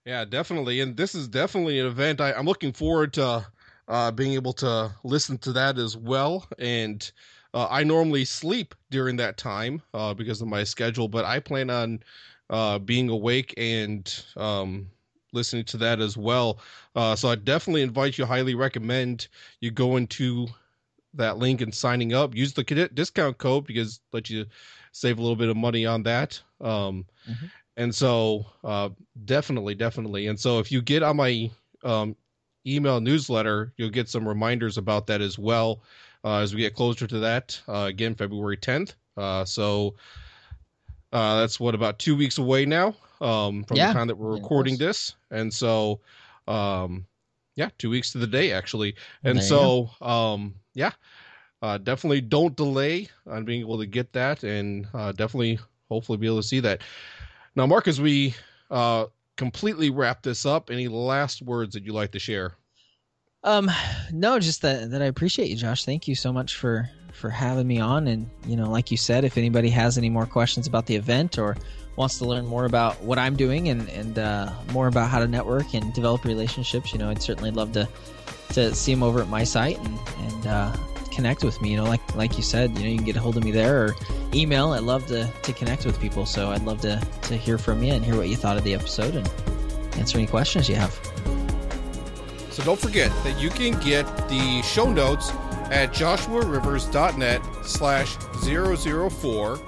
Yeah, 0.06 0.26
definitely, 0.26 0.80
and 0.82 0.98
this 0.98 1.14
is 1.14 1.28
definitely 1.28 1.80
an 1.80 1.86
event 1.86 2.22
I, 2.22 2.34
I'm 2.34 2.46
looking 2.46 2.74
forward 2.74 3.14
to 3.14 3.46
uh, 3.88 4.12
being 4.12 4.34
able 4.34 4.54
to 4.54 4.92
listen 5.04 5.38
to 5.40 5.54
that 5.54 5.78
as 5.78 5.96
well, 5.96 6.48
and 6.58 7.12
uh, 7.54 7.68
I 7.70 7.84
normally 7.84 8.26
sleep 8.26 8.74
during 8.90 9.18
that 9.18 9.38
time 9.38 9.82
uh, 9.94 10.14
because 10.14 10.42
of 10.42 10.48
my 10.48 10.64
schedule, 10.64 11.08
but 11.08 11.26
I 11.26 11.40
plan 11.40 11.70
on 11.70 12.02
uh, 12.50 12.80
being 12.80 13.10
awake 13.10 13.54
and 13.58 14.24
um, 14.38 14.90
listening 15.34 15.66
to 15.66 15.78
that 15.78 16.00
as 16.00 16.18
well. 16.18 16.60
Uh, 16.96 17.16
so 17.16 17.30
I 17.30 17.36
definitely 17.36 17.82
invite 17.82 18.18
you, 18.18 18.26
highly 18.26 18.56
recommend 18.56 19.28
you 19.60 19.70
go 19.72 19.98
into 19.98 20.48
that 21.14 21.38
link 21.38 21.62
and 21.62 21.74
signing 21.74 22.14
up. 22.14 22.36
Use 22.36 22.54
the 22.54 22.64
discount 22.94 23.38
code 23.38 23.66
because 23.66 24.00
let 24.14 24.30
you 24.30 24.46
save 24.92 25.18
a 25.18 25.22
little 25.22 25.36
bit 25.36 25.50
of 25.50 25.58
money 25.58 25.86
on 25.86 26.04
that. 26.04 26.42
Um, 26.60 27.06
mm-hmm. 27.30 27.46
And 27.78 27.94
so 27.94 28.46
uh, 28.64 28.90
definitely, 29.26 29.76
definitely. 29.76 30.28
And 30.28 30.40
so 30.40 30.60
if 30.60 30.72
you 30.72 30.82
get 30.82 31.04
on 31.04 31.18
my 31.18 31.50
um, 31.84 32.16
email 32.66 33.00
newsletter, 33.00 33.74
you'll 33.78 33.90
get 33.90 34.10
some 34.10 34.28
reminders 34.28 34.78
about 34.78 35.08
that 35.08 35.22
as 35.22 35.40
well 35.40 35.82
uh, 36.24 36.40
as 36.40 36.54
we 36.54 36.62
get 36.62 36.76
closer 36.76 37.08
to 37.08 37.20
that. 37.20 37.60
Uh, 37.68 37.86
again, 37.88 38.16
February 38.16 38.58
10th. 38.58 38.94
Uh, 39.18 39.46
so 39.46 39.96
uh, 41.12 41.40
that's 41.40 41.60
what 41.60 41.76
about 41.76 42.00
two 42.00 42.16
weeks 42.16 42.38
away 42.38 42.66
now 42.66 42.96
um, 43.20 43.64
from 43.64 43.78
yeah. 43.78 43.88
the 43.88 43.94
time 43.94 44.08
that 44.08 44.18
we're 44.18 44.34
recording 44.34 44.78
this, 44.78 45.16
and 45.30 45.54
so 45.54 46.00
um, 46.48 47.06
yeah, 47.62 47.70
two 47.78 47.92
weeks 47.92 48.12
to 48.12 48.18
the 48.18 48.26
day 48.26 48.52
actually, 48.52 48.96
and 49.24 49.42
so 49.44 49.92
um, 50.02 50.56
yeah, 50.74 50.92
uh, 51.62 51.78
definitely 51.78 52.20
don't 52.20 52.56
delay 52.56 53.08
on 53.28 53.46
being 53.46 53.62
able 53.62 53.78
to 53.78 53.86
get 53.86 54.12
that, 54.14 54.44
and 54.44 54.88
uh, 54.96 55.12
definitely 55.12 55.60
hopefully 55.88 56.18
be 56.18 56.26
able 56.26 56.38
to 56.38 56.48
see 56.48 56.60
that. 56.60 56.82
Now, 57.56 57.68
Mark, 57.68 57.88
as 57.88 58.02
we 58.02 58.34
uh, 58.72 59.06
completely 59.38 59.92
wrap 59.92 60.24
this 60.24 60.44
up, 60.44 60.72
any 60.72 60.88
last 60.88 61.44
words 61.44 61.76
that 61.76 61.84
you'd 61.84 61.94
like 61.94 62.12
to 62.14 62.20
share? 62.20 62.56
Um, 63.44 63.72
no, 64.12 64.40
just 64.40 64.62
that 64.62 64.92
that 64.92 65.02
I 65.02 65.06
appreciate 65.06 65.50
you, 65.50 65.56
Josh. 65.56 65.86
Thank 65.86 66.08
you 66.08 66.16
so 66.16 66.32
much 66.32 66.56
for 66.56 66.90
for 67.14 67.30
having 67.30 67.68
me 67.68 67.80
on. 67.80 68.08
And 68.08 68.30
you 68.46 68.56
know, 68.56 68.70
like 68.70 68.92
you 68.92 68.98
said, 68.98 69.24
if 69.24 69.38
anybody 69.38 69.70
has 69.70 69.98
any 69.98 70.10
more 70.10 70.26
questions 70.26 70.68
about 70.68 70.86
the 70.86 70.96
event 70.96 71.38
or 71.38 71.56
wants 71.98 72.18
to 72.20 72.26
learn 72.26 72.46
more 72.46 72.66
about 72.66 73.02
what 73.02 73.20
I'm 73.20 73.36
doing 73.36 73.70
and 73.70 73.88
and 73.90 74.18
uh, 74.20 74.52
more 74.72 74.88
about 74.88 75.10
how 75.10 75.20
to 75.20 75.28
network 75.28 75.74
and 75.74 75.94
develop 75.94 76.26
relationships, 76.26 76.94
you 76.94 77.00
know, 77.00 77.10
I'd 77.10 77.22
certainly 77.22 77.52
love 77.52 77.72
to 77.74 77.88
to 78.54 78.76
see 78.76 78.94
them 78.94 79.04
over 79.04 79.22
at 79.22 79.28
my 79.28 79.44
site 79.44 79.78
and 79.80 80.00
and 80.20 80.48
uh, 80.48 80.76
connect 81.12 81.44
with 81.44 81.62
me. 81.62 81.72
You 81.72 81.78
know, 81.78 81.86
like 81.86 82.16
like 82.16 82.38
you 82.38 82.44
said, 82.44 82.78
you 82.78 82.84
know, 82.84 82.90
you 82.90 82.98
can 82.98 83.06
get 83.06 83.16
a 83.16 83.20
hold 83.20 83.38
of 83.38 83.44
me 83.44 83.52
there 83.52 83.86
or 83.86 83.96
email. 84.34 84.72
I'd 84.72 84.84
love 84.84 85.06
to 85.08 85.30
to 85.44 85.54
connect 85.54 85.86
with 85.86 86.00
people, 86.00 86.26
so 86.26 86.52
I'd 86.52 86.64
love 86.64 86.82
to 86.82 87.02
to 87.24 87.38
hear 87.38 87.58
from 87.58 87.84
you 87.84 87.94
and 87.94 88.04
hear 88.04 88.16
what 88.16 88.30
you 88.30 88.36
thought 88.36 88.58
of 88.58 88.64
the 88.64 88.74
episode 88.74 89.16
and 89.16 89.30
answer 89.98 90.18
any 90.18 90.28
questions 90.28 90.70
you 90.70 90.76
have. 90.76 91.41
So 92.52 92.64
don't 92.64 92.80
forget 92.80 93.12
that 93.24 93.40
you 93.40 93.50
can 93.50 93.80
get 93.80 94.06
the 94.28 94.62
show 94.62 94.92
notes 94.92 95.32
at 95.72 95.94
joshuarivers.net 95.94 97.42
slash 97.64 98.18
004 98.44 99.60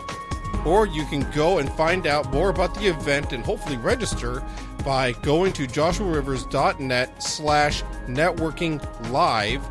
or 0.66 0.88
you 0.88 1.06
can 1.06 1.30
go 1.32 1.60
and 1.60 1.72
find 1.74 2.08
out 2.08 2.32
more 2.32 2.50
about 2.50 2.76
the 2.76 2.88
event 2.88 3.34
and 3.34 3.44
hopefully 3.44 3.78
register 3.78 4.44
by 4.84 5.14
going 5.14 5.54
to 5.54 5.66
joshuarivers.net 5.66 7.24
slash 7.24 7.84
networking 8.08 9.10
live. 9.12 9.66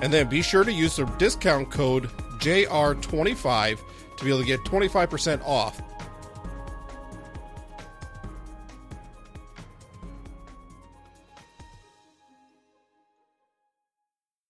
And 0.00 0.12
then 0.12 0.28
be 0.28 0.42
sure 0.42 0.64
to 0.64 0.72
use 0.72 0.96
the 0.96 1.04
discount 1.04 1.70
code 1.70 2.10
JR25 2.38 3.78
to 4.16 4.24
be 4.24 4.30
able 4.30 4.40
to 4.40 4.46
get 4.46 4.60
25% 4.60 5.42
off 5.44 5.82